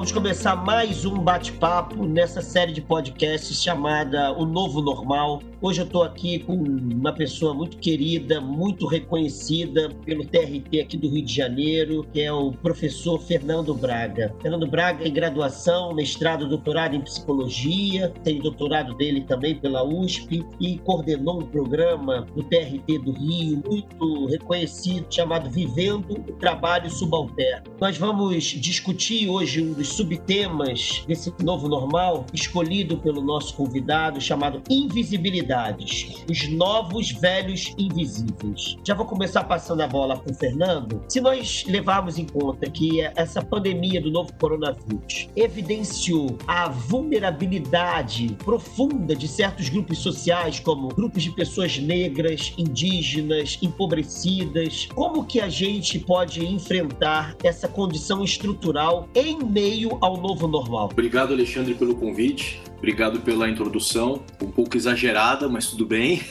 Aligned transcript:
vamos 0.00 0.12
começar 0.12 0.56
mais 0.56 1.04
um 1.04 1.18
bate-papo 1.18 2.06
nessa 2.06 2.40
série 2.40 2.72
de 2.72 2.80
podcasts 2.80 3.62
chamada 3.62 4.32
O 4.32 4.46
Novo 4.46 4.80
Normal. 4.80 5.42
Hoje 5.60 5.82
eu 5.82 5.84
estou 5.84 6.02
aqui 6.02 6.38
com 6.38 6.54
uma 6.54 7.12
pessoa 7.12 7.52
muito 7.52 7.76
querida, 7.76 8.40
muito 8.40 8.86
reconhecida 8.86 9.90
pelo 10.06 10.24
TRT 10.24 10.80
aqui 10.80 10.96
do 10.96 11.06
Rio 11.06 11.22
de 11.22 11.34
Janeiro, 11.34 12.06
que 12.14 12.22
é 12.22 12.32
o 12.32 12.50
professor 12.50 13.20
Fernando 13.20 13.74
Braga. 13.74 14.34
Fernando 14.40 14.66
Braga 14.66 15.06
em 15.06 15.12
graduação, 15.12 15.92
mestrado, 15.92 16.48
doutorado 16.48 16.96
em 16.96 17.02
psicologia, 17.02 18.10
tem 18.24 18.40
doutorado 18.40 18.94
dele 18.94 19.20
também 19.20 19.54
pela 19.54 19.84
USP 19.84 20.42
e 20.58 20.78
coordenou 20.78 21.42
um 21.42 21.46
programa 21.46 22.26
do 22.34 22.42
TRT 22.42 22.98
do 23.00 23.12
Rio, 23.12 23.62
muito 23.68 24.26
reconhecido, 24.28 25.06
chamado 25.10 25.50
Vivendo 25.50 26.12
o 26.12 26.32
Trabalho 26.38 26.90
Subalterno. 26.90 27.64
Nós 27.78 27.98
vamos 27.98 28.42
discutir 28.44 29.28
hoje 29.28 29.62
um 29.62 29.74
dos 29.74 29.89
subtemas 29.90 31.04
desse 31.06 31.32
novo 31.42 31.68
normal, 31.68 32.26
escolhido 32.32 32.98
pelo 32.98 33.22
nosso 33.22 33.54
convidado, 33.54 34.20
chamado 34.20 34.62
Invisibilidade 34.68 36.10
os 36.28 36.48
novos 36.48 37.10
velhos 37.12 37.74
invisíveis. 37.78 38.76
Já 38.84 38.94
vou 38.94 39.06
começar 39.06 39.44
passando 39.44 39.80
a 39.80 39.86
bola 39.86 40.16
para 40.16 40.32
o 40.32 40.34
Fernando. 40.34 41.02
Se 41.08 41.20
nós 41.20 41.64
levarmos 41.66 42.18
em 42.18 42.26
conta 42.26 42.70
que 42.70 43.00
essa 43.16 43.42
pandemia 43.42 44.00
do 44.00 44.10
novo 44.10 44.32
coronavírus 44.34 45.28
evidenciou 45.34 46.38
a 46.46 46.68
vulnerabilidade 46.68 48.36
profunda 48.44 49.14
de 49.14 49.26
certos 49.26 49.68
grupos 49.68 49.98
sociais, 49.98 50.60
como 50.60 50.88
grupos 50.88 51.22
de 51.22 51.30
pessoas 51.30 51.78
negras, 51.78 52.52
indígenas, 52.56 53.58
empobrecidas, 53.62 54.88
como 54.94 55.24
que 55.24 55.40
a 55.40 55.48
gente 55.48 55.98
pode 55.98 56.44
enfrentar 56.44 57.36
essa 57.42 57.68
condição 57.68 58.22
estrutural 58.22 59.08
em 59.14 59.38
meio 59.38 59.79
ao 60.00 60.16
novo 60.16 60.46
normal? 60.46 60.88
Obrigado, 60.92 61.32
Alexandre, 61.32 61.74
pelo 61.74 61.94
convite. 61.94 62.60
Obrigado 62.78 63.20
pela 63.20 63.48
introdução, 63.48 64.24
um 64.42 64.50
pouco 64.50 64.76
exagerada, 64.76 65.48
mas 65.48 65.66
tudo 65.66 65.84
bem. 65.84 66.22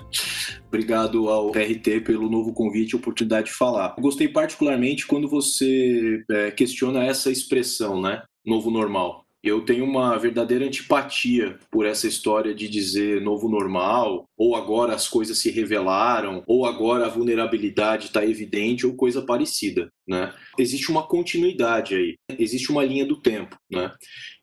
Obrigado 0.68 1.28
ao 1.28 1.50
TRT 1.50 2.00
pelo 2.04 2.28
novo 2.28 2.52
convite 2.52 2.92
e 2.92 2.96
oportunidade 2.96 3.46
de 3.46 3.54
falar. 3.54 3.94
gostei 3.98 4.28
particularmente 4.28 5.06
quando 5.06 5.28
você 5.28 6.22
é, 6.30 6.50
questiona 6.50 7.04
essa 7.04 7.30
expressão, 7.30 8.00
né? 8.00 8.22
Novo 8.44 8.70
normal. 8.70 9.27
Eu 9.42 9.64
tenho 9.64 9.84
uma 9.84 10.18
verdadeira 10.18 10.64
antipatia 10.64 11.58
por 11.70 11.86
essa 11.86 12.08
história 12.08 12.52
de 12.52 12.68
dizer 12.68 13.20
novo 13.20 13.48
normal, 13.48 14.28
ou 14.36 14.56
agora 14.56 14.94
as 14.94 15.06
coisas 15.06 15.38
se 15.38 15.50
revelaram, 15.50 16.42
ou 16.46 16.66
agora 16.66 17.06
a 17.06 17.08
vulnerabilidade 17.08 18.06
está 18.06 18.24
evidente, 18.24 18.84
ou 18.84 18.96
coisa 18.96 19.22
parecida. 19.22 19.92
Né? 20.06 20.34
Existe 20.58 20.90
uma 20.90 21.06
continuidade 21.06 21.94
aí, 21.94 22.16
existe 22.36 22.72
uma 22.72 22.84
linha 22.84 23.06
do 23.06 23.20
tempo. 23.20 23.56
Né? 23.70 23.92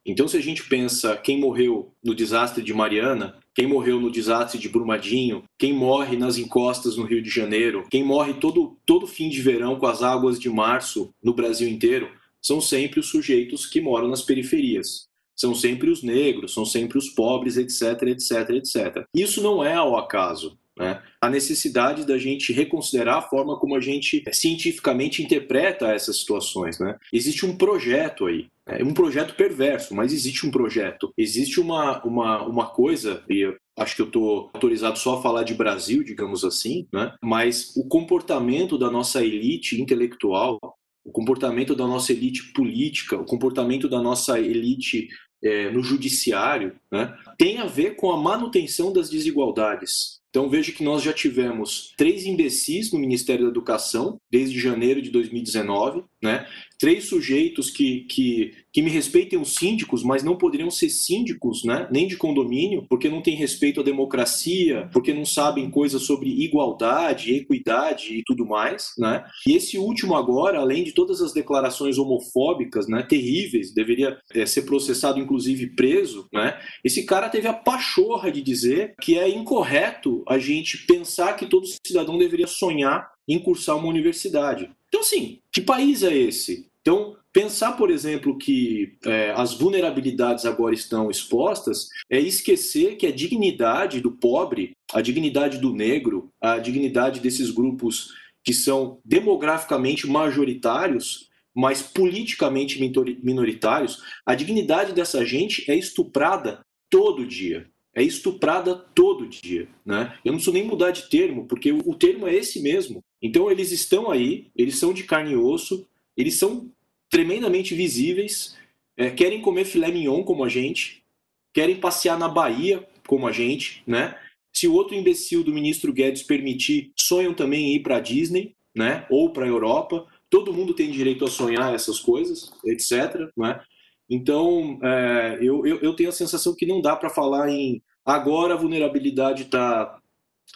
Então, 0.05 0.27
se 0.27 0.37
a 0.37 0.41
gente 0.41 0.63
pensa 0.63 1.17
quem 1.17 1.39
morreu 1.39 1.91
no 2.03 2.15
desastre 2.15 2.63
de 2.63 2.73
Mariana, 2.73 3.37
quem 3.55 3.67
morreu 3.67 3.99
no 3.99 4.11
desastre 4.11 4.59
de 4.59 4.69
Brumadinho, 4.69 5.43
quem 5.57 5.73
morre 5.73 6.15
nas 6.15 6.37
encostas 6.37 6.95
no 6.95 7.03
Rio 7.03 7.21
de 7.21 7.29
Janeiro, 7.29 7.85
quem 7.89 8.03
morre 8.03 8.35
todo, 8.35 8.77
todo 8.85 9.07
fim 9.07 9.29
de 9.29 9.41
verão 9.41 9.77
com 9.77 9.87
as 9.87 10.03
águas 10.03 10.39
de 10.39 10.49
março 10.49 11.09
no 11.23 11.33
Brasil 11.33 11.67
inteiro, 11.67 12.09
são 12.45 12.61
sempre 12.61 12.99
os 12.99 13.07
sujeitos 13.07 13.65
que 13.65 13.81
moram 13.81 14.07
nas 14.07 14.21
periferias. 14.21 15.07
São 15.35 15.55
sempre 15.55 15.89
os 15.89 16.03
negros, 16.03 16.53
são 16.53 16.63
sempre 16.63 16.95
os 16.95 17.09
pobres, 17.09 17.57
etc, 17.57 18.03
etc, 18.03 18.49
etc. 18.51 19.03
Isso 19.15 19.41
não 19.41 19.63
é 19.63 19.73
ao 19.73 19.97
acaso. 19.97 20.55
Né? 20.77 21.01
A 21.19 21.29
necessidade 21.29 22.05
da 22.05 22.19
gente 22.19 22.53
reconsiderar 22.53 23.17
a 23.17 23.21
forma 23.21 23.57
como 23.57 23.75
a 23.75 23.81
gente 23.81 24.23
cientificamente 24.31 25.23
interpreta 25.23 25.87
essas 25.87 26.19
situações. 26.19 26.77
Né? 26.79 26.95
Existe 27.11 27.47
um 27.47 27.57
projeto 27.57 28.27
aí, 28.27 28.47
é 28.67 28.83
um 28.83 28.93
projeto 28.93 29.35
perverso, 29.35 29.95
mas 29.95 30.13
existe 30.13 30.45
um 30.45 30.51
projeto. 30.51 31.11
Existe 31.17 31.59
uma, 31.59 32.03
uma, 32.03 32.43
uma 32.43 32.67
coisa, 32.67 33.23
e 33.27 33.51
acho 33.75 33.95
que 33.95 34.01
eu 34.03 34.07
estou 34.07 34.51
autorizado 34.53 34.99
só 34.99 35.17
a 35.17 35.21
falar 35.21 35.43
de 35.43 35.55
Brasil, 35.55 36.03
digamos 36.03 36.43
assim, 36.43 36.87
né? 36.93 37.13
mas 37.23 37.75
o 37.75 37.87
comportamento 37.87 38.77
da 38.77 38.91
nossa 38.91 39.23
elite 39.23 39.81
intelectual, 39.81 40.59
o 41.05 41.11
comportamento 41.11 41.75
da 41.75 41.85
nossa 41.85 42.11
elite 42.11 42.51
política, 42.51 43.15
o 43.15 43.23
comportamento 43.23 43.87
da 43.87 44.01
nossa 44.01 44.39
elite 44.39 45.07
é, 45.43 45.69
no 45.69 45.83
judiciário, 45.83 46.75
né? 46.91 47.15
tem 47.37 47.59
a 47.59 47.65
ver 47.65 47.95
com 47.95 48.11
a 48.11 48.17
manutenção 48.17 48.91
das 48.91 49.09
desigualdades. 49.09 50.19
Então 50.29 50.49
veja 50.49 50.71
que 50.71 50.83
nós 50.83 51.01
já 51.01 51.13
tivemos 51.13 51.93
três 51.95 52.25
imbecis 52.25 52.91
no 52.91 52.99
Ministério 52.99 53.45
da 53.45 53.51
Educação 53.51 54.19
desde 54.29 54.59
janeiro 54.59 55.01
de 55.01 55.09
2019, 55.09 56.03
né? 56.25 56.45
Três 56.77 57.05
sujeitos 57.05 57.69
que, 57.69 58.01
que, 58.01 58.51
que 58.73 58.81
me 58.81 58.89
respeitem 58.89 59.39
os 59.39 59.55
síndicos, 59.55 60.03
mas 60.03 60.23
não 60.23 60.37
poderiam 60.37 60.69
ser 60.69 60.89
síndicos, 60.89 61.63
né? 61.63 61.87
Nem 61.89 62.05
de 62.05 62.17
condomínio, 62.17 62.85
porque 62.89 63.07
não 63.07 63.21
têm 63.21 63.35
respeito 63.35 63.79
à 63.79 63.83
democracia, 63.83 64.89
porque 64.91 65.13
não 65.13 65.23
sabem 65.23 65.71
coisas 65.71 66.01
sobre 66.01 66.29
igualdade, 66.29 67.33
equidade 67.33 68.17
e 68.17 68.23
tudo 68.25 68.45
mais, 68.45 68.91
né? 68.97 69.23
E 69.47 69.55
esse 69.55 69.77
último 69.77 70.15
agora, 70.15 70.59
além 70.59 70.83
de 70.83 70.91
todas 70.91 71.21
as 71.21 71.31
declarações 71.31 71.97
homofóbicas, 71.97 72.89
né? 72.89 73.03
Terríveis, 73.03 73.73
deveria 73.73 74.17
é, 74.33 74.45
ser 74.45 74.63
processado, 74.63 75.19
inclusive 75.19 75.75
preso, 75.75 76.27
né? 76.33 76.59
Esse 76.83 77.05
cara 77.05 77.29
teve 77.29 77.47
a 77.47 77.53
pachorra 77.53 78.29
de 78.29 78.41
dizer 78.41 78.95
que 79.01 79.17
é 79.17 79.29
incorreto 79.29 80.23
a 80.27 80.37
gente 80.37 80.85
pensar 80.85 81.33
que 81.33 81.45
todo 81.45 81.67
cidadão 81.85 82.17
deveria 82.17 82.47
sonhar 82.47 83.15
em 83.27 83.39
cursar 83.39 83.77
uma 83.77 83.87
universidade. 83.87 84.69
Então, 84.95 85.03
assim, 85.03 85.41
que 85.51 85.59
país 85.59 86.03
é 86.03 86.15
esse? 86.15 86.71
Então, 86.79 87.17
pensar, 87.33 87.73
por 87.73 87.91
exemplo, 87.91 88.37
que 88.37 88.93
é, 89.05 89.33
as 89.35 89.53
vulnerabilidades 89.53 90.45
agora 90.45 90.73
estão 90.73 91.11
expostas 91.11 91.89
é 92.09 92.17
esquecer 92.17 92.95
que 92.95 93.05
a 93.05 93.11
dignidade 93.11 93.99
do 93.99 94.09
pobre, 94.09 94.71
a 94.93 95.01
dignidade 95.01 95.57
do 95.57 95.73
negro, 95.73 96.31
a 96.39 96.59
dignidade 96.59 97.19
desses 97.19 97.51
grupos 97.51 98.13
que 98.41 98.53
são 98.53 99.01
demograficamente 99.03 100.07
majoritários, 100.07 101.29
mas 101.53 101.81
politicamente 101.81 102.79
minoritários, 103.21 104.01
a 104.25 104.33
dignidade 104.33 104.93
dessa 104.93 105.25
gente 105.25 105.69
é 105.69 105.75
estuprada 105.75 106.61
todo 106.89 107.27
dia 107.27 107.69
é 107.95 108.03
estuprada 108.03 108.75
todo 108.75 109.25
dia, 109.25 109.69
né? 109.85 110.13
Eu 110.23 110.33
não 110.33 110.37
preciso 110.37 110.51
nem 110.51 110.65
mudar 110.65 110.91
de 110.91 111.09
termo, 111.09 111.47
porque 111.47 111.71
o 111.71 111.95
termo 111.95 112.27
é 112.27 112.35
esse 112.35 112.61
mesmo. 112.61 113.01
Então 113.25 113.49
eles 113.49 113.71
estão 113.71 114.11
aí, 114.11 114.51
eles 114.55 114.77
são 114.77 114.93
de 114.93 115.03
carne 115.03 115.31
e 115.31 115.35
osso, 115.35 115.87
eles 116.15 116.37
são 116.37 116.69
tremendamente 117.09 117.73
visíveis, 117.73 118.55
é, 118.95 119.09
querem 119.09 119.41
comer 119.41 119.65
filé 119.65 119.91
mignon 119.91 120.23
como 120.23 120.43
a 120.43 120.47
gente, 120.47 121.03
querem 121.51 121.77
passear 121.77 122.19
na 122.19 122.27
Bahia 122.27 122.87
como 123.07 123.27
a 123.27 123.31
gente, 123.31 123.81
né? 123.87 124.15
Se 124.53 124.67
o 124.67 124.73
outro 124.73 124.95
imbecil 124.95 125.43
do 125.43 125.51
ministro 125.51 125.91
Guedes 125.91 126.21
permitir, 126.21 126.91
sonham 126.95 127.33
também 127.33 127.71
em 127.71 127.75
ir 127.77 127.79
para 127.81 127.97
a 127.97 127.99
Disney, 127.99 128.55
né? 128.75 129.07
Ou 129.09 129.31
para 129.31 129.45
a 129.45 129.47
Europa. 129.47 130.05
Todo 130.29 130.53
mundo 130.53 130.75
tem 130.75 130.91
direito 130.91 131.25
a 131.25 131.29
sonhar 131.29 131.73
essas 131.73 131.99
coisas, 131.99 132.51
etc. 132.63 133.27
Né? 133.35 133.59
Então, 134.07 134.79
é, 134.83 135.39
eu, 135.41 135.65
eu, 135.65 135.79
eu, 135.81 135.95
tenho 135.95 136.09
a 136.09 136.13
sensação 136.13 136.55
que 136.55 136.65
não 136.65 136.79
dá 136.79 136.95
para 136.95 137.09
falar 137.09 137.49
em 137.49 137.81
agora 138.05 138.53
a 138.53 138.57
vulnerabilidade 138.57 139.43
está 139.43 139.99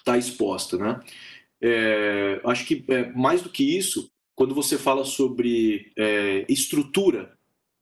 tá 0.05 0.17
exposta. 0.17 0.77
Né? 0.77 0.99
É, 1.61 2.41
acho 2.45 2.65
que 2.65 2.83
é, 2.87 3.11
mais 3.11 3.41
do 3.41 3.49
que 3.49 3.77
isso, 3.77 4.11
quando 4.35 4.55
você 4.55 4.77
fala 4.77 5.03
sobre 5.03 5.91
é, 5.97 6.45
estrutura, 6.47 7.37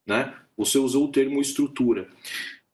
né? 0.05 0.35
você 0.57 0.77
usou 0.77 1.05
o 1.05 1.11
termo 1.11 1.39
estrutura. 1.39 2.09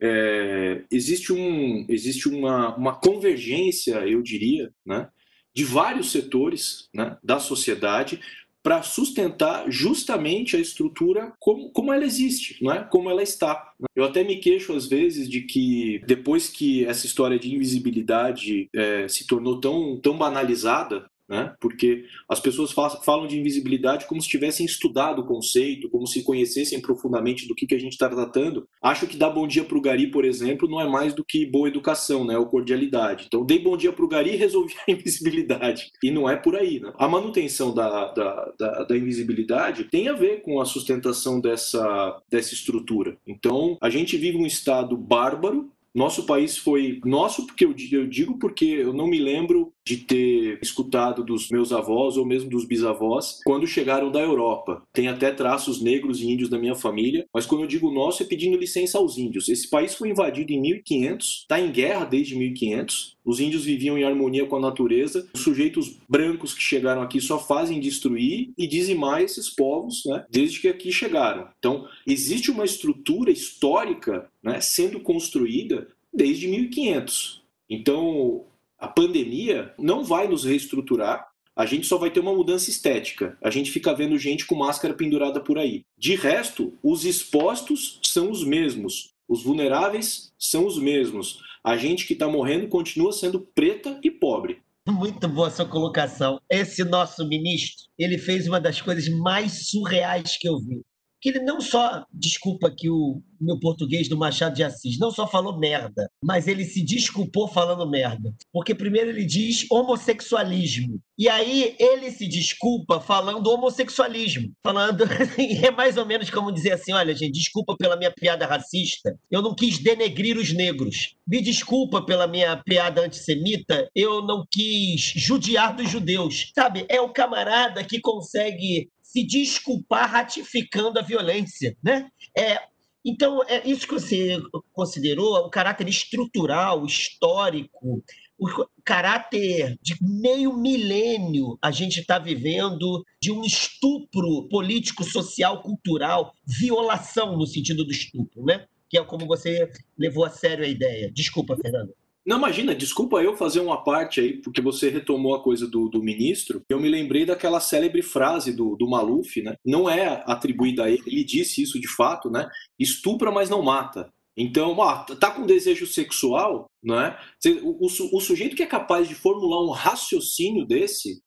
É, 0.02 0.84
existe 0.92 1.34
um, 1.34 1.86
existe 1.90 2.30
uma, 2.30 2.76
uma 2.76 2.96
convergência, 2.96 3.96
eu 4.08 4.22
diria, 4.22 4.72
né? 4.86 5.10
de 5.54 5.64
vários 5.64 6.12
setores 6.12 6.90
né? 6.94 7.18
da 7.24 7.40
sociedade 7.40 8.20
para 8.64 8.82
sustentar 8.82 9.70
justamente 9.70 10.56
a 10.56 10.60
estrutura 10.60 11.34
como, 11.38 11.70
como 11.72 11.92
ela 11.92 12.06
existe, 12.06 12.58
não 12.64 12.72
é? 12.72 12.82
como 12.84 13.10
ela 13.10 13.22
está. 13.22 13.74
Eu 13.94 14.06
até 14.06 14.24
me 14.24 14.38
queixo 14.38 14.74
às 14.74 14.88
vezes 14.88 15.30
de 15.30 15.42
que 15.42 16.02
depois 16.08 16.48
que 16.48 16.86
essa 16.86 17.06
história 17.06 17.38
de 17.38 17.54
invisibilidade 17.54 18.70
é, 18.74 19.08
se 19.10 19.28
tornou 19.28 19.60
tão, 19.60 20.00
tão 20.02 20.18
banalizada, 20.18 21.06
né? 21.34 21.56
Porque 21.60 22.06
as 22.30 22.40
pessoas 22.40 22.72
falam 22.72 23.26
de 23.26 23.40
invisibilidade 23.40 24.06
como 24.06 24.22
se 24.22 24.30
tivessem 24.30 24.66
estudado 24.66 25.22
o 25.22 25.26
conceito, 25.26 25.90
como 25.90 26.06
se 26.06 26.24
conhecessem 26.24 26.80
profundamente 26.80 27.48
do 27.48 27.56
que, 27.56 27.66
que 27.66 27.74
a 27.74 27.80
gente 27.80 27.94
está 27.94 28.08
tratando. 28.08 28.68
Acho 28.82 29.08
que 29.08 29.18
dar 29.18 29.32
bom 29.32 29.48
dia 29.48 29.64
para 29.64 29.78
o 29.78 29.82
Gari, 29.82 30.12
por 30.12 30.26
exemplo, 30.26 30.70
não 30.70 30.80
é 30.80 30.88
mais 30.88 31.14
do 31.14 31.26
que 31.26 31.46
boa 31.46 31.68
educação, 31.68 32.24
né? 32.24 32.38
Ou 32.38 32.46
cordialidade. 32.46 33.26
Então, 33.28 33.44
dei 33.44 33.58
bom 33.58 33.76
dia 33.76 33.92
para 33.92 34.06
o 34.06 34.08
Gari 34.08 34.34
e 34.34 34.38
resolvi 34.38 34.76
a 34.88 34.92
invisibilidade. 34.92 35.92
E 36.04 36.12
não 36.12 36.30
é 36.30 36.36
por 36.36 36.56
aí, 36.56 36.80
né? 36.80 36.94
A 36.98 37.08
manutenção 37.08 37.74
da, 37.74 38.14
da, 38.14 38.54
da, 38.60 38.84
da 38.84 38.98
invisibilidade 38.98 39.86
tem 39.86 40.08
a 40.08 40.14
ver 40.14 40.42
com 40.44 40.62
a 40.62 40.66
sustentação 40.66 41.42
dessa, 41.42 42.22
dessa 42.30 42.54
estrutura. 42.54 43.18
Então, 43.26 43.78
a 43.82 43.90
gente 43.90 44.18
vive 44.18 44.38
um 44.38 44.46
estado 44.46 44.96
bárbaro 44.96 45.72
Nosso 45.94 46.26
país 46.26 46.58
foi 46.58 47.00
nosso, 47.06 47.46
porque 47.46 47.66
eu, 47.66 47.74
digo 47.74 48.40
porque 48.40 48.66
eu 48.66 48.94
não 48.94 49.08
me 49.08 49.20
lembro 49.20 49.72
de 49.86 49.98
ter 49.98 50.60
escutado 50.62 51.24
dos 51.24 51.50
meus 51.50 51.72
avós 51.72 52.18
ou 52.18 52.26
mesmo 52.26 52.50
dos 52.50 52.66
bisavós 52.66 53.40
quando 53.46 53.68
chegaram 53.68 54.12
da 54.12 54.20
Europa. 54.20 54.82
Tem 54.92 55.08
até 55.08 55.32
traços 55.32 55.82
negros 55.82 56.22
e 56.22 56.32
índios 56.32 56.50
da 56.50 56.58
minha 56.58 56.74
família, 56.74 57.28
mas 57.34 57.46
quando 57.46 57.62
eu 57.62 57.68
digo 57.68 57.92
nosso 57.92 58.24
é 58.24 58.26
pedindo 58.26 58.58
licença 58.58 58.98
aos 58.98 59.18
índios. 59.18 59.48
Esse 59.50 59.70
país 59.70 59.94
foi 59.94 60.10
invadido 60.10 60.52
em 60.52 60.60
1500, 60.62 61.28
está 61.42 61.60
em 61.60 61.72
guerra 61.72 62.06
desde 62.06 62.36
1500. 62.36 63.13
Os 63.26 63.40
índios 63.40 63.64
viviam 63.64 63.98
em 63.98 64.04
harmonia 64.04 64.46
com 64.46 64.58
a 64.58 64.62
natureza. 64.62 65.28
Os 65.34 65.42
sujeitos 65.42 65.98
brancos 66.08 66.54
que 66.54 66.62
chegaram 66.62 67.02
aqui 67.02 67.22
só 67.22 67.40
fazem 67.40 67.80
destruir 67.80 68.52
e 68.58 68.68
dizimar 68.68 69.22
esses 69.22 69.50
povos, 69.50 70.04
né, 70.06 70.26
desde 70.30 70.60
que 70.60 70.68
aqui 70.68 70.92
chegaram. 70.92 71.48
Então, 71.58 71.88
existe 72.06 72.52
uma 72.52 72.66
estrutura 72.66 73.32
histórica 73.32 74.30
né, 74.42 74.60
sendo 74.60 75.00
construída 75.00 75.88
desde 76.14 76.48
1500. 76.48 77.42
Então, 77.70 78.46
a 78.78 78.88
pandemia 78.88 79.74
não 79.80 80.04
vai 80.04 80.28
nos 80.28 80.44
reestruturar, 80.44 81.32
a 81.56 81.66
gente 81.66 81.86
só 81.86 81.98
vai 81.98 82.10
ter 82.10 82.20
uma 82.20 82.34
mudança 82.34 82.70
estética. 82.70 83.38
A 83.42 83.50
gente 83.50 83.72
fica 83.72 83.94
vendo 83.94 84.18
gente 84.18 84.46
com 84.46 84.56
máscara 84.56 84.94
pendurada 84.94 85.40
por 85.40 85.58
aí. 85.58 85.84
De 85.98 86.16
resto, 86.16 86.74
os 86.82 87.06
expostos 87.06 88.00
são 88.02 88.32
os 88.32 88.44
mesmos, 88.44 89.13
os 89.34 89.44
vulneráveis 89.44 90.32
são 90.38 90.66
os 90.66 90.78
mesmos. 90.78 91.40
A 91.64 91.76
gente 91.76 92.06
que 92.06 92.14
está 92.14 92.28
morrendo 92.28 92.68
continua 92.68 93.12
sendo 93.12 93.42
preta 93.42 94.00
e 94.04 94.12
pobre. 94.12 94.62
Muito 94.88 95.28
boa 95.28 95.50
sua 95.50 95.66
colocação. 95.66 96.40
Esse 96.50 96.84
nosso 96.84 97.28
ministro, 97.28 97.88
ele 97.98 98.18
fez 98.18 98.48
uma 98.48 98.60
das 98.60 98.80
coisas 98.80 99.10
mais 99.10 99.70
surreais 99.70 100.38
que 100.38 100.48
eu 100.48 100.60
vi 100.60 100.82
que 101.24 101.30
ele 101.30 101.40
não 101.40 101.62
só, 101.62 102.06
desculpa 102.12 102.68
aqui 102.68 102.90
o 102.90 103.24
meu 103.40 103.58
português 103.58 104.10
do 104.10 104.18
Machado 104.18 104.56
de 104.56 104.64
Assis, 104.64 105.00
não 105.00 105.10
só 105.10 105.26
falou 105.26 105.58
merda, 105.58 106.12
mas 106.22 106.50
ele 106.50 106.66
se 106.66 106.84
desculpou 106.84 107.48
falando 107.48 107.90
merda. 107.90 108.34
Porque 108.52 108.76
primeiro 108.76 109.10
ele 109.10 109.26
diz 109.26 109.66
homossexualismo. 109.72 111.00
E 111.18 111.30
aí 111.30 111.78
ele 111.80 112.12
se 112.12 112.28
desculpa 112.28 113.00
falando 113.00 113.48
homossexualismo. 113.48 114.52
Falando. 114.62 115.06
é 115.64 115.72
mais 115.72 115.96
ou 115.96 116.06
menos 116.06 116.30
como 116.30 116.52
dizer 116.52 116.74
assim: 116.74 116.92
olha, 116.92 117.16
gente, 117.16 117.32
desculpa 117.32 117.76
pela 117.78 117.96
minha 117.96 118.12
piada 118.12 118.46
racista. 118.46 119.18
Eu 119.32 119.42
não 119.42 119.56
quis 119.56 119.78
denegrir 119.80 120.38
os 120.38 120.52
negros. 120.52 121.16
Me 121.26 121.42
desculpa 121.42 122.06
pela 122.06 122.28
minha 122.28 122.58
piada 122.58 123.02
antissemita. 123.02 123.90
Eu 123.96 124.22
não 124.22 124.44
quis 124.52 125.02
judiar 125.16 125.74
dos 125.74 125.90
judeus. 125.90 126.52
Sabe? 126.54 126.86
É 126.90 127.00
o 127.00 127.14
camarada 127.14 127.84
que 127.84 128.02
consegue 128.02 128.90
se 129.14 129.24
desculpar 129.24 130.10
ratificando 130.10 130.98
a 130.98 131.04
violência, 131.04 131.78
né? 131.84 132.10
É, 132.36 132.60
então, 133.06 133.44
é 133.48 133.68
isso 133.68 133.88
que 133.88 133.94
você 133.94 134.42
considerou 134.72 135.36
o 135.36 135.50
caráter 135.52 135.88
estrutural, 135.88 136.84
histórico, 136.84 138.04
o 138.40 138.48
caráter 138.84 139.78
de 139.82 139.96
meio 140.02 140.58
milênio 140.58 141.58
a 141.62 141.70
gente 141.70 142.00
está 142.00 142.18
vivendo 142.18 143.06
de 143.22 143.32
um 143.32 143.44
estupro 143.44 144.48
político, 144.50 145.04
social, 145.04 145.62
cultural, 145.62 146.34
violação 146.46 147.38
no 147.38 147.46
sentido 147.46 147.86
do 147.86 147.92
estupro, 147.92 148.44
né? 148.44 148.66
Que 148.90 148.98
é 148.98 149.04
como 149.04 149.28
você 149.28 149.70
levou 149.98 150.26
a 150.26 150.30
sério 150.32 150.66
a 150.66 150.68
ideia. 150.68 151.12
Desculpa, 151.12 151.56
Fernando. 151.56 151.94
Não, 152.26 152.38
imagina, 152.38 152.74
desculpa 152.74 153.22
eu 153.22 153.36
fazer 153.36 153.60
uma 153.60 153.84
parte 153.84 154.22
aí, 154.22 154.42
porque 154.42 154.62
você 154.62 154.90
retomou 154.90 155.36
a 155.36 155.44
coisa 155.44 155.68
do, 155.68 155.90
do 155.90 156.02
ministro. 156.02 156.62
Eu 156.70 156.80
me 156.80 156.88
lembrei 156.88 157.26
daquela 157.26 157.60
célebre 157.60 158.02
frase 158.02 158.54
do, 158.54 158.78
do 158.78 158.90
Maluf, 158.90 159.42
né? 159.42 159.56
Não 159.66 159.90
é 159.90 160.24
atribuída 160.26 160.86
a 160.86 160.90
ele, 160.90 161.04
ele 161.06 161.24
disse 161.24 161.62
isso 161.62 161.80
de 161.80 161.88
fato, 161.88 162.30
né? 162.30 162.50
Estupra, 162.80 163.30
mas 163.30 163.50
não 163.50 163.62
mata. 163.62 164.10
Então, 164.38 164.76
ó, 164.78 165.04
tá 165.04 165.32
com 165.32 165.46
desejo 165.46 165.86
sexual, 165.86 166.66
não 166.82 167.00
é? 167.00 167.20
O, 167.62 167.86
o, 167.86 168.18
o 168.18 168.22
sujeito 168.22 168.56
que 168.56 168.64
é 168.64 168.68
capaz 168.68 169.08
de 169.08 169.16
formular 169.16 169.62
um 169.62 169.72
raciocínio 169.72 170.66
desse, 170.66 171.22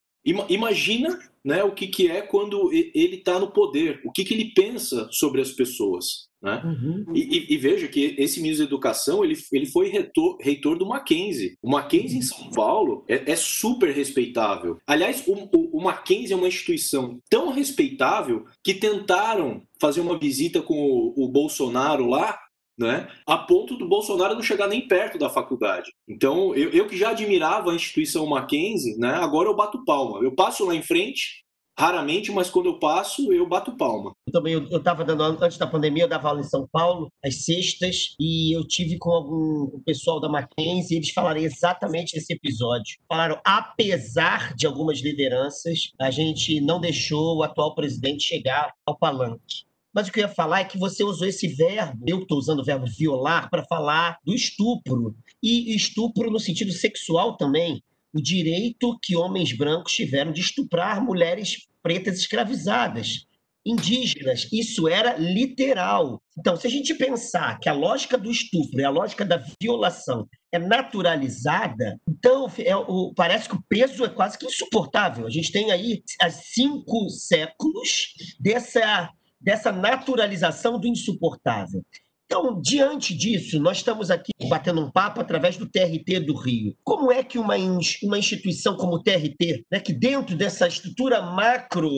imagina 0.49 1.19
né, 1.45 1.63
o 1.63 1.73
que, 1.73 1.87
que 1.87 2.11
é 2.11 2.23
quando 2.23 2.73
ele 2.73 3.17
está 3.17 3.39
no 3.39 3.51
poder, 3.53 4.01
o 4.05 4.11
que, 4.11 4.25
que 4.25 4.35
ele 4.35 4.53
pensa 4.53 5.09
sobre 5.13 5.41
as 5.41 5.53
pessoas. 5.53 6.27
Né? 6.43 6.63
Uhum. 6.65 7.05
E, 7.15 7.55
e, 7.55 7.57
veja 7.57 7.89
que 7.89 8.15
esse 8.19 8.41
ministro 8.41 8.67
da 8.67 8.71
Educação 8.71 9.25
ele, 9.25 9.37
ele 9.53 9.67
foi 9.67 9.89
reitor, 9.89 10.37
reitor 10.41 10.77
do 10.77 10.87
Mackenzie. 10.87 11.57
O 11.63 11.71
Mackenzie 11.71 12.19
em 12.19 12.23
São 12.23 12.51
Paulo 12.51 13.05
é, 13.09 13.33
é 13.33 13.37
super 13.37 13.93
respeitável. 13.93 14.79
Aliás, 14.87 15.25
o, 15.27 15.33
o, 15.33 15.79
o, 15.79 15.83
Mackenzie 15.83 16.33
é 16.33 16.37
uma 16.37 16.49
instituição 16.49 17.19
tão 17.31 17.53
respeitável 17.53 18.45
que 18.63 18.75
tentaram 18.75 19.63
fazer 19.81 20.01
uma 20.01 20.19
visita 20.19 20.61
com 20.61 20.75
o, 20.75 21.25
o 21.25 21.29
Bolsonaro 21.29 22.07
lá 22.07 22.39
né? 22.79 23.09
A 23.27 23.39
ponto 23.39 23.77
do 23.77 23.89
Bolsonaro 23.89 24.35
não 24.35 24.43
chegar 24.43 24.69
nem 24.69 24.87
perto 24.87 25.19
da 25.19 25.31
faculdade. 25.31 25.91
Então, 26.09 26.55
eu, 26.55 26.71
eu 26.71 26.87
que 26.87 26.97
já 26.97 27.11
admirava 27.11 27.71
a 27.71 27.75
instituição 27.75 28.27
Mackenzie, 28.27 28.97
né? 28.99 29.15
Agora 29.15 29.49
eu 29.49 29.57
bato 29.57 29.85
palma. 29.85 30.21
Eu 30.23 30.35
passo 30.35 30.65
lá 30.65 30.75
em 30.75 30.83
frente, 30.83 31.45
raramente, 31.79 32.33
mas 32.33 32.49
quando 32.49 32.67
eu 32.67 32.79
passo, 32.79 33.33
eu 33.33 33.47
bato 33.47 33.77
palma. 33.77 34.13
Eu 34.27 34.33
também, 34.33 34.55
eu 34.55 34.79
estava 34.79 35.05
dando 35.05 35.23
antes 35.23 35.59
da 35.59 35.67
pandemia, 35.67 36.05
eu 36.05 36.09
dava 36.09 36.29
aula 36.29 36.41
em 36.41 36.45
São 36.45 36.67
Paulo, 36.73 37.09
às 37.25 37.45
sextas, 37.45 38.15
e 38.19 38.57
eu 38.57 38.67
tive 38.67 38.99
com 38.99 39.11
algum 39.11 39.81
pessoal 39.85 40.21
da 40.21 40.29
Mackenzie, 40.29 40.97
e 40.97 40.99
eles 40.99 41.11
falaram 41.11 41.41
exatamente 41.41 42.17
esse 42.17 42.33
episódio. 42.33 42.97
Falaram, 43.09 43.39
apesar 43.45 44.55
de 44.55 44.67
algumas 44.67 45.01
lideranças, 45.01 45.91
a 46.01 46.11
gente 46.11 46.61
não 46.61 46.81
deixou 46.81 47.37
o 47.37 47.43
atual 47.43 47.75
presidente 47.75 48.25
chegar 48.25 48.73
ao 48.87 48.99
palanque. 48.99 49.66
Mas 49.97 50.09
o 50.09 50.13
que 50.13 50.21
eu 50.21 50.25
ia 50.25 50.29
falar 50.29 50.61
é 50.61 50.65
que 50.65 50.79
você 50.79 51.03
usou 51.03 51.27
esse 51.27 51.49
verbo, 51.49 52.05
eu 52.07 52.21
estou 52.21 52.37
usando 52.37 52.61
o 52.61 52.65
verbo 52.65 52.85
violar, 52.87 53.49
para 53.49 53.65
falar 53.65 54.19
do 54.23 54.35
estupro. 54.35 55.17
E 55.43 55.75
estupro 55.75 56.31
no 56.31 56.39
sentido 56.39 56.71
sexual 56.71 57.35
também 57.39 57.83
o 58.13 58.21
direito 58.21 58.99
que 59.03 59.17
homens 59.17 59.57
brancos 59.57 59.95
tiveram 59.95 60.33
de 60.33 60.43
estuprar 60.43 61.03
mulheres 61.03 61.67
pretas 61.83 62.19
escravizadas, 62.19 63.27
indígenas. 63.65 64.47
Isso 64.53 64.87
era 64.87 65.17
literal. 65.17 66.23
Então, 66.39 66.57
se 66.57 66.67
a 66.67 66.71
gente 66.71 66.95
pensar 66.95 67.59
que 67.59 67.69
a 67.69 67.73
lógica 67.73 68.19
do 68.19 68.31
estupro 68.31 68.79
e 68.79 68.85
a 68.85 68.91
lógica 68.91 69.25
da 69.25 69.43
violação 69.61 70.29
é 70.53 70.59
naturalizada, 70.59 71.99
então 72.07 72.51
é, 72.59 72.77
o, 72.77 73.15
parece 73.15 73.49
que 73.49 73.57
o 73.57 73.65
peso 73.67 74.05
é 74.05 74.11
quase 74.11 74.39
que 74.39 74.45
insuportável. 74.45 75.27
A 75.27 75.31
gente 75.31 75.51
tem 75.51 75.71
aí 75.71 76.03
há 76.21 76.31
cinco 76.31 77.09
séculos 77.09 78.13
dessa, 78.39 79.11
dessa 79.47 79.71
naturalização 79.71 80.81
do 80.81 80.89
insuportável. 80.89 81.81
Então, 82.27 82.61
diante 82.61 83.15
disso, 83.15 83.61
nós 83.61 83.77
estamos 83.77 84.11
aqui 84.11 84.33
batendo 84.49 84.81
um 84.81 84.91
papo 84.91 85.21
através 85.21 85.57
do 85.57 85.65
TRT 85.65 86.19
do 86.27 86.37
Rio. 86.37 86.75
Como 86.83 87.13
é 87.13 87.23
que 87.23 87.39
uma, 87.39 87.55
uma 88.03 88.19
instituição 88.19 88.77
como 88.77 88.97
o 88.97 89.03
TRT, 89.03 89.65
né, 89.71 89.79
que 89.79 89.93
dentro 89.93 90.37
dessa 90.37 90.67
estrutura 90.67 91.23
macro, 91.23 91.89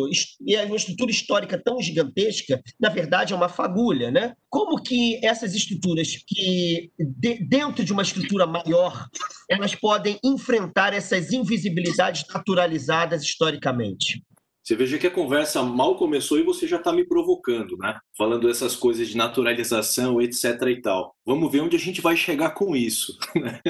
é 0.46 0.64
uma 0.66 0.76
estrutura 0.76 1.10
histórica 1.10 1.58
tão 1.58 1.80
gigantesca, 1.80 2.60
na 2.78 2.90
verdade 2.90 3.32
é 3.32 3.36
uma 3.36 3.48
fagulha, 3.48 4.10
né? 4.10 4.34
Como 4.50 4.82
que 4.82 5.18
essas 5.24 5.54
estruturas 5.54 6.14
que, 6.26 6.90
de, 6.98 7.42
dentro 7.48 7.82
de 7.82 7.92
uma 7.94 8.02
estrutura 8.02 8.46
maior, 8.46 9.08
elas 9.48 9.74
podem 9.74 10.18
enfrentar 10.22 10.92
essas 10.92 11.32
invisibilidades 11.32 12.22
naturalizadas 12.28 13.22
historicamente? 13.22 14.22
Você 14.68 14.76
veja 14.76 14.98
que 14.98 15.06
a 15.06 15.10
conversa 15.10 15.62
mal 15.62 15.96
começou 15.96 16.38
e 16.38 16.42
você 16.42 16.66
já 16.66 16.76
está 16.76 16.92
me 16.92 17.02
provocando, 17.02 17.74
né? 17.78 17.98
Falando 18.14 18.50
essas 18.50 18.76
coisas 18.76 19.08
de 19.08 19.16
naturalização, 19.16 20.20
etc 20.20 20.44
e 20.68 20.82
tal. 20.82 21.14
Vamos 21.24 21.50
ver 21.50 21.62
onde 21.62 21.74
a 21.74 21.78
gente 21.78 22.02
vai 22.02 22.14
chegar 22.14 22.50
com 22.50 22.76
isso. 22.76 23.18
Né? 23.38 23.60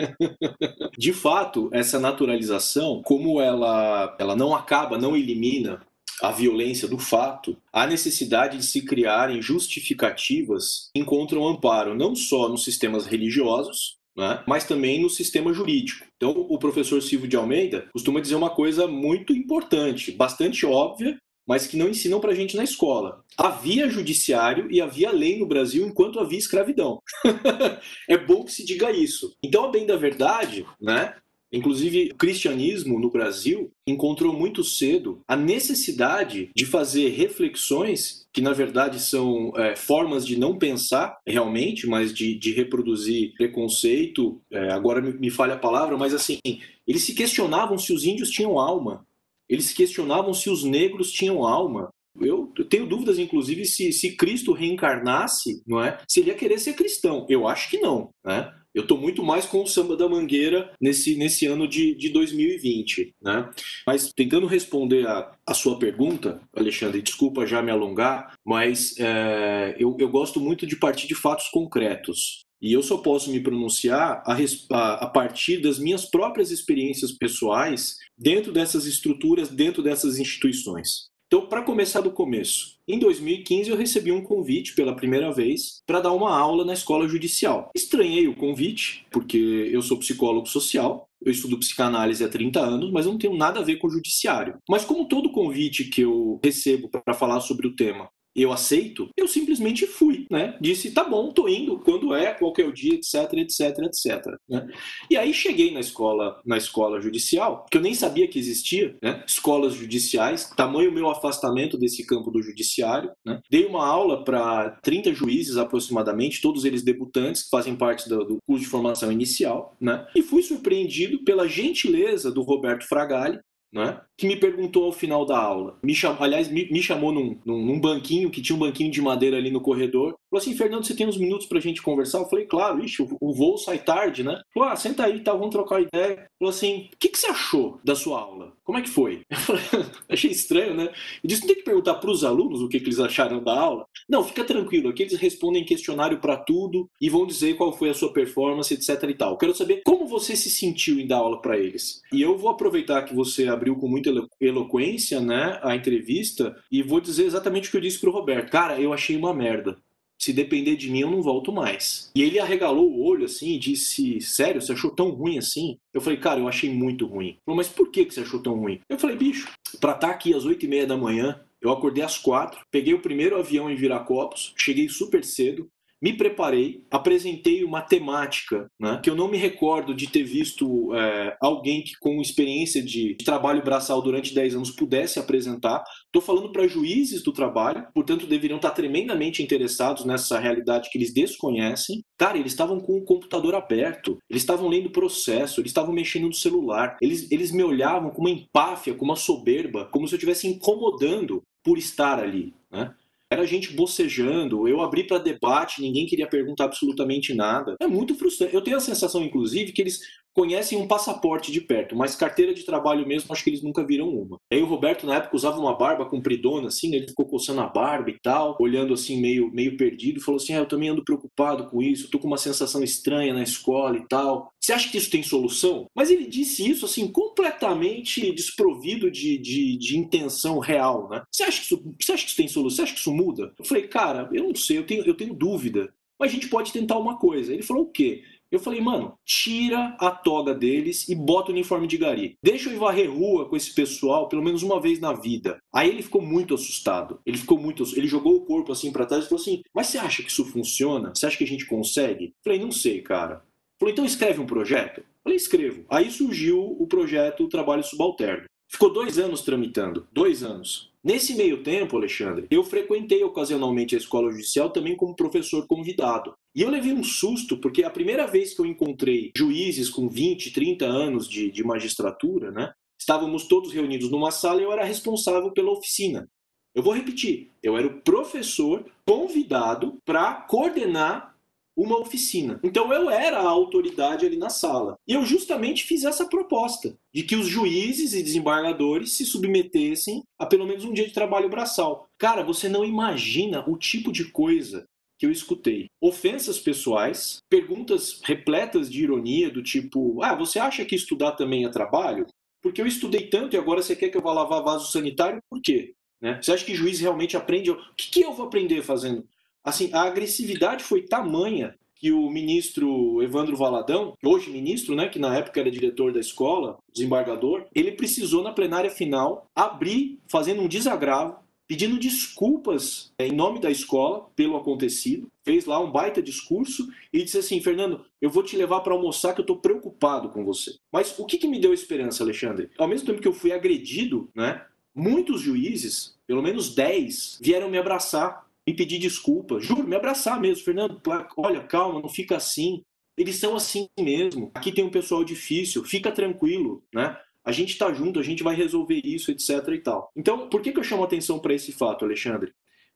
de 0.97 1.12
fato, 1.12 1.69
essa 1.73 2.00
naturalização, 2.00 3.02
como 3.05 3.40
ela, 3.40 4.17
ela 4.19 4.35
não 4.35 4.55
acaba, 4.55 4.99
não 4.99 5.17
elimina 5.17 5.87
a 6.23 6.33
violência 6.33 6.88
do 6.88 6.99
fato, 6.99 7.57
a 7.73 7.87
necessidade 7.87 8.57
de 8.57 8.64
se 8.64 8.83
criarem 8.83 9.43
justificativas 9.43 10.90
encontram 10.97 11.47
amparo 11.47 11.95
não 11.95 12.17
só 12.17 12.49
nos 12.49 12.64
sistemas 12.64 13.07
religiosos, 13.07 13.98
né? 14.18 14.42
mas 14.46 14.64
também 14.64 15.00
no 15.00 15.08
sistema 15.08 15.52
jurídico. 15.52 16.04
Então, 16.16 16.30
o 16.30 16.58
professor 16.58 17.00
Silvio 17.00 17.28
de 17.28 17.37
Almeida 17.37 17.88
costuma 17.92 18.20
dizer 18.20 18.34
uma 18.34 18.50
coisa 18.50 18.88
muito 18.88 19.32
importante, 19.32 20.10
bastante 20.10 20.66
óbvia, 20.66 21.16
mas 21.46 21.66
que 21.66 21.76
não 21.76 21.88
ensinam 21.88 22.20
para 22.20 22.32
a 22.32 22.34
gente 22.34 22.56
na 22.56 22.64
escola. 22.64 23.25
Havia 23.37 23.88
judiciário 23.88 24.70
e 24.70 24.82
havia 24.82 25.12
lei 25.12 25.38
no 25.38 25.46
Brasil 25.46 25.87
enquanto 25.87 26.20
havia 26.20 26.38
escravidão. 26.38 27.00
é 28.06 28.18
bom 28.18 28.44
que 28.44 28.52
se 28.52 28.66
diga 28.66 28.90
isso. 28.90 29.34
Então, 29.42 29.64
a 29.64 29.70
bem 29.70 29.87
da 29.87 29.96
verdade, 29.96 30.66
né, 30.78 31.14
Inclusive, 31.50 32.10
o 32.12 32.16
cristianismo 32.16 33.00
no 33.00 33.10
Brasil 33.10 33.72
encontrou 33.87 34.34
muito 34.34 34.62
cedo 34.62 35.22
a 35.26 35.34
necessidade 35.34 36.50
de 36.54 36.66
fazer 36.66 37.08
reflexões 37.08 38.27
que, 38.38 38.42
na 38.42 38.52
verdade, 38.52 39.00
são 39.00 39.52
é, 39.57 39.75
formas 39.75 40.25
de 40.25 40.38
não 40.38 40.57
pensar 40.57 41.18
realmente, 41.26 41.88
mas 41.88 42.14
de, 42.14 42.38
de 42.38 42.52
reproduzir 42.52 43.35
preconceito. 43.35 44.40
É, 44.49 44.71
agora 44.71 45.02
me, 45.02 45.12
me 45.12 45.28
falha 45.28 45.54
a 45.54 45.59
palavra, 45.59 45.97
mas 45.97 46.14
assim, 46.14 46.38
eles 46.87 47.02
se 47.04 47.16
questionavam 47.16 47.76
se 47.76 47.92
os 47.92 48.04
índios 48.04 48.30
tinham 48.30 48.57
alma, 48.57 49.04
eles 49.49 49.64
se 49.64 49.75
questionavam 49.75 50.33
se 50.33 50.49
os 50.49 50.62
negros 50.62 51.11
tinham 51.11 51.45
alma. 51.45 51.92
Eu, 52.21 52.52
tenho 52.71 52.87
dúvidas, 52.87 53.18
inclusive, 53.18 53.64
se, 53.64 53.92
se 53.92 54.14
Cristo 54.14 54.52
reencarnasse, 54.52 55.61
não 55.66 55.83
é? 55.83 55.99
Se 56.09 56.21
ele 56.21 56.30
ia 56.30 56.37
querer 56.37 56.61
ser 56.61 56.75
cristão. 56.75 57.26
Eu 57.28 57.49
acho 57.49 57.68
que 57.68 57.78
não, 57.78 58.11
né? 58.25 58.52
Eu 58.75 58.82
estou 58.82 58.98
muito 58.98 59.22
mais 59.22 59.46
com 59.46 59.62
o 59.62 59.66
samba 59.66 59.96
da 59.96 60.08
mangueira 60.08 60.72
nesse, 60.80 61.16
nesse 61.16 61.46
ano 61.46 61.66
de, 61.66 61.94
de 61.94 62.10
2020, 62.10 63.14
né? 63.20 63.50
Mas 63.87 64.12
tentando 64.12 64.46
responder 64.46 65.06
a, 65.06 65.32
a 65.46 65.54
sua 65.54 65.78
pergunta, 65.78 66.40
Alexandre, 66.54 67.02
desculpa 67.02 67.46
já 67.46 67.62
me 67.62 67.70
alongar, 67.70 68.34
mas 68.44 68.94
é, 68.98 69.75
eu, 69.78 69.96
eu 69.98 70.08
gosto 70.08 70.38
muito 70.40 70.66
de 70.66 70.76
partir 70.76 71.06
de 71.08 71.14
fatos 71.14 71.48
concretos. 71.48 72.46
E 72.60 72.72
eu 72.72 72.82
só 72.82 72.98
posso 72.98 73.30
me 73.30 73.40
pronunciar 73.40 74.22
a, 74.26 74.37
a, 74.72 74.94
a, 75.04 75.06
partir 75.06 75.58
das 75.58 75.78
minhas 75.78 76.04
próprias 76.04 76.50
experiências 76.50 77.12
pessoais 77.12 77.96
dentro 78.16 78.52
dessas 78.52 78.84
estruturas, 78.84 79.48
dentro 79.48 79.80
dessas 79.82 80.18
instituições. 80.18 81.08
Então, 81.28 81.47
para 81.47 81.62
começar 81.62 82.00
do 82.00 82.11
começo, 82.11 82.78
em 82.88 82.99
2015 82.99 83.68
eu 83.68 83.76
recebi 83.76 84.11
um 84.11 84.23
convite 84.23 84.75
pela 84.75 84.97
primeira 84.97 85.30
vez 85.30 85.82
para 85.87 86.00
dar 86.00 86.12
uma 86.12 86.35
aula 86.35 86.64
na 86.64 86.73
escola 86.73 87.06
judicial. 87.06 87.70
Estranhei 87.76 88.26
o 88.26 88.35
convite, 88.35 89.06
porque 89.11 89.37
eu 89.70 89.82
sou 89.82 89.99
psicólogo 89.99 90.47
social, 90.47 91.06
eu 91.23 91.30
estudo 91.30 91.58
psicanálise 91.58 92.25
há 92.25 92.30
30 92.30 92.61
anos, 92.61 92.90
mas 92.90 93.04
eu 93.04 93.12
não 93.12 93.18
tenho 93.18 93.37
nada 93.37 93.61
a 93.61 93.62
ver 93.62 93.76
com 93.76 93.88
o 93.88 93.90
judiciário. 93.90 94.56
Mas 94.66 94.87
como 94.87 95.06
todo 95.06 95.30
convite 95.30 95.85
que 95.85 96.00
eu 96.00 96.40
recebo 96.42 96.88
para 96.88 97.12
falar 97.12 97.40
sobre 97.40 97.66
o 97.66 97.76
tema 97.76 98.08
eu 98.42 98.52
aceito, 98.52 99.09
eu 99.16 99.26
simplesmente 99.26 99.87
fui, 99.87 100.26
né? 100.30 100.57
Disse, 100.61 100.90
tá 100.90 101.04
bom, 101.04 101.30
tô 101.30 101.49
indo, 101.49 101.78
quando 101.78 102.14
é, 102.14 102.33
qual 102.35 102.52
é 102.59 102.62
o 102.62 102.73
dia, 102.73 102.95
etc, 102.95 103.33
etc, 103.35 103.78
etc. 103.78 104.26
Né? 104.49 104.68
E 105.11 105.16
aí 105.16 105.33
cheguei 105.33 105.73
na 105.73 105.80
escola, 105.80 106.40
na 106.45 106.57
escola 106.57 107.00
judicial, 107.00 107.66
que 107.71 107.76
eu 107.76 107.83
nem 107.83 107.95
sabia 107.95 108.28
que 108.28 108.38
existia, 108.38 108.97
né? 109.02 109.23
Escolas 109.26 109.75
judiciais, 109.75 110.50
tamanho 110.57 110.92
meu 110.92 111.09
afastamento 111.09 111.78
desse 111.78 112.04
campo 112.07 112.30
do 112.30 112.42
judiciário, 112.42 113.11
né? 113.25 113.40
Dei 113.50 113.66
uma 113.66 113.87
aula 113.87 114.25
para 114.25 114.71
30 114.83 115.12
juízes 115.12 115.57
aproximadamente, 115.57 116.40
todos 116.40 116.64
eles 116.64 116.83
debutantes, 116.83 117.45
que 117.45 117.50
fazem 117.50 117.76
parte 117.76 118.09
do, 118.09 118.25
do 118.25 118.38
curso 118.47 118.64
de 118.64 118.71
formação 118.71 119.11
inicial, 119.12 119.76
né? 119.80 120.07
E 120.14 120.23
fui 120.23 120.42
surpreendido 120.42 121.25
pela 121.25 121.49
gentileza 121.49 122.30
do 122.30 122.42
Roberto 122.42 122.87
Fragali, 122.87 123.38
né? 123.72 124.00
que 124.18 124.26
me 124.26 124.37
perguntou 124.37 124.84
ao 124.84 124.92
final 124.92 125.25
da 125.25 125.38
aula. 125.38 125.78
Me. 125.80 125.94
Aliás, 126.18 126.48
me, 126.48 126.68
me 126.70 126.82
chamou 126.82 127.12
num, 127.12 127.38
num, 127.46 127.64
num, 127.64 127.80
banquinho, 127.80 128.30
que 128.30 128.42
tinha 128.42 128.56
um 128.56 128.58
banquinho 128.58 128.90
de 128.90 129.00
madeira 129.00 129.37
ali 129.37 129.48
no 129.48 129.60
corredor. 129.60 130.16
Falou 130.28 130.42
assim, 130.42 130.56
Fernando, 130.56 130.84
você 130.84 130.94
tem 130.94 131.06
uns 131.06 131.16
minutos 131.16 131.46
pra 131.46 131.60
gente 131.60 131.80
conversar? 131.80 132.18
Eu 132.18 132.28
falei, 132.28 132.44
claro, 132.44 132.84
ixi, 132.84 133.00
o, 133.00 133.16
o 133.20 133.32
voo 133.32 133.56
sai 133.56 133.78
tarde, 133.78 134.25
né? 134.25 134.42
Falou, 134.52 134.68
ah, 134.68 134.76
senta 134.76 135.04
aí, 135.04 135.20
tá, 135.20 135.32
vamos 135.32 135.50
trocar 135.50 135.80
ideia. 135.80 136.26
Falou 136.37 136.50
assim, 136.50 136.90
o 136.92 136.96
que, 136.98 137.08
que 137.08 137.18
você 137.18 137.28
achou 137.28 137.80
da 137.84 137.94
sua 137.94 138.20
aula? 138.20 138.52
Como 138.68 138.76
é 138.76 138.82
que 138.82 138.90
foi? 138.90 139.22
Eu 139.30 139.37
falei, 139.38 139.62
achei 140.10 140.30
estranho, 140.30 140.75
né? 140.75 140.90
E 141.25 141.26
disse, 141.26 141.40
não 141.40 141.48
tem 141.48 141.56
que 141.56 141.62
perguntar 141.62 141.94
pros 141.94 142.22
alunos 142.22 142.60
o 142.60 142.68
que, 142.68 142.78
que 142.78 142.84
eles 142.84 143.00
acharam 143.00 143.42
da 143.42 143.58
aula? 143.58 143.87
Não, 144.06 144.22
fica 144.22 144.44
tranquilo, 144.44 144.90
aqui 144.90 145.04
eles 145.04 145.18
respondem 145.18 145.64
questionário 145.64 146.18
para 146.18 146.37
tudo 146.37 146.87
e 147.00 147.08
vão 147.08 147.26
dizer 147.26 147.56
qual 147.56 147.72
foi 147.72 147.88
a 147.88 147.94
sua 147.94 148.12
performance, 148.12 148.75
etc 148.75 149.04
e 149.04 149.14
tal. 149.14 149.38
Quero 149.38 149.54
saber 149.54 149.80
como 149.87 150.06
você 150.06 150.37
se 150.37 150.50
sentiu 150.50 151.00
em 151.00 151.06
dar 151.06 151.16
aula 151.16 151.40
para 151.40 151.56
eles. 151.56 152.02
E 152.12 152.20
eu 152.20 152.37
vou 152.37 152.50
aproveitar 152.50 153.04
que 153.04 153.14
você 153.14 153.48
abriu 153.48 153.75
com 153.75 153.88
muita 153.88 154.12
eloquência, 154.38 155.18
né, 155.18 155.58
a 155.62 155.75
entrevista 155.75 156.54
e 156.70 156.82
vou 156.82 157.00
dizer 157.00 157.25
exatamente 157.25 157.68
o 157.68 157.70
que 157.70 157.78
eu 157.78 157.80
disse 157.80 157.98
pro 157.98 158.10
Roberto. 158.12 158.50
Cara, 158.50 158.78
eu 158.78 158.92
achei 158.92 159.16
uma 159.16 159.32
merda. 159.32 159.78
Se 160.18 160.32
depender 160.32 160.76
de 160.76 160.90
mim, 160.90 161.00
eu 161.00 161.10
não 161.10 161.22
volto 161.22 161.52
mais. 161.52 162.10
E 162.14 162.22
ele 162.22 162.40
arregalou 162.40 162.90
o 162.90 163.04
olho 163.04 163.25
assim 163.25 163.54
e 163.54 163.58
disse: 163.58 164.20
Sério, 164.20 164.60
você 164.60 164.72
achou 164.72 164.90
tão 164.90 165.10
ruim 165.10 165.38
assim? 165.38 165.78
Eu 165.94 166.00
falei, 166.00 166.18
cara, 166.18 166.40
eu 166.40 166.48
achei 166.48 166.70
muito 166.70 167.06
ruim. 167.06 167.28
Ele 167.28 167.38
falou, 167.44 167.56
mas 167.56 167.68
por 167.68 167.90
que 167.90 168.04
você 168.04 168.20
achou 168.20 168.42
tão 168.42 168.54
ruim? 168.54 168.80
Eu 168.88 168.98
falei, 168.98 169.16
bicho, 169.16 169.48
pra 169.80 169.92
estar 169.92 170.08
tá 170.08 170.12
aqui 170.12 170.34
às 170.34 170.44
oito 170.44 170.64
e 170.64 170.68
meia 170.68 170.87
da 170.87 170.96
manhã, 170.96 171.40
eu 171.60 171.70
acordei 171.70 172.02
às 172.02 172.18
quatro, 172.18 172.60
peguei 172.70 172.94
o 172.94 173.02
primeiro 173.02 173.38
avião 173.38 173.70
em 173.70 173.76
Viracopos, 173.76 174.54
cheguei 174.56 174.88
super 174.88 175.25
cedo, 175.25 175.68
me 176.00 176.12
preparei, 176.12 176.85
apresentei 176.90 177.64
uma 177.64 177.83
temática 177.83 178.71
né, 178.78 179.00
que 179.02 179.11
eu 179.11 179.17
não 179.17 179.28
me 179.28 179.37
recordo 179.37 179.95
de 179.95 180.07
ter 180.07 180.23
visto 180.23 180.95
é, 180.95 181.37
alguém 181.40 181.83
que 181.83 181.93
com 181.99 182.21
experiência 182.21 182.83
de, 182.83 183.17
trabalho 183.25 183.62
braçal 183.62 184.00
durante 184.00 184.35
10 184.35 184.55
anos 184.55 184.71
pudesse 184.71 185.19
apresentar. 185.19 185.83
Estou 186.07 186.23
falando 186.23 186.50
para 186.52 186.69
juízes 186.69 187.23
do 187.23 187.33
trabalho, 187.33 187.87
portanto 187.93 188.26
deveriam 188.26 188.57
estar 188.57 188.71
tremendamente 188.71 189.43
interessados 189.43 190.05
nessa 190.05 190.38
realidade 190.38 190.88
que 190.90 190.97
eles 190.97 191.12
desconhecem. 191.12 192.02
Cara, 192.17 192.38
eles 192.38 192.52
estavam 192.52 192.81
com 192.81 192.97
o 192.97 193.05
computador 193.05 193.55
aberto, 193.55 194.19
eles 194.31 194.43
estavam 194.43 194.69
lendo 194.69 194.90
processo, 194.90 195.61
eles 195.61 195.71
estavam 195.71 195.93
mexendo 195.93 196.26
no 196.26 196.35
celular, 196.35 196.97
eles, 197.02 197.31
eles 197.31 197.52
me 197.52 197.62
olhavam 197.62 198.11
com 198.11 198.23
uma 198.23 198.31
empáfia, 198.31 198.95
com 198.95 199.05
uma 199.05 199.17
soberba, 199.17 199.87
como 199.93 200.07
se 200.07 200.14
eu 200.14 200.17
estivesse 200.17 200.47
incomodando 200.47 201.43
por 201.62 201.76
estar 201.76 202.19
ali. 202.19 202.55
Né? 202.71 202.95
Era 203.30 203.47
gente 203.47 203.75
bocejando, 203.75 204.66
eu 204.66 204.80
abri 204.80 205.06
para 205.06 205.18
debate, 205.18 205.82
ninguém 205.82 206.06
queria 206.06 206.26
perguntar 206.26 206.64
absolutamente 206.64 207.35
nada. 207.35 207.76
É 207.80 207.87
muito 207.87 208.14
frustrante. 208.14 208.54
Eu 208.54 208.62
tenho 208.62 208.78
a 208.78 208.80
sensação, 208.80 209.23
inclusive, 209.23 209.73
que 209.73 209.82
eles 209.82 210.00
conhecem 210.38 210.78
um 210.78 210.87
passaporte 210.87 211.50
de 211.50 211.61
perto, 211.61 211.97
mas 211.97 212.14
carteira 212.14 212.54
de 212.54 212.62
trabalho 212.62 213.04
mesmo, 213.04 213.33
acho 213.33 213.42
que 213.42 213.50
eles 213.50 213.61
nunca 213.61 213.85
viram 213.85 214.09
uma. 214.09 214.38
Aí 214.52 214.62
o 214.62 214.66
Roberto, 214.66 215.04
na 215.04 215.16
época, 215.16 215.35
usava 215.35 215.59
uma 215.59 215.76
barba 215.76 216.07
compridona, 216.07 216.68
assim, 216.68 216.95
ele 216.95 217.09
ficou 217.09 217.26
coçando 217.26 217.61
a 217.61 217.66
barba 217.66 218.09
e 218.11 218.21
tal, 218.21 218.57
olhando 218.61 218.95
assim, 218.95 219.21
meio, 219.21 219.50
meio 219.52 219.76
perdido, 219.76 220.21
falou 220.21 220.40
assim: 220.40 220.54
ah, 220.54 220.59
eu 220.59 220.68
também 220.68 220.90
ando 220.90 221.02
preocupado 221.02 221.66
com 221.66 221.83
isso, 221.83 222.09
tô 222.09 222.21
com 222.21 222.28
uma 222.28 222.38
sensação 222.38 222.85
estranha 222.85 223.35
na 223.35 223.42
escola 223.42 223.97
e 223.97 224.07
tal. 224.07 224.52
Você 224.61 224.73
acha 224.73 224.88
que 224.88 224.99
isso 224.99 225.11
tem 225.11 225.25
solução? 225.25 225.87
Mas 225.92 226.09
ele 226.09 226.28
disse 226.28 226.71
isso, 226.71 226.85
assim, 226.85 227.11
completamente 227.11 228.33
desprovido 228.33 229.11
de, 229.11 229.38
de, 229.38 229.76
de 229.76 229.99
intenção 229.99 230.61
real, 230.61 231.09
né? 231.09 231.21
Você 231.33 231.42
acha, 231.42 231.59
que 231.59 231.64
isso, 231.64 231.95
você 232.00 232.12
acha 232.12 232.23
que 232.23 232.28
isso 232.28 232.37
tem 232.37 232.47
solução? 232.47 232.76
Você 232.76 232.83
acha 232.83 232.95
que 232.95 233.00
isso 233.00 233.12
muda? 233.12 233.52
Eu 233.59 233.64
falei, 233.64 233.88
cara, 233.88 234.30
eu 234.33 234.45
não 234.45 234.54
sei, 234.54 234.78
eu 234.78 234.87
tenho, 234.87 235.04
eu 235.04 235.16
tenho 235.16 235.35
dúvida. 235.35 235.92
Mas 236.18 236.30
a 236.30 236.35
gente 236.35 236.49
pode 236.49 236.73
tentar 236.73 236.99
uma 236.99 237.16
coisa. 237.16 237.52
Ele 237.52 237.62
falou 237.62 237.85
o 237.85 237.90
quê? 237.90 238.23
Eu 238.50 238.59
falei, 238.59 238.81
mano, 238.81 239.19
tira 239.25 239.97
a 239.99 240.11
toga 240.11 240.55
deles 240.55 241.09
e 241.09 241.14
bota 241.14 241.50
o 241.50 241.55
uniforme 241.55 241.87
de 241.87 241.99
gari. 241.99 242.38
Deixa 242.43 242.69
eu 242.69 242.75
ir 242.75 242.78
varrer 242.78 243.11
rua 243.11 243.49
com 243.49 243.57
esse 243.57 243.75
pessoal 243.75 244.28
pelo 244.28 244.43
menos 244.43 244.62
uma 244.62 244.81
vez 244.81 244.99
na 244.99 245.12
vida. 245.12 245.59
Aí 245.73 245.90
ele 245.90 246.02
ficou 246.02 246.23
muito 246.23 246.55
assustado. 246.55 247.21
Ele 247.26 247.37
ficou 247.37 247.59
muito. 247.59 247.85
Ele 247.97 248.07
jogou 248.07 248.37
o 248.37 248.45
corpo 248.45 248.73
assim 248.73 248.90
para 248.90 249.07
trás 249.07 249.25
e 249.25 249.28
falou 249.28 249.40
assim: 249.40 249.62
Mas 249.75 249.88
você 249.88 249.99
acha 249.99 250.23
que 250.23 250.31
isso 250.31 250.45
funciona? 250.47 251.12
Você 251.14 251.26
acha 251.26 251.37
que 251.37 251.45
a 251.45 251.49
gente 251.49 251.67
consegue? 251.67 252.26
Eu 252.26 252.33
falei, 252.43 252.59
não 252.59 252.73
sei, 252.73 253.02
cara. 253.02 253.45
Falou, 253.78 253.93
então 253.93 254.05
escreve 254.05 254.40
um 254.40 254.47
projeto? 254.47 255.00
Eu 255.00 255.05
falei, 255.23 255.37
escrevo. 255.37 255.85
Aí 255.88 256.11
surgiu 256.11 256.61
o 256.61 256.87
projeto 256.87 257.49
Trabalho 257.49 257.85
Subalterno. 257.85 258.47
Ficou 258.67 258.93
dois 258.93 259.19
anos 259.19 259.43
tramitando. 259.43 260.07
Dois 260.12 260.43
anos. 260.43 260.88
Nesse 261.02 261.35
meio 261.35 261.62
tempo, 261.62 261.97
Alexandre, 261.97 262.47
eu 262.50 262.64
frequentei 262.64 263.23
ocasionalmente 263.23 263.95
a 263.95 263.99
escola 263.99 264.33
judicial 264.33 264.71
também 264.71 264.97
como 264.97 265.14
professor 265.14 265.67
convidado. 265.67 266.35
E 266.55 266.62
eu 266.62 266.71
levei 266.71 266.93
um 266.93 267.05
susto, 267.05 267.57
porque 267.57 267.85
a 267.85 267.90
primeira 267.90 268.26
vez 268.26 268.52
que 268.52 268.61
eu 268.61 268.67
encontrei 268.67 269.31
juízes 269.37 269.88
com 269.88 270.09
20, 270.09 270.52
30 270.52 270.85
anos 270.85 271.28
de, 271.28 271.50
de 271.50 271.62
magistratura, 271.62 272.50
né? 272.50 272.73
Estávamos 272.99 273.47
todos 273.47 273.73
reunidos 273.73 274.11
numa 274.11 274.33
sala 274.33 274.61
e 274.61 274.64
eu 274.64 274.73
era 274.73 274.85
responsável 274.85 275.52
pela 275.52 275.71
oficina. 275.71 276.28
Eu 276.75 276.83
vou 276.83 276.93
repetir, 276.93 277.52
eu 277.62 277.76
era 277.76 277.87
o 277.87 278.00
professor 278.00 278.85
convidado 279.07 279.99
para 280.05 280.35
coordenar 280.35 281.35
uma 281.78 281.97
oficina. 281.97 282.58
Então 282.64 282.92
eu 282.92 283.08
era 283.08 283.38
a 283.38 283.49
autoridade 283.49 284.26
ali 284.26 284.37
na 284.37 284.50
sala. 284.50 284.97
E 285.06 285.12
eu 285.12 285.25
justamente 285.25 285.85
fiz 285.85 286.04
essa 286.04 286.26
proposta 286.26 286.99
de 287.14 287.23
que 287.23 287.37
os 287.37 287.47
juízes 287.47 288.14
e 288.14 288.23
desembargadores 288.23 289.12
se 289.12 289.25
submetessem 289.25 290.25
a 290.37 290.44
pelo 290.44 290.66
menos 290.66 290.85
um 290.85 290.92
dia 290.92 291.06
de 291.06 291.14
trabalho 291.14 291.49
braçal. 291.49 292.08
Cara, 292.18 292.42
você 292.42 292.68
não 292.68 292.85
imagina 292.85 293.64
o 293.68 293.78
tipo 293.78 294.11
de 294.11 294.25
coisa 294.32 294.85
que 295.16 295.25
eu 295.25 295.30
escutei. 295.30 295.87
Ofensas 296.00 296.58
pessoais, 296.58 297.38
perguntas 297.49 298.20
repletas 298.25 298.90
de 298.90 299.04
ironia, 299.04 299.49
do 299.49 299.62
tipo: 299.62 300.20
ah, 300.23 300.35
você 300.35 300.58
acha 300.58 300.85
que 300.85 300.97
estudar 300.97 301.32
também 301.32 301.64
é 301.64 301.68
trabalho? 301.68 302.26
Porque 302.61 302.82
eu 302.82 302.87
estudei 302.88 303.28
tanto 303.28 303.54
e 303.54 303.58
agora 303.58 303.82
você 303.82 303.94
quer 303.94 304.08
que 304.08 304.16
eu 304.16 304.23
vá 304.23 304.32
lavar 304.32 304.64
vaso 304.64 304.90
sanitário? 304.90 305.40
Por 305.49 305.61
quê? 305.62 305.94
Né? 306.20 306.40
Você 306.42 306.52
acha 306.52 306.64
que 306.64 306.75
juiz 306.75 306.99
realmente 306.99 307.37
aprende? 307.37 307.70
O 307.70 307.78
que, 307.97 308.11
que 308.11 308.20
eu 308.20 308.32
vou 308.32 308.47
aprender 308.47 308.82
fazendo? 308.82 309.25
Assim, 309.65 309.91
a 309.93 310.03
agressividade 310.03 310.85
foi 310.85 311.03
tamanha 311.03 311.75
que 311.99 312.12
o 312.12 312.31
ministro 312.31 313.21
Evandro 313.23 313.57
Valadão, 313.57 314.15
hoje 314.25 314.50
ministro, 314.50 314.95
né, 314.95 315.09
que 315.09 315.19
na 315.19 315.37
época 315.37 315.61
era 315.61 315.71
diretor 315.71 316.12
da 316.12 316.21
escola, 316.21 316.79
desembargador, 316.93 317.67
ele 317.75 317.93
precisou 317.93 318.43
na 318.43 318.53
plenária 318.53 318.91
final 318.91 319.47
abrir, 319.55 320.19
fazendo 320.29 320.62
um 320.62 320.69
desagravo, 320.69 321.37
pedindo 321.67 321.99
desculpas 321.99 323.12
é, 323.19 323.27
em 323.27 323.33
nome 323.33 323.61
da 323.61 323.71
escola 323.71 324.27
pelo 324.35 324.57
acontecido, 324.57 325.31
fez 325.45 325.67
lá 325.67 325.79
um 325.79 325.93
baita 325.93 326.23
discurso 326.23 326.88
e 327.12 327.23
disse 327.23 327.37
assim, 327.37 327.61
Fernando, 327.61 328.07
eu 328.23 328.31
vou 328.31 328.43
te 328.43 328.57
levar 328.57 328.81
para 328.81 328.95
almoçar 328.95 329.35
que 329.35 329.41
eu 329.41 329.43
estou 329.43 329.59
preocupado 329.59 330.31
com 330.31 330.45
você. 330.45 330.77
Mas 330.91 331.19
o 331.19 331.27
que, 331.27 331.37
que 331.37 331.47
me 331.47 331.61
deu 331.61 331.75
esperança, 331.75 332.25
Alexandre? 332.25 332.71
Ao 332.79 332.88
mesmo 332.88 333.07
tempo 333.07 333.21
que 333.21 333.29
eu 333.29 333.35
fui 333.35 333.53
agredido, 333.53 334.31
né, 334.35 334.65
muitos 334.95 335.43
juízes, 335.43 336.17
pelo 336.27 336.43
menos 336.43 336.75
10, 336.75 337.38
vieram 337.43 337.69
me 337.69 337.77
abraçar, 337.77 338.48
me 338.68 338.76
pedir 338.76 338.98
desculpa, 338.98 339.58
juro, 339.58 339.88
me 339.88 339.96
abraçar 339.96 340.38
mesmo, 340.38 340.62
Fernando, 340.62 341.00
olha, 341.38 341.62
calma, 341.62 342.02
não 342.02 342.08
fica 342.08 342.37
assim. 342.37 342.82
Eles 343.16 343.37
são 343.37 343.56
assim 343.56 343.88
mesmo. 343.98 344.50
Aqui 344.54 344.70
tem 344.70 344.84
um 344.84 344.90
pessoal 344.90 345.25
difícil, 345.25 345.82
fica 345.84 346.12
tranquilo, 346.12 346.84
né? 346.94 347.16
a 347.42 347.50
gente 347.50 347.70
está 347.70 347.90
junto, 347.94 348.20
a 348.20 348.22
gente 348.22 348.42
vai 348.42 348.54
resolver 348.54 349.00
isso, 349.02 349.30
etc. 349.30 349.66
e 349.68 349.78
tal. 349.78 350.12
Então, 350.14 350.50
por 350.50 350.60
que, 350.60 350.70
que 350.70 350.78
eu 350.78 350.84
chamo 350.84 351.02
atenção 351.02 351.38
para 351.38 351.54
esse 351.54 351.72
fato, 351.72 352.04
Alexandre? 352.04 352.52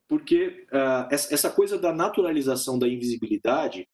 Porque 0.06 0.66
uh, 0.70 1.08
essa 1.10 1.48
coisa 1.48 1.78
da 1.78 1.90
naturalização 1.90 2.78
da 2.78 2.86
invisibilidade, 2.86 3.88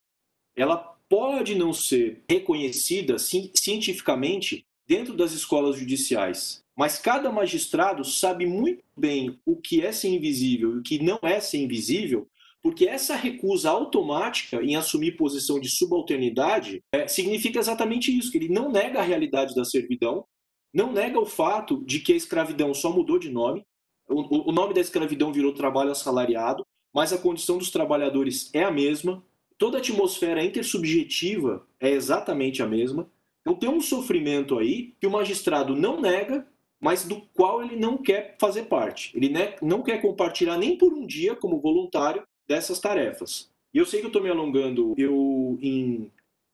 ela 0.57 0.77
pode 1.09 1.55
não 1.55 1.73
ser 1.73 2.25
reconhecida 2.29 3.19
cientificamente 3.21 4.67
dentro 4.89 5.15
das 5.15 5.33
escolas 5.33 5.77
judiciais. 5.77 6.65
Mas 6.77 6.99
cada 6.99 7.31
magistrado 7.31 8.05
sabe 8.05 8.47
muito 8.47 8.83
bem 8.97 9.39
o 9.45 9.57
que 9.57 9.85
é 9.85 9.93
ser 9.93 10.09
invisível 10.09 10.77
e 10.77 10.79
o 10.79 10.83
que 10.83 11.03
não 11.03 11.19
é 11.23 11.41
ser 11.41 11.59
invisível, 11.59 12.27
porque 12.63 12.87
essa 12.87 13.15
recusa 13.15 13.71
automática 13.71 14.63
em 14.63 14.77
assumir 14.77 15.17
posição 15.17 15.61
de 15.61 15.69
subalternidade 15.69 16.83
é, 16.93 17.07
significa 17.07 17.59
exatamente 17.59 18.17
isso, 18.17 18.31
que 18.31 18.39
ele 18.39 18.49
não 18.49 18.71
nega 18.71 19.01
a 19.01 19.03
realidade 19.03 19.55
da 19.55 19.65
servidão, 19.65 20.25
não 20.73 20.93
nega 20.93 21.21
o 21.21 21.27
fato 21.27 21.85
de 21.85 22.01
que 22.01 22.13
a 22.13 22.17
escravidão 22.17 22.73
só 22.73 22.93
mudou 22.93 23.19
de 23.19 23.31
nome, 23.31 23.65
o, 24.09 24.51
o 24.51 24.53
nome 24.53 24.73
da 24.73 24.81
escravidão 24.81 25.33
virou 25.33 25.53
trabalho 25.53 25.91
assalariado, 25.91 26.65
mas 26.95 27.13
a 27.13 27.19
condição 27.19 27.59
dos 27.59 27.71
trabalhadores 27.71 28.51
é 28.55 28.65
a 28.65 28.71
mesma, 28.71 29.23
toda 29.59 29.77
a 29.77 29.81
atmosfera 29.81 30.45
intersubjetiva 30.45 31.67
é 31.79 31.91
exatamente 31.91 32.63
a 32.63 32.67
mesma. 32.67 33.11
Então 33.49 33.59
tem 33.59 33.71
um 33.71 33.81
sofrimento 33.81 34.59
aí 34.59 34.93
que 35.01 35.07
o 35.07 35.11
magistrado 35.11 35.75
não 35.75 35.99
nega, 35.99 36.47
mas 36.79 37.07
do 37.07 37.23
qual 37.33 37.63
ele 37.63 37.77
não 37.77 37.97
quer 37.97 38.37
fazer 38.39 38.65
parte. 38.65 39.11
Ele 39.17 39.33
não 39.63 39.83
quer 39.83 40.03
compartilhar 40.03 40.59
nem 40.59 40.77
por 40.77 40.93
um 40.93 41.07
dia 41.07 41.35
como 41.35 41.59
voluntário 41.59 42.23
dessas 42.47 42.79
tarefas. 42.79 43.51
E 43.73 43.79
eu 43.79 43.87
sei 43.87 44.01
que 44.01 44.07
eu 44.07 44.09
estou 44.09 44.23
me 44.23 44.29
alongando. 44.29 44.95
Eu, 44.99 45.59
em, 45.63 46.11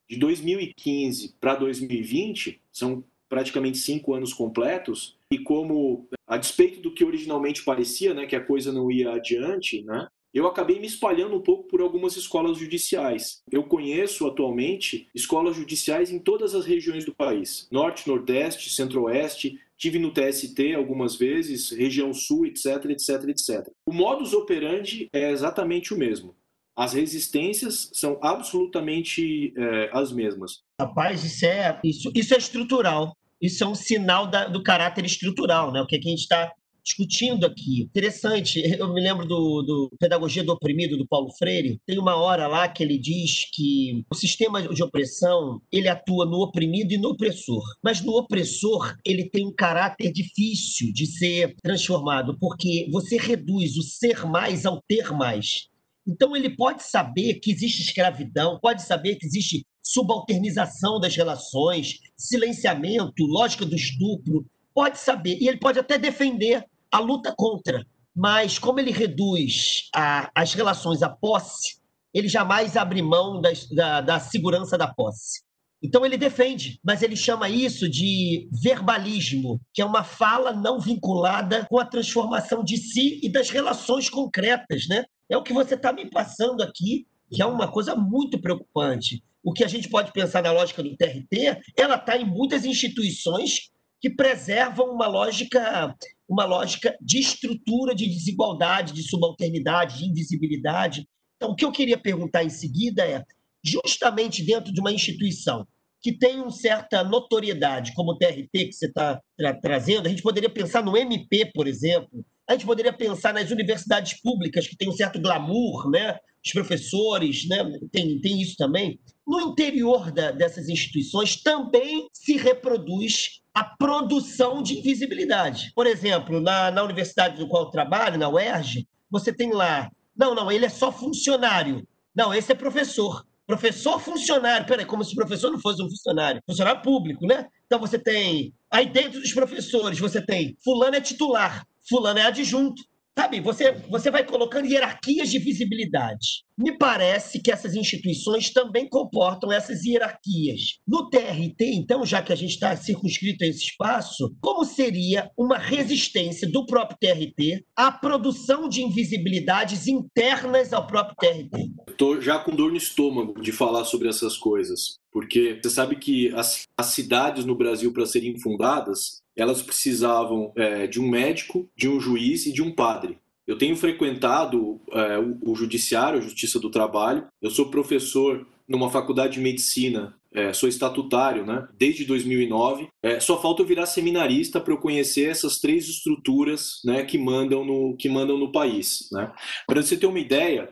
de 0.09 0.17
2015 0.17 1.35
para 1.41 1.57
2020, 1.57 2.61
são 2.71 3.03
praticamente 3.29 3.79
cinco 3.79 4.15
anos 4.15 4.33
completos, 4.33 5.17
e 5.29 5.39
como, 5.39 6.07
a 6.29 6.37
despeito 6.37 6.81
do 6.81 6.95
que 6.95 7.05
originalmente 7.05 7.65
parecia, 7.65 8.15
né, 8.15 8.27
que 8.27 8.37
a 8.37 8.45
coisa 8.45 8.73
não 8.73 8.89
ia 8.93 9.11
adiante, 9.11 9.83
né, 9.83 10.07
eu 10.35 10.49
acabei 10.49 10.81
me 10.81 10.87
espalhando 10.87 11.37
um 11.37 11.41
pouco 11.41 11.69
por 11.69 11.81
algumas 11.81 12.17
escolas 12.17 12.59
judiciais. 12.59 13.41
Eu 13.51 13.63
conheço 13.63 14.27
atualmente 14.27 15.09
escolas 15.15 15.55
judiciais 15.57 16.11
em 16.11 16.19
todas 16.19 16.55
as 16.55 16.67
regiões 16.67 17.05
do 17.05 17.15
país: 17.15 17.69
Norte, 17.71 18.09
Nordeste, 18.09 18.71
Centro-Oeste. 18.71 19.61
Tive 19.77 19.99
no 19.99 20.13
TST 20.13 20.73
algumas 20.75 21.17
vezes, 21.17 21.71
região 21.71 22.13
Sul, 22.15 22.47
etc, 22.47 22.85
etc, 22.91 23.29
etc. 23.29 23.69
O 23.87 23.93
modus 23.93 24.33
operandi 24.33 25.09
é 25.13 25.31
exatamente 25.31 25.93
o 25.93 25.99
mesmo. 25.99 26.35
As 26.77 26.93
resistências 26.93 27.91
são 27.93 28.19
absolutamente 28.23 29.53
é, 29.57 29.91
as 29.93 30.13
mesmas. 30.13 30.63
Rapaz, 30.81 31.25
isso 31.25 31.45
é, 31.45 31.81
isso, 31.85 32.11
isso 32.15 32.35
é 32.35 32.39
estrutural. 32.39 33.17
Isso 33.41 33.63
é 33.63 33.67
um 33.67 33.75
sinal 33.75 34.27
da, 34.27 34.49
do 34.49 34.63
caráter 34.63 35.05
estrutural, 35.05 35.73
né? 35.73 35.81
O 35.83 35.87
que, 35.87 35.97
é 35.97 35.99
que 35.99 36.09
a 36.09 36.11
gente 36.11 36.23
está 36.23 36.53
discutindo 36.85 37.47
aqui. 37.47 37.83
Interessante, 37.83 38.61
eu 38.79 38.93
me 38.93 39.01
lembro 39.01 39.27
do, 39.27 39.63
do, 39.63 39.91
Pedagogia 39.99 40.45
do 40.45 40.53
Oprimido, 40.53 40.99
do 40.99 41.07
Paulo 41.07 41.33
Freire. 41.37 41.81
Tem 41.87 41.99
uma 41.99 42.15
hora 42.17 42.47
lá 42.47 42.69
que 42.69 42.83
ele 42.83 42.99
diz 42.99 43.51
que 43.53 44.05
o 44.11 44.15
sistema 44.15 44.63
de 44.63 44.83
opressão 44.83 45.61
ele 45.73 45.89
atua 45.89 46.27
no 46.27 46.43
oprimido 46.43 46.93
e 46.93 46.99
no 46.99 47.11
opressor. 47.11 47.63
Mas 47.83 48.01
no 48.03 48.13
opressor 48.13 48.95
ele 49.05 49.29
tem 49.31 49.47
um 49.47 49.55
caráter 49.55 50.13
difícil 50.13 50.93
de 50.93 51.07
ser 51.07 51.57
transformado, 51.63 52.37
porque 52.39 52.89
você 52.93 53.17
reduz 53.17 53.77
o 53.77 53.83
ser 53.83 54.27
mais 54.27 54.67
ao 54.67 54.83
ter 54.87 55.11
mais. 55.13 55.69
Então 56.07 56.37
ele 56.37 56.55
pode 56.55 56.83
saber 56.83 57.35
que 57.35 57.51
existe 57.51 57.83
escravidão, 57.83 58.59
pode 58.61 58.83
saber 58.83 59.17
que 59.17 59.27
existe 59.27 59.65
subalternização 59.83 61.01
das 61.01 61.17
relações, 61.17 61.99
silenciamento, 62.17 63.25
lógica 63.25 63.65
do 63.65 63.75
estupro, 63.75 64.47
pode 64.75 64.99
saber, 64.99 65.39
e 65.41 65.49
ele 65.49 65.59
pode 65.59 65.79
até 65.79 65.97
defender 65.97 66.65
a 66.95 67.01
luta 67.01 67.35
contra. 67.37 67.85
Mas 68.15 68.57
como 68.57 68.79
ele 68.79 68.93
reduz 68.93 69.89
a, 69.93 70.31
as 70.33 70.55
relações 70.55 71.03
à 71.03 71.09
posse, 71.09 71.81
ele 72.15 72.29
jamais 72.29 72.77
abre 72.77 73.03
mão 73.03 73.43
da, 73.73 74.01
da 74.01 74.21
segurança 74.21 74.79
da 74.79 74.87
posse. 74.87 75.43
Então 75.83 76.07
ele 76.07 76.17
defende, 76.17 76.79
mas 76.85 77.03
ele 77.03 77.17
chama 77.17 77.49
isso 77.49 77.89
de 77.89 78.49
verbalismo, 78.63 79.61
que 79.73 79.83
é 79.83 79.85
uma 79.85 80.05
fala 80.05 80.53
não 80.53 80.79
vinculada 80.79 81.67
com 81.69 81.81
a 81.81 81.85
transformação 81.85 82.63
de 82.63 82.77
si 82.77 83.19
e 83.23 83.29
das 83.29 83.51
relações 83.51 84.09
concretas, 84.09 84.87
né? 84.89 85.05
É 85.29 85.37
o 85.37 85.43
que 85.43 85.53
você 85.53 85.75
está 85.75 85.93
me 85.93 86.09
passando 86.09 86.63
aqui, 86.63 87.07
que 87.29 87.43
é 87.43 87.47
uma 87.47 87.67
coisa 87.67 87.97
muito 87.97 88.41
preocupante. 88.41 89.21
O 89.43 89.53
que 89.53 89.65
a 89.65 89.69
gente 89.69 89.91
pode 89.91 90.13
pensar 90.13 90.45
na 90.45 90.53
lógica 90.53 90.83
do 90.83 90.97
TRT, 90.97 91.61
ela 91.77 91.97
está 91.97 92.17
em 92.17 92.25
muitas 92.25 92.65
instituições 92.65 93.74
que 94.05 94.11
preservam 94.11 94.93
uma 94.93 95.07
lógica 95.07 95.97
uma 96.29 96.45
lógica 96.45 96.95
de 97.01 97.21
estrutura 97.21 97.95
de 97.95 98.07
desigualdade, 98.07 98.93
de 98.93 99.03
subalternidade, 99.03 99.97
de 99.97 100.11
invisibilidade. 100.11 101.09
Então, 101.37 101.53
o 101.53 101.57
que 101.57 101.65
eu 101.65 101.73
queria 101.73 101.97
perguntar 101.97 102.45
em 102.45 102.51
seguida 102.51 103.03
é, 103.03 103.25
justamente 103.63 104.43
dentro 104.43 104.71
de 104.71 104.79
uma 104.79 104.93
instituição 104.93 105.67
que 106.03 106.13
tem 106.13 106.39
uma 106.39 106.51
certa 106.51 107.03
notoriedade, 107.03 107.95
como 107.95 108.13
o 108.13 108.19
TRT 108.19 108.51
que 108.53 108.73
você 108.73 108.89
está 108.89 109.23
tra 109.39 109.55
trazendo, 109.55 110.05
a 110.07 110.11
gente 110.11 110.23
poderia 110.23 110.51
pensar 110.51 110.85
no 110.85 110.99
MP, 110.99 111.51
por 111.55 111.67
exemplo, 111.67 112.23
a 112.47 112.53
gente 112.53 112.67
poderia 112.67 112.93
pensar 112.93 113.33
nas 113.33 113.51
universidades 113.51 114.21
públicas, 114.21 114.67
que 114.67 114.77
tem 114.77 114.91
um 114.91 114.93
certo 114.93 115.19
glamour, 115.19 115.89
né? 115.89 116.19
os 116.45 116.53
professores, 116.53 117.49
né? 117.49 117.65
tem, 117.91 118.21
tem 118.21 118.43
isso 118.43 118.55
também. 118.59 119.01
No 119.27 119.41
interior 119.41 120.13
da, 120.13 120.31
dessas 120.31 120.69
instituições 120.69 121.43
também 121.43 122.07
se 122.13 122.37
reproduz 122.37 123.43
a 123.55 123.63
produção 123.63 124.63
de 124.63 124.79
invisibilidade. 124.79 125.73
Por 125.75 125.87
exemplo, 125.87 126.41
na, 126.41 126.71
na 126.73 126.83
universidade 126.83 127.39
do 127.39 127.47
qual 127.47 127.65
eu 127.65 127.71
trabalho, 127.71 128.19
na 128.19 128.29
UERJ, 128.29 128.87
você 129.09 129.33
tem 129.33 129.53
lá, 129.53 129.89
não, 130.17 130.35
não, 130.35 130.51
ele 130.51 130.67
é 130.67 130.69
só 130.69 130.91
funcionário. 130.91 131.87
Não, 132.15 132.35
esse 132.35 132.51
é 132.51 132.55
professor. 132.55 133.25
Professor 133.47 134.01
funcionário. 134.01 134.67
Peraí, 134.67 134.87
como 134.87 135.05
se 135.05 135.13
o 135.13 135.17
professor 135.17 135.51
não 135.51 135.61
fosse 135.61 135.83
um 135.83 135.89
funcionário. 135.89 136.43
Funcionário 136.47 136.83
público, 136.83 137.27
né? 137.27 137.47
Então 137.67 137.79
você 137.79 137.99
tem. 137.99 138.53
Aí 138.71 138.87
dentro 138.87 139.21
dos 139.21 139.33
professores, 139.33 139.99
você 139.99 140.25
tem. 140.25 140.57
Fulano 140.65 140.97
é 140.97 141.01
titular, 141.01 141.67
Fulano 141.89 142.19
é 142.19 142.23
adjunto. 142.23 142.83
Sabe, 143.17 143.41
você, 143.41 143.73
você 143.89 144.11
vai 144.11 144.25
colocando 144.25 144.67
hierarquias 144.67 145.31
de 145.31 145.39
visibilidade. 145.39 146.43
Me 146.59 146.77
parece 146.77 147.41
que 147.41 147.51
essas 147.51 147.75
instituições 147.75 148.53
também 148.53 148.89
comportam 148.89 149.53
essas 149.53 149.85
hierarquias. 149.85 150.79
No 150.87 151.09
TRT, 151.09 151.65
então, 151.75 152.05
já 152.05 152.21
que 152.21 152.33
a 152.33 152.37
gente 152.37 152.51
está 152.51 152.77
circunscrito 152.77 153.45
a 153.45 153.47
esse 153.47 153.65
espaço, 153.65 154.35
como 154.41 154.65
seria 154.65 155.31
uma 155.39 155.59
resistência 155.59 156.51
do 156.51 156.67
próprio 156.67 156.99
TRT 157.01 157.65
à 157.77 157.93
produção 157.93 158.69
de 158.69 158.83
invisibilidades 158.83 159.87
internas 159.87 160.73
ao 160.73 160.87
próprio 160.87 161.17
TRT? 161.17 161.71
Estou 161.89 162.21
já 162.21 162.39
com 162.41 162.55
dor 162.55 162.73
no 162.73 162.77
estômago 162.77 163.41
de 163.41 163.53
falar 163.53 163.85
sobre 163.85 164.09
essas 164.09 164.37
coisas, 164.37 164.99
porque 165.13 165.61
você 165.63 165.71
sabe 165.71 165.97
que 165.97 166.35
as, 166.35 166.63
as 166.77 166.87
cidades 166.87 167.45
no 167.45 167.57
Brasil, 167.57 167.93
para 167.93 168.07
serem 168.07 168.39
fundadas, 168.41 169.23
elas 169.37 169.63
precisavam 169.63 170.53
é, 170.57 170.87
de 170.87 171.01
um 171.01 171.09
médico, 171.09 171.69
de 171.77 171.89
um 171.89 172.01
juiz 172.01 172.47
e 172.47 172.53
de 172.53 172.63
um 172.63 172.73
padre. 172.73 173.19
Eu 173.47 173.59
tenho 173.59 173.77
frequentado 173.77 174.81
é, 174.91 175.19
o, 175.19 175.53
o, 175.53 175.55
judiciário, 175.55 176.19
a 176.19 176.23
Justiça 176.23 176.59
do 176.59 176.71
Trabalho. 176.71 177.27
Eu 177.43 177.51
sou 177.51 177.71
professor 177.71 178.47
numa 178.67 178.91
faculdade 178.91 179.35
de 179.35 179.41
medicina, 179.41 180.15
é, 180.33 180.53
sou 180.53 180.69
estatutário, 180.69 181.45
né? 181.45 181.69
Desde 181.79 182.05
2009. 182.05 182.89
É, 183.03 183.21
só 183.21 183.41
falta 183.41 183.63
eu 183.63 183.67
virar 183.67 183.87
seminarista 183.87 184.61
para 184.61 184.73
eu 184.73 184.79
conhecer 184.79 185.29
essas 185.29 185.59
três 185.59 185.89
estruturas, 185.89 186.81
né? 186.85 187.05
Que 187.05 187.19
mandam 187.19 187.65
no 187.65 187.97
que 187.97 188.09
mandam 188.09 188.39
no 188.39 188.51
país, 188.51 189.09
né? 189.13 189.31
Para 189.67 189.83
você 189.83 189.97
ter 189.97 190.07
uma 190.07 190.19
ideia, 190.19 190.71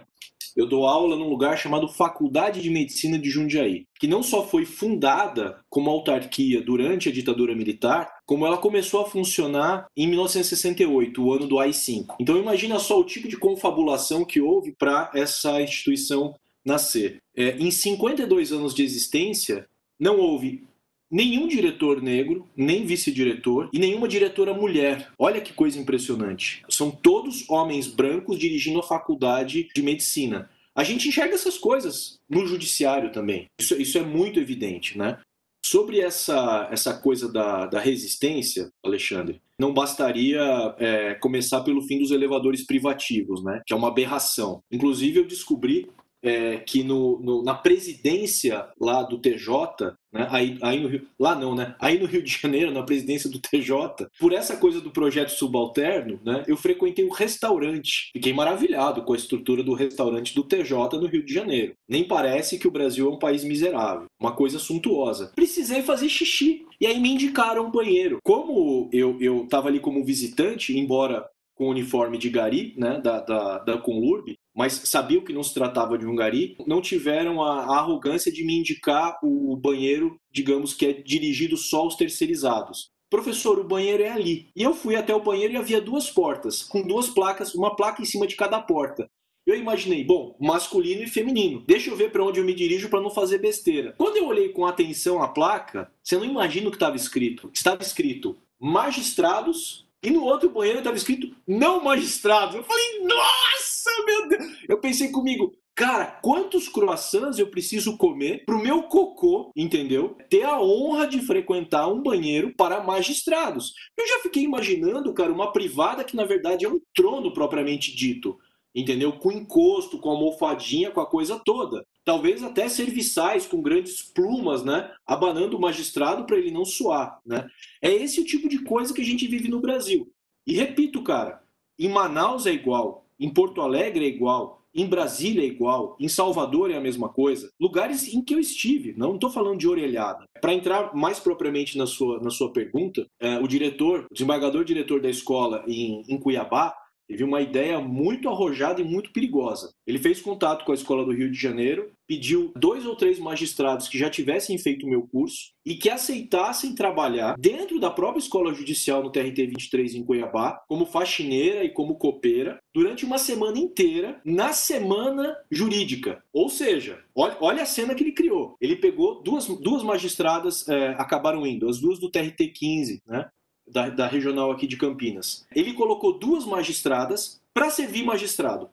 eu 0.56 0.66
dou 0.66 0.86
aula 0.86 1.16
num 1.16 1.28
lugar 1.28 1.56
chamado 1.56 1.88
Faculdade 1.88 2.60
de 2.60 2.70
Medicina 2.70 3.18
de 3.18 3.30
Jundiaí, 3.30 3.84
que 3.98 4.06
não 4.06 4.22
só 4.22 4.46
foi 4.46 4.64
fundada 4.64 5.60
como 5.68 5.90
autarquia 5.90 6.60
durante 6.60 7.08
a 7.08 7.12
ditadura 7.12 7.54
militar, 7.54 8.10
como 8.26 8.46
ela 8.46 8.58
começou 8.58 9.00
a 9.00 9.08
funcionar 9.08 9.86
em 9.96 10.06
1968, 10.06 11.22
o 11.22 11.32
ano 11.32 11.46
do 11.46 11.58
AI-5. 11.58 12.16
Então 12.20 12.36
imagina 12.36 12.78
só 12.78 12.98
o 12.98 13.04
tipo 13.04 13.28
de 13.28 13.36
confabulação 13.36 14.24
que 14.24 14.40
houve 14.40 14.72
para 14.72 15.10
essa 15.14 15.60
instituição 15.60 16.34
nascer. 16.64 17.18
É, 17.36 17.56
em 17.56 17.70
52 17.70 18.52
anos 18.52 18.74
de 18.74 18.82
existência, 18.82 19.66
não 19.98 20.18
houve 20.18 20.64
nenhum 21.12 21.46
diretor 21.46 22.00
negro, 22.00 22.48
nem 22.56 22.86
vice-diretor 22.86 23.68
e 23.70 23.78
nenhuma 23.78 24.08
diretora 24.08 24.54
mulher. 24.54 25.12
Olha 25.18 25.42
que 25.42 25.52
coisa 25.52 25.78
impressionante. 25.78 26.62
São 26.70 26.90
todos 26.90 27.48
homens 27.50 27.86
brancos 27.86 28.38
dirigindo 28.38 28.80
a 28.80 28.82
faculdade 28.82 29.68
de 29.74 29.82
medicina. 29.82 30.50
A 30.74 30.82
gente 30.82 31.06
enxerga 31.06 31.34
essas 31.34 31.58
coisas 31.58 32.18
no 32.28 32.46
judiciário 32.46 33.12
também. 33.12 33.46
Isso, 33.60 33.74
isso 33.80 33.98
é 33.98 34.02
muito 34.02 34.40
evidente, 34.40 34.96
né? 34.96 35.18
Sobre 35.64 36.00
essa, 36.00 36.68
essa 36.72 36.94
coisa 36.94 37.30
da, 37.30 37.66
da 37.66 37.78
resistência, 37.78 38.70
Alexandre, 38.82 39.40
não 39.58 39.72
bastaria 39.72 40.40
é, 40.78 41.14
começar 41.14 41.60
pelo 41.60 41.82
fim 41.82 41.98
dos 41.98 42.10
elevadores 42.10 42.66
privativos, 42.66 43.44
né? 43.44 43.60
Que 43.66 43.72
é 43.72 43.76
uma 43.76 43.88
aberração. 43.88 44.62
Inclusive, 44.72 45.20
eu 45.20 45.26
descobri 45.26 45.88
é, 46.22 46.58
que 46.58 46.84
no, 46.84 47.18
no, 47.20 47.42
na 47.42 47.54
presidência 47.54 48.66
lá 48.80 49.02
do 49.02 49.18
TJ, 49.18 49.94
né, 50.12 50.28
aí, 50.30 50.58
aí 50.62 50.80
no 50.80 50.88
Rio, 50.88 51.06
lá 51.18 51.34
não, 51.34 51.54
né? 51.54 51.74
Aí 51.80 51.98
no 51.98 52.06
Rio 52.06 52.22
de 52.22 52.30
Janeiro, 52.30 52.70
na 52.70 52.82
presidência 52.82 53.28
do 53.28 53.40
TJ, 53.40 54.06
por 54.20 54.32
essa 54.32 54.56
coisa 54.56 54.80
do 54.80 54.90
projeto 54.90 55.30
subalterno, 55.30 56.20
né, 56.24 56.44
eu 56.46 56.56
frequentei 56.56 57.04
um 57.04 57.10
restaurante. 57.10 58.10
Fiquei 58.12 58.32
maravilhado 58.32 59.02
com 59.02 59.12
a 59.12 59.16
estrutura 59.16 59.62
do 59.62 59.74
restaurante 59.74 60.34
do 60.34 60.44
TJ 60.44 60.98
no 61.00 61.06
Rio 61.06 61.24
de 61.24 61.34
Janeiro. 61.34 61.74
Nem 61.88 62.04
parece 62.04 62.58
que 62.58 62.68
o 62.68 62.72
Brasil 62.72 63.08
é 63.08 63.12
um 63.12 63.18
país 63.18 63.42
miserável, 63.42 64.06
uma 64.20 64.32
coisa 64.32 64.58
suntuosa. 64.58 65.32
Precisei 65.34 65.82
fazer 65.82 66.08
xixi. 66.08 66.64
E 66.80 66.86
aí 66.86 66.98
me 67.00 67.10
indicaram 67.10 67.66
um 67.66 67.70
banheiro. 67.70 68.18
Como 68.24 68.88
eu, 68.92 69.16
eu 69.20 69.46
tava 69.48 69.68
ali 69.68 69.80
como 69.80 70.04
visitante, 70.04 70.76
embora 70.76 71.24
com 71.54 71.68
uniforme 71.68 72.18
de 72.18 72.28
gari, 72.28 72.74
né, 72.76 73.00
da, 73.00 73.20
da, 73.20 73.58
da 73.58 73.78
Conlurb, 73.78 74.34
mas 74.54 74.72
sabiam 74.84 75.24
que 75.24 75.32
não 75.32 75.42
se 75.42 75.54
tratava 75.54 75.96
de 75.96 76.06
um 76.06 76.14
gari, 76.14 76.56
não 76.66 76.80
tiveram 76.80 77.42
a, 77.42 77.64
a, 77.64 77.78
arrogância 77.78 78.30
de 78.30 78.44
me 78.44 78.58
indicar 78.58 79.18
o 79.22 79.56
banheiro, 79.56 80.18
digamos 80.30 80.74
que 80.74 80.86
é 80.86 80.92
dirigido 80.92 81.56
só 81.56 81.80
aos 81.80 81.96
terceirizados. 81.96 82.90
Professor, 83.10 83.58
o 83.58 83.64
banheiro 83.64 84.02
é 84.02 84.10
ali. 84.10 84.48
E 84.56 84.62
eu 84.62 84.74
fui 84.74 84.96
até 84.96 85.14
o 85.14 85.22
banheiro 85.22 85.52
e 85.52 85.56
havia 85.56 85.80
duas 85.80 86.10
portas, 86.10 86.62
com 86.62 86.86
duas 86.86 87.08
placas, 87.08 87.54
uma 87.54 87.76
placa 87.76 88.00
em 88.00 88.06
cima 88.06 88.26
de 88.26 88.36
cada 88.36 88.60
porta. 88.60 89.10
Eu 89.44 89.56
imaginei, 89.56 90.04
bom, 90.04 90.36
masculino 90.40 91.02
e 91.02 91.08
feminino. 91.08 91.64
Deixa 91.66 91.90
eu 91.90 91.96
ver 91.96 92.12
para 92.12 92.24
onde 92.24 92.38
eu 92.38 92.44
me 92.44 92.54
dirijo 92.54 92.88
para 92.88 93.00
não 93.00 93.10
fazer 93.10 93.38
besteira. 93.38 93.92
Quando 93.98 94.16
eu 94.16 94.26
olhei 94.26 94.50
com 94.50 94.64
atenção 94.64 95.20
a 95.20 95.28
placa, 95.28 95.90
você 96.02 96.16
não 96.16 96.24
imagina 96.24 96.68
o 96.68 96.70
que 96.70 96.76
estava 96.76 96.96
escrito. 96.96 97.50
Estava 97.52 97.82
escrito 97.82 98.38
magistrados 98.58 99.84
e 100.02 100.10
no 100.10 100.24
outro 100.24 100.50
banheiro 100.50 100.78
estava 100.78 100.96
escrito 100.96 101.34
não 101.46 101.82
magistrados. 101.82 102.54
Eu 102.54 102.64
falei, 102.64 103.00
nossa, 103.00 103.90
meu 104.04 104.28
Deus! 104.28 104.58
Eu 104.68 104.78
pensei 104.78 105.10
comigo, 105.10 105.54
cara, 105.74 106.06
quantos 106.06 106.68
croissants 106.68 107.38
eu 107.38 107.46
preciso 107.46 107.96
comer 107.96 108.44
pro 108.44 108.62
meu 108.62 108.84
cocô, 108.84 109.50
entendeu? 109.54 110.16
Ter 110.28 110.42
a 110.42 110.60
honra 110.60 111.06
de 111.06 111.20
frequentar 111.20 111.88
um 111.88 112.02
banheiro 112.02 112.54
para 112.56 112.82
magistrados. 112.82 113.72
Eu 113.96 114.06
já 114.06 114.18
fiquei 114.20 114.42
imaginando, 114.42 115.14
cara, 115.14 115.32
uma 115.32 115.52
privada 115.52 116.04
que 116.04 116.16
na 116.16 116.24
verdade 116.24 116.64
é 116.64 116.68
um 116.68 116.80
trono 116.94 117.32
propriamente 117.32 117.94
dito 117.94 118.38
entendeu? 118.74 119.12
Com 119.12 119.30
encosto, 119.30 119.98
com 119.98 120.10
almofadinha, 120.10 120.90
com 120.90 121.00
a 121.00 121.06
coisa 121.06 121.38
toda. 121.44 121.84
Talvez 122.04 122.42
até 122.42 122.68
serviçais 122.68 123.46
com 123.46 123.62
grandes 123.62 124.02
plumas, 124.02 124.64
né? 124.64 124.90
Abanando 125.06 125.56
o 125.56 125.60
magistrado 125.60 126.24
para 126.24 126.36
ele 126.36 126.50
não 126.50 126.64
suar, 126.64 127.20
né? 127.24 127.46
É 127.80 127.90
esse 127.92 128.20
o 128.20 128.24
tipo 128.24 128.48
de 128.48 128.58
coisa 128.60 128.92
que 128.92 129.02
a 129.02 129.04
gente 129.04 129.26
vive 129.26 129.48
no 129.48 129.60
Brasil. 129.60 130.12
E 130.46 130.54
repito, 130.54 131.02
cara, 131.02 131.42
em 131.78 131.88
Manaus 131.88 132.46
é 132.46 132.52
igual, 132.52 133.06
em 133.18 133.32
Porto 133.32 133.60
Alegre 133.60 134.04
é 134.04 134.08
igual, 134.08 134.62
em 134.74 134.86
Brasília 134.86 135.42
é 135.42 135.46
igual, 135.46 135.96
em 136.00 136.08
Salvador 136.08 136.70
é 136.70 136.76
a 136.76 136.80
mesma 136.80 137.08
coisa. 137.08 137.50
Lugares 137.60 138.12
em 138.12 138.22
que 138.22 138.34
eu 138.34 138.40
estive, 138.40 138.94
não 138.96 139.14
estou 139.14 139.30
falando 139.30 139.58
de 139.58 139.68
orelhada. 139.68 140.24
Para 140.40 140.54
entrar 140.54 140.94
mais 140.94 141.20
propriamente 141.20 141.76
na 141.76 141.86
sua, 141.86 142.20
na 142.20 142.30
sua 142.30 142.52
pergunta, 142.52 143.06
é, 143.20 143.38
o 143.38 143.46
diretor, 143.46 144.06
o 144.10 144.14
desembargador 144.14 144.64
diretor 144.64 145.00
da 145.00 145.10
escola 145.10 145.62
em, 145.68 146.02
em 146.08 146.18
Cuiabá, 146.18 146.74
Teve 147.12 147.24
uma 147.24 147.42
ideia 147.42 147.78
muito 147.78 148.26
arrojada 148.30 148.80
e 148.80 148.84
muito 148.84 149.12
perigosa. 149.12 149.70
Ele 149.86 149.98
fez 149.98 150.22
contato 150.22 150.64
com 150.64 150.72
a 150.72 150.74
Escola 150.74 151.04
do 151.04 151.12
Rio 151.12 151.30
de 151.30 151.38
Janeiro, 151.38 151.92
pediu 152.08 152.50
dois 152.56 152.86
ou 152.86 152.96
três 152.96 153.18
magistrados 153.18 153.86
que 153.86 153.98
já 153.98 154.08
tivessem 154.08 154.56
feito 154.56 154.86
o 154.86 154.88
meu 154.88 155.06
curso 155.06 155.50
e 155.62 155.74
que 155.74 155.90
aceitassem 155.90 156.74
trabalhar 156.74 157.36
dentro 157.38 157.78
da 157.78 157.90
própria 157.90 158.18
Escola 158.18 158.54
Judicial 158.54 159.02
no 159.02 159.12
TRT 159.12 159.46
23 159.46 159.94
em 159.94 160.02
Cuiabá, 160.02 160.62
como 160.66 160.86
faxineira 160.86 161.62
e 161.62 161.68
como 161.68 161.96
copeira, 161.96 162.58
durante 162.74 163.04
uma 163.04 163.18
semana 163.18 163.58
inteira, 163.58 164.18
na 164.24 164.54
semana 164.54 165.36
jurídica. 165.50 166.24
Ou 166.32 166.48
seja, 166.48 166.98
olha, 167.14 167.62
a 167.62 167.66
cena 167.66 167.94
que 167.94 168.02
ele 168.02 168.12
criou. 168.12 168.56
Ele 168.58 168.76
pegou 168.76 169.22
duas, 169.22 169.46
duas 169.46 169.82
magistradas, 169.82 170.66
é, 170.66 170.88
acabaram 170.98 171.46
indo, 171.46 171.68
as 171.68 171.78
duas 171.78 171.98
do 171.98 172.10
TRT 172.10 172.48
15, 172.54 173.02
né? 173.06 173.28
Da, 173.72 173.88
da 173.88 174.06
regional 174.06 174.50
aqui 174.50 174.66
de 174.66 174.76
Campinas. 174.76 175.46
Ele 175.54 175.72
colocou 175.72 176.18
duas 176.18 176.44
magistradas 176.44 177.40
para 177.54 177.70
servir 177.70 178.04
magistrado 178.04 178.70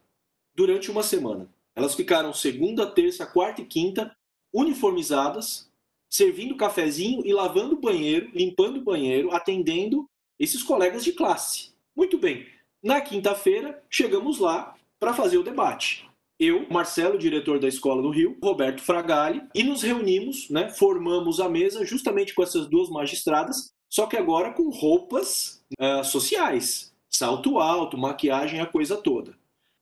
durante 0.54 0.92
uma 0.92 1.02
semana. 1.02 1.50
Elas 1.76 1.96
ficaram 1.96 2.34
segunda, 2.34 2.86
terça, 2.86 3.26
quarta 3.26 3.62
e 3.62 3.66
quinta 3.66 4.14
uniformizadas, 4.54 5.70
servindo 6.10 6.58
cafezinho 6.58 7.26
e 7.26 7.32
lavando 7.32 7.76
o 7.76 7.80
banheiro, 7.80 8.30
limpando 8.34 8.78
o 8.78 8.84
banheiro, 8.84 9.32
atendendo 9.32 10.10
esses 10.38 10.62
colegas 10.62 11.04
de 11.04 11.14
classe. 11.14 11.72
Muito 11.96 12.18
bem. 12.18 12.46
Na 12.84 13.00
quinta-feira, 13.00 13.82
chegamos 13.90 14.40
lá 14.40 14.76
para 15.00 15.14
fazer 15.14 15.38
o 15.38 15.44
debate. 15.44 16.10
Eu, 16.40 16.66
Marcelo, 16.70 17.18
diretor 17.18 17.60
da 17.60 17.68
escola 17.68 18.02
do 18.02 18.10
Rio, 18.10 18.38
Roberto 18.42 18.82
Fragali, 18.82 19.44
e 19.54 19.64
nos 19.64 19.82
reunimos, 19.82 20.50
né, 20.50 20.70
formamos 20.70 21.40
a 21.40 21.50
mesa 21.50 21.86
justamente 21.86 22.34
com 22.34 22.42
essas 22.42 22.68
duas 22.68 22.90
magistradas 22.90 23.74
só 23.90 24.06
que 24.06 24.16
agora 24.16 24.54
com 24.54 24.70
roupas 24.70 25.64
uh, 25.80 26.04
sociais, 26.04 26.94
salto 27.10 27.58
alto, 27.58 27.98
maquiagem, 27.98 28.62
a 28.62 28.66
coisa 28.66 28.96
toda. 28.96 29.38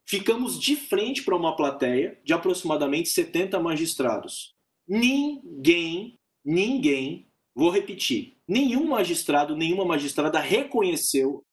Ficamos 0.06 0.58
de 0.58 0.78
frente 0.78 1.24
para 1.24 1.36
uma 1.36 1.56
plateia 1.56 2.18
de 2.24 2.32
aproximadamente 2.32 3.10
70 3.10 3.60
magistrados. 3.60 4.56
Ninguém, 4.88 6.18
ninguém, 6.46 7.28
vou 7.54 7.70
repetir, 7.70 8.38
nenhum 8.48 8.88
magistrado, 8.88 9.58
nenhuma 9.58 9.84
magistrada 9.84 10.40
reconheceu 10.40 11.44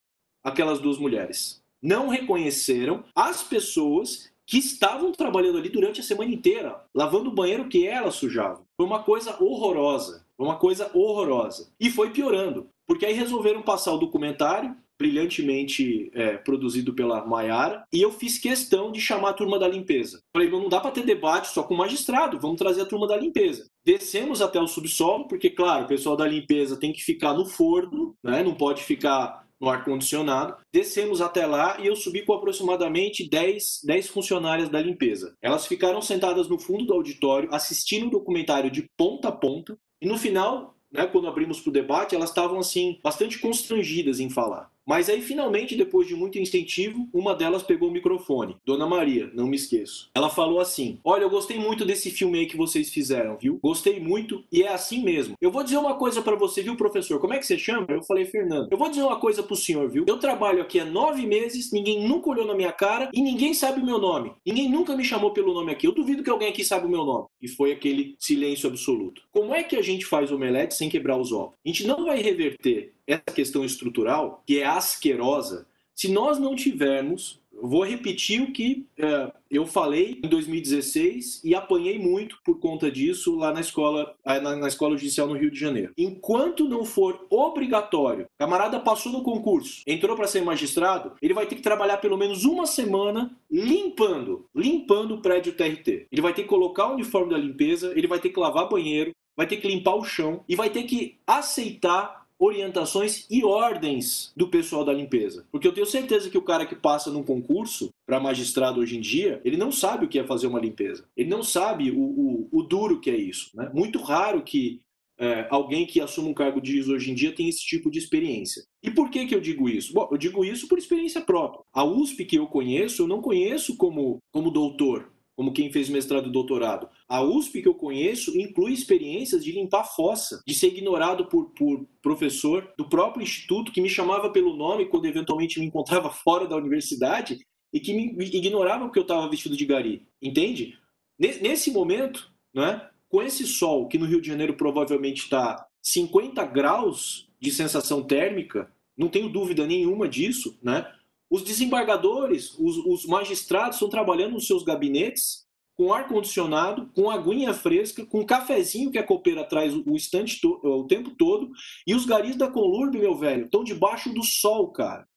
aquelas 0.44 0.78
duas 0.78 0.98
mulheres. 0.98 1.60
Não 1.82 2.08
reconheceram 2.08 3.04
as 3.14 3.42
pessoas 3.42 4.30
que 4.46 4.58
estavam 4.58 5.10
trabalhando 5.10 5.58
ali 5.58 5.68
durante 5.68 6.00
a 6.00 6.04
semana 6.04 6.32
inteira, 6.32 6.84
lavando 6.94 7.30
o 7.30 7.34
banheiro 7.34 7.68
que 7.68 7.86
elas 7.86 8.14
sujavam. 8.14 8.64
Foi 8.76 8.86
uma 8.86 9.02
coisa 9.02 9.42
horrorosa. 9.42 10.23
Uma 10.38 10.56
coisa 10.56 10.90
horrorosa. 10.94 11.72
E 11.78 11.90
foi 11.90 12.10
piorando, 12.10 12.68
porque 12.86 13.06
aí 13.06 13.12
resolveram 13.12 13.62
passar 13.62 13.92
o 13.92 13.98
documentário, 13.98 14.76
brilhantemente 14.98 16.10
é, 16.14 16.36
produzido 16.36 16.94
pela 16.94 17.24
Maiara, 17.26 17.84
e 17.92 18.00
eu 18.00 18.12
fiz 18.12 18.38
questão 18.38 18.92
de 18.92 19.00
chamar 19.00 19.30
a 19.30 19.34
turma 19.34 19.58
da 19.58 19.68
limpeza. 19.68 20.22
Falei, 20.32 20.50
não 20.50 20.68
dá 20.68 20.80
para 20.80 20.92
ter 20.92 21.04
debate 21.04 21.48
só 21.48 21.62
com 21.62 21.74
o 21.74 21.78
magistrado, 21.78 22.38
vamos 22.38 22.58
trazer 22.58 22.82
a 22.82 22.86
turma 22.86 23.06
da 23.06 23.16
limpeza. 23.16 23.66
Descemos 23.84 24.40
até 24.40 24.60
o 24.60 24.68
subsolo, 24.68 25.26
porque, 25.26 25.50
claro, 25.50 25.84
o 25.84 25.88
pessoal 25.88 26.16
da 26.16 26.26
limpeza 26.26 26.78
tem 26.78 26.92
que 26.92 27.02
ficar 27.02 27.34
no 27.34 27.44
forno, 27.44 28.14
né? 28.22 28.42
não 28.42 28.54
pode 28.54 28.82
ficar 28.82 29.43
no 29.64 29.70
ar-condicionado. 29.70 30.56
Descemos 30.72 31.20
até 31.20 31.46
lá 31.46 31.80
e 31.80 31.86
eu 31.86 31.96
subi 31.96 32.22
com 32.22 32.34
aproximadamente 32.34 33.28
10, 33.28 33.80
10 33.84 34.08
funcionárias 34.08 34.68
da 34.68 34.80
limpeza. 34.80 35.34
Elas 35.42 35.66
ficaram 35.66 36.00
sentadas 36.00 36.48
no 36.48 36.58
fundo 36.58 36.84
do 36.84 36.92
auditório, 36.92 37.48
assistindo 37.52 38.06
o 38.06 38.10
documentário 38.10 38.70
de 38.70 38.88
ponta 38.96 39.28
a 39.28 39.32
ponta. 39.32 39.76
E 40.00 40.06
no 40.06 40.18
final, 40.18 40.76
né, 40.92 41.06
quando 41.06 41.26
abrimos 41.26 41.60
para 41.60 41.70
o 41.70 41.72
debate, 41.72 42.14
elas 42.14 42.28
estavam 42.28 42.58
assim 42.58 43.00
bastante 43.02 43.38
constrangidas 43.38 44.20
em 44.20 44.30
falar. 44.30 44.70
Mas 44.86 45.08
aí, 45.08 45.22
finalmente, 45.22 45.76
depois 45.76 46.06
de 46.06 46.14
muito 46.14 46.38
incentivo, 46.38 47.08
uma 47.12 47.34
delas 47.34 47.62
pegou 47.62 47.88
o 47.88 47.92
microfone. 47.92 48.56
Dona 48.66 48.86
Maria, 48.86 49.30
não 49.34 49.46
me 49.46 49.56
esqueço. 49.56 50.10
Ela 50.14 50.28
falou 50.28 50.60
assim: 50.60 50.98
Olha, 51.02 51.22
eu 51.22 51.30
gostei 51.30 51.58
muito 51.58 51.84
desse 51.84 52.10
filme 52.10 52.38
aí 52.38 52.46
que 52.46 52.56
vocês 52.56 52.90
fizeram, 52.90 53.36
viu? 53.36 53.58
Gostei 53.62 53.98
muito 53.98 54.44
e 54.52 54.62
é 54.62 54.68
assim 54.68 55.02
mesmo. 55.02 55.36
Eu 55.40 55.50
vou 55.50 55.64
dizer 55.64 55.78
uma 55.78 55.94
coisa 55.94 56.20
para 56.20 56.36
você, 56.36 56.62
viu, 56.62 56.76
professor? 56.76 57.18
Como 57.18 57.32
é 57.32 57.38
que 57.38 57.46
você 57.46 57.58
chama? 57.58 57.86
Eu 57.88 58.02
falei, 58.02 58.24
Fernando. 58.26 58.68
Eu 58.70 58.78
vou 58.78 58.88
dizer 58.88 59.02
uma 59.02 59.16
coisa 59.16 59.42
pro 59.42 59.56
senhor, 59.56 59.88
viu? 59.90 60.04
Eu 60.06 60.18
trabalho 60.18 60.62
aqui 60.62 60.78
há 60.78 60.84
nove 60.84 61.26
meses, 61.26 61.72
ninguém 61.72 62.06
nunca 62.06 62.30
olhou 62.30 62.46
na 62.46 62.54
minha 62.54 62.72
cara 62.72 63.10
e 63.12 63.22
ninguém 63.22 63.54
sabe 63.54 63.80
o 63.80 63.86
meu 63.86 63.98
nome. 63.98 64.32
Ninguém 64.44 64.68
nunca 64.68 64.96
me 64.96 65.04
chamou 65.04 65.32
pelo 65.32 65.54
nome 65.54 65.72
aqui. 65.72 65.86
Eu 65.86 65.92
duvido 65.92 66.22
que 66.22 66.30
alguém 66.30 66.48
aqui 66.48 66.64
saiba 66.64 66.86
o 66.86 66.90
meu 66.90 67.04
nome. 67.04 67.26
E 67.40 67.48
foi 67.48 67.72
aquele 67.72 68.16
silêncio 68.18 68.68
absoluto. 68.68 69.22
Como 69.32 69.54
é 69.54 69.62
que 69.62 69.76
a 69.76 69.82
gente 69.82 70.04
faz 70.04 70.30
omelete 70.30 70.74
sem 70.74 70.88
quebrar 70.88 71.16
os 71.16 71.32
ovos? 71.32 71.54
A 71.64 71.68
gente 71.68 71.86
não 71.86 72.04
vai 72.04 72.20
reverter 72.20 72.93
essa 73.06 73.22
questão 73.34 73.64
estrutural, 73.64 74.42
que 74.46 74.60
é 74.60 74.66
asquerosa, 74.66 75.66
se 75.94 76.08
nós 76.08 76.38
não 76.38 76.56
tivermos, 76.56 77.40
vou 77.62 77.84
repetir 77.84 78.42
o 78.42 78.52
que 78.52 78.86
é, 78.98 79.32
eu 79.50 79.64
falei 79.64 80.20
em 80.22 80.28
2016 80.28 81.40
e 81.44 81.54
apanhei 81.54 81.98
muito 81.98 82.38
por 82.44 82.58
conta 82.58 82.90
disso 82.90 83.36
lá 83.36 83.52
na 83.52 83.60
escola, 83.60 84.14
na, 84.24 84.56
na, 84.56 84.68
escola 84.68 84.96
judicial 84.96 85.28
no 85.28 85.34
Rio 85.34 85.50
de 85.50 85.58
Janeiro. 85.58 85.92
Enquanto 85.96 86.68
não 86.68 86.84
for 86.84 87.26
obrigatório, 87.30 88.26
camarada 88.38 88.80
passou 88.80 89.12
no 89.12 89.22
concurso, 89.22 89.82
entrou 89.86 90.16
para 90.16 90.26
ser 90.26 90.42
magistrado, 90.42 91.12
ele 91.22 91.34
vai 91.34 91.46
ter 91.46 91.54
que 91.54 91.62
trabalhar 91.62 91.98
pelo 91.98 92.18
menos 92.18 92.44
uma 92.44 92.66
semana 92.66 93.30
limpando, 93.50 94.46
limpando 94.54 95.14
o 95.14 95.22
prédio 95.22 95.54
TRT. 95.54 96.08
Ele 96.10 96.22
vai 96.22 96.34
ter 96.34 96.42
que 96.42 96.48
colocar 96.48 96.88
o 96.88 96.94
uniforme 96.94 97.30
da 97.30 97.38
limpeza, 97.38 97.92
ele 97.96 98.08
vai 98.08 98.18
ter 98.18 98.30
que 98.30 98.40
lavar 98.40 98.68
banheiro, 98.68 99.12
vai 99.36 99.46
ter 99.46 99.56
que 99.56 99.68
limpar 99.68 99.94
o 99.94 100.04
chão 100.04 100.44
e 100.48 100.56
vai 100.56 100.70
ter 100.70 100.84
que 100.84 101.16
aceitar 101.26 102.23
orientações 102.44 103.26
e 103.30 103.44
ordens 103.44 104.32
do 104.36 104.48
pessoal 104.48 104.84
da 104.84 104.92
limpeza. 104.92 105.46
Porque 105.50 105.66
eu 105.66 105.72
tenho 105.72 105.86
certeza 105.86 106.28
que 106.28 106.38
o 106.38 106.42
cara 106.42 106.66
que 106.66 106.74
passa 106.74 107.10
num 107.10 107.22
concurso 107.22 107.90
para 108.06 108.20
magistrado 108.20 108.80
hoje 108.80 108.96
em 108.96 109.00
dia, 109.00 109.40
ele 109.44 109.56
não 109.56 109.72
sabe 109.72 110.04
o 110.04 110.08
que 110.08 110.18
é 110.18 110.24
fazer 110.24 110.46
uma 110.46 110.60
limpeza. 110.60 111.04
Ele 111.16 111.30
não 111.30 111.42
sabe 111.42 111.90
o, 111.90 112.00
o, 112.00 112.48
o 112.52 112.62
duro 112.62 113.00
que 113.00 113.10
é 113.10 113.16
isso. 113.16 113.50
Né? 113.54 113.70
Muito 113.72 113.98
raro 113.98 114.42
que 114.42 114.80
é, 115.18 115.46
alguém 115.48 115.86
que 115.86 116.00
assuma 116.00 116.28
um 116.28 116.34
cargo 116.34 116.60
de 116.60 116.72
juiz 116.72 116.88
hoje 116.88 117.10
em 117.10 117.14
dia 117.14 117.34
tem 117.34 117.48
esse 117.48 117.64
tipo 117.64 117.90
de 117.90 117.98
experiência. 117.98 118.64
E 118.82 118.90
por 118.90 119.10
que, 119.10 119.26
que 119.26 119.34
eu 119.34 119.40
digo 119.40 119.68
isso? 119.68 119.92
Bom, 119.92 120.08
eu 120.10 120.18
digo 120.18 120.44
isso 120.44 120.68
por 120.68 120.78
experiência 120.78 121.20
própria. 121.20 121.62
A 121.72 121.84
USP 121.84 122.24
que 122.24 122.36
eu 122.36 122.46
conheço, 122.46 123.02
eu 123.02 123.08
não 123.08 123.22
conheço 123.22 123.76
como, 123.76 124.18
como 124.32 124.50
doutor. 124.50 125.13
Como 125.36 125.52
quem 125.52 125.72
fez 125.72 125.88
mestrado 125.88 126.28
e 126.28 126.32
doutorado. 126.32 126.88
A 127.08 127.22
USP 127.22 127.62
que 127.62 127.68
eu 127.68 127.74
conheço 127.74 128.36
inclui 128.38 128.72
experiências 128.72 129.44
de 129.44 129.52
limpar 129.52 129.84
fossa, 129.84 130.42
de 130.46 130.54
ser 130.54 130.68
ignorado 130.68 131.26
por, 131.26 131.50
por 131.50 131.86
professor 132.00 132.72
do 132.78 132.88
próprio 132.88 133.22
instituto 133.22 133.72
que 133.72 133.80
me 133.80 133.88
chamava 133.88 134.30
pelo 134.30 134.56
nome 134.56 134.86
quando 134.86 135.06
eventualmente 135.06 135.58
me 135.58 135.66
encontrava 135.66 136.10
fora 136.24 136.46
da 136.46 136.56
universidade 136.56 137.40
e 137.72 137.80
que 137.80 137.92
me 137.92 138.24
ignorava 138.24 138.84
porque 138.84 139.00
eu 139.00 139.02
estava 139.02 139.28
vestido 139.28 139.56
de 139.56 139.66
gari. 139.66 140.06
Entende? 140.22 140.78
Nesse 141.18 141.70
momento, 141.70 142.30
né, 142.54 142.88
com 143.08 143.22
esse 143.22 143.46
sol 143.46 143.88
que 143.88 143.98
no 143.98 144.06
Rio 144.06 144.20
de 144.20 144.28
Janeiro 144.28 144.54
provavelmente 144.54 145.22
está 145.22 145.66
50 145.82 146.44
graus 146.46 147.28
de 147.40 147.50
sensação 147.50 148.02
térmica, 148.02 148.72
não 148.96 149.08
tenho 149.08 149.28
dúvida 149.28 149.66
nenhuma 149.66 150.08
disso, 150.08 150.58
né? 150.62 150.86
Os 151.34 151.42
desembargadores, 151.42 152.56
os, 152.60 152.76
os 152.86 153.06
magistrados 153.06 153.74
estão 153.74 153.88
trabalhando 153.88 154.34
nos 154.34 154.46
seus 154.46 154.62
gabinetes 154.62 155.44
com 155.74 155.92
ar-condicionado, 155.92 156.88
com 156.94 157.10
aguinha 157.10 157.52
fresca, 157.52 158.06
com 158.06 158.24
cafezinho 158.24 158.92
que 158.92 158.98
a 158.98 159.02
copeira 159.02 159.42
traz 159.42 159.74
o, 159.74 159.96
estante 159.96 160.38
o 160.46 160.84
tempo 160.84 161.10
todo, 161.10 161.50
e 161.84 161.92
os 161.92 162.06
garis 162.06 162.36
da 162.36 162.48
Conlurb, 162.48 162.96
meu 162.96 163.16
velho, 163.16 163.46
estão 163.46 163.64
debaixo 163.64 164.14
do 164.14 164.22
sol, 164.22 164.70
cara. 164.70 165.08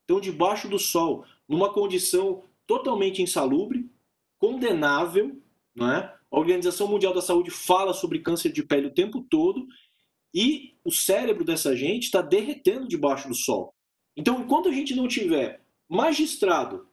Estão 0.00 0.18
debaixo 0.18 0.70
do 0.70 0.78
sol, 0.78 1.22
numa 1.46 1.70
condição 1.70 2.42
totalmente 2.66 3.20
insalubre, 3.20 3.90
condenável, 4.38 5.38
não 5.74 5.92
é? 5.92 6.14
A 6.32 6.38
Organização 6.38 6.88
Mundial 6.88 7.12
da 7.12 7.20
Saúde 7.20 7.50
fala 7.50 7.92
sobre 7.92 8.20
câncer 8.20 8.52
de 8.52 8.62
pele 8.62 8.86
o 8.86 8.94
tempo 8.94 9.20
todo 9.28 9.66
e 10.34 10.78
o 10.82 10.90
cérebro 10.90 11.44
dessa 11.44 11.76
gente 11.76 12.04
está 12.04 12.22
derretendo 12.22 12.88
debaixo 12.88 13.28
do 13.28 13.34
sol. 13.34 13.74
Então, 14.18 14.40
enquanto 14.40 14.68
a 14.68 14.72
gente 14.72 14.96
não 14.96 15.06
tiver 15.06 15.60
magistrado 15.88 16.88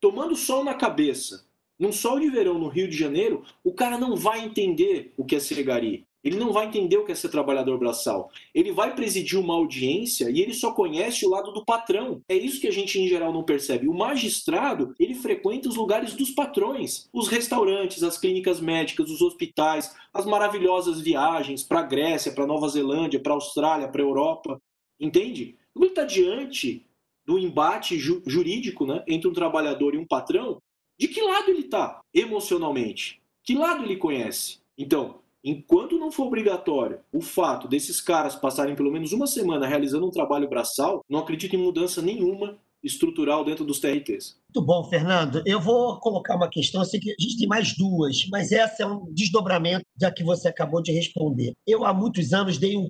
tomando 0.00 0.34
sol 0.34 0.64
na 0.64 0.74
cabeça, 0.74 1.46
num 1.78 1.92
sol 1.92 2.18
de 2.18 2.28
verão 2.28 2.58
no 2.58 2.66
Rio 2.66 2.88
de 2.88 2.96
Janeiro, 2.96 3.44
o 3.62 3.72
cara 3.72 3.96
não 3.96 4.16
vai 4.16 4.44
entender 4.44 5.12
o 5.16 5.24
que 5.24 5.36
é 5.36 5.40
ser 5.40 5.62
gari. 5.62 6.04
Ele 6.24 6.36
não 6.36 6.52
vai 6.52 6.66
entender 6.66 6.96
o 6.96 7.04
que 7.04 7.12
é 7.12 7.14
ser 7.14 7.28
trabalhador 7.28 7.78
braçal. 7.78 8.28
Ele 8.52 8.72
vai 8.72 8.92
presidir 8.92 9.38
uma 9.38 9.54
audiência 9.54 10.28
e 10.30 10.40
ele 10.40 10.52
só 10.52 10.72
conhece 10.72 11.24
o 11.24 11.30
lado 11.30 11.52
do 11.52 11.64
patrão. 11.64 12.20
É 12.28 12.34
isso 12.34 12.60
que 12.60 12.66
a 12.66 12.72
gente, 12.72 13.00
em 13.00 13.06
geral, 13.06 13.32
não 13.32 13.44
percebe. 13.44 13.86
O 13.86 13.94
magistrado, 13.94 14.96
ele 14.98 15.14
frequenta 15.14 15.68
os 15.68 15.76
lugares 15.76 16.14
dos 16.14 16.30
patrões. 16.30 17.08
Os 17.12 17.28
restaurantes, 17.28 18.02
as 18.02 18.18
clínicas 18.18 18.60
médicas, 18.60 19.08
os 19.10 19.22
hospitais, 19.22 19.94
as 20.12 20.26
maravilhosas 20.26 21.00
viagens 21.00 21.62
para 21.62 21.78
a 21.78 21.84
Grécia, 21.84 22.32
para 22.32 22.48
Nova 22.48 22.68
Zelândia, 22.68 23.20
para 23.20 23.32
a 23.32 23.36
Austrália, 23.36 23.86
para 23.86 24.02
a 24.02 24.04
Europa. 24.04 24.60
Entende? 24.98 25.56
Ele 25.76 25.86
está 25.86 26.04
diante 26.04 26.84
do 27.26 27.38
embate 27.38 27.98
ju 27.98 28.22
jurídico 28.26 28.86
né, 28.86 29.04
entre 29.06 29.28
um 29.28 29.32
trabalhador 29.32 29.94
e 29.94 29.98
um 29.98 30.06
patrão. 30.06 30.58
De 30.98 31.08
que 31.08 31.20
lado 31.20 31.50
ele 31.50 31.60
está 31.60 32.00
emocionalmente? 32.12 33.20
Que 33.44 33.54
lado 33.54 33.84
ele 33.84 33.96
conhece? 33.96 34.58
Então, 34.76 35.20
enquanto 35.44 35.98
não 35.98 36.10
for 36.10 36.26
obrigatório 36.26 37.00
o 37.12 37.20
fato 37.20 37.68
desses 37.68 38.00
caras 38.00 38.34
passarem 38.34 38.74
pelo 38.74 38.90
menos 38.90 39.12
uma 39.12 39.26
semana 39.26 39.66
realizando 39.66 40.06
um 40.06 40.10
trabalho 40.10 40.48
braçal, 40.48 41.04
não 41.08 41.20
acredito 41.20 41.54
em 41.54 41.62
mudança 41.62 42.02
nenhuma 42.02 42.58
estrutural 42.82 43.44
dentro 43.44 43.64
dos 43.64 43.80
TRTs. 43.80 44.36
Muito 44.54 44.66
bom, 44.66 44.84
Fernando. 44.84 45.42
Eu 45.44 45.60
vou 45.60 45.98
colocar 46.00 46.36
uma 46.36 46.48
questão, 46.48 46.80
eu 46.80 46.84
sei 46.84 47.00
que 47.00 47.10
a 47.10 47.14
gente 47.18 47.38
tem 47.38 47.48
mais 47.48 47.76
duas, 47.76 48.26
mas 48.30 48.52
essa 48.52 48.82
é 48.82 48.86
um 48.86 49.12
desdobramento 49.12 49.84
da 49.96 50.10
que 50.10 50.22
você 50.22 50.48
acabou 50.48 50.82
de 50.82 50.92
responder. 50.92 51.52
Eu, 51.66 51.84
há 51.84 51.92
muitos 51.92 52.32
anos, 52.32 52.58
dei, 52.58 52.76
um, 52.76 52.88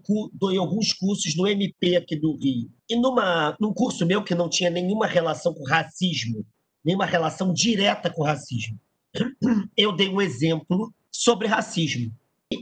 alguns 0.59 0.93
cursos 0.93 1.35
no 1.37 1.47
MP 1.47 1.97
aqui 1.97 2.17
do 2.17 2.37
Rio. 2.37 2.71
E 2.89 2.97
numa, 2.97 3.57
num 3.61 3.73
curso 3.73 4.07
meu 4.07 4.23
que 4.23 4.35
não 4.35 4.49
tinha 4.49 4.71
nenhuma 4.71 5.07
relação 5.07 5.53
com 5.55 5.65
racismo, 5.65 6.45
nenhuma 6.85 7.07
relação 7.07 7.53
direta 7.53 8.11
com 8.11 8.23
racismo, 8.23 8.79
eu 9.77 9.93
dei 9.93 10.09
um 10.09 10.21
exemplo 10.21 10.93
sobre 11.11 11.49
racismo 11.49 12.13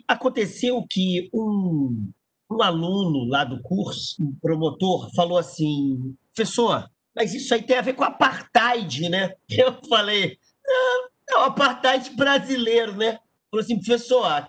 aconteceu 0.09 0.85
que 0.89 1.29
um, 1.33 2.11
um 2.51 2.63
aluno 2.63 3.25
lá 3.25 3.45
do 3.45 3.61
curso, 3.63 4.17
um 4.21 4.35
promotor, 4.41 5.11
falou 5.15 5.39
assim: 5.39 6.15
professor, 6.35 6.89
mas 7.17 7.33
isso 7.33 7.55
aí 7.55 7.63
tem 7.63 7.79
a 7.79 7.83
ver 7.83 7.95
com 7.95 8.05
apartheid, 8.05 9.09
né? 9.09 9.33
Eu 9.49 9.81
falei: 9.89 10.39
é 11.31 11.37
o 11.39 11.41
apartheid 11.41 12.11
brasileiro, 12.11 12.95
né? 12.95 13.19
Falou 13.51 13.65
assim, 13.65 13.79
professor, 13.79 14.49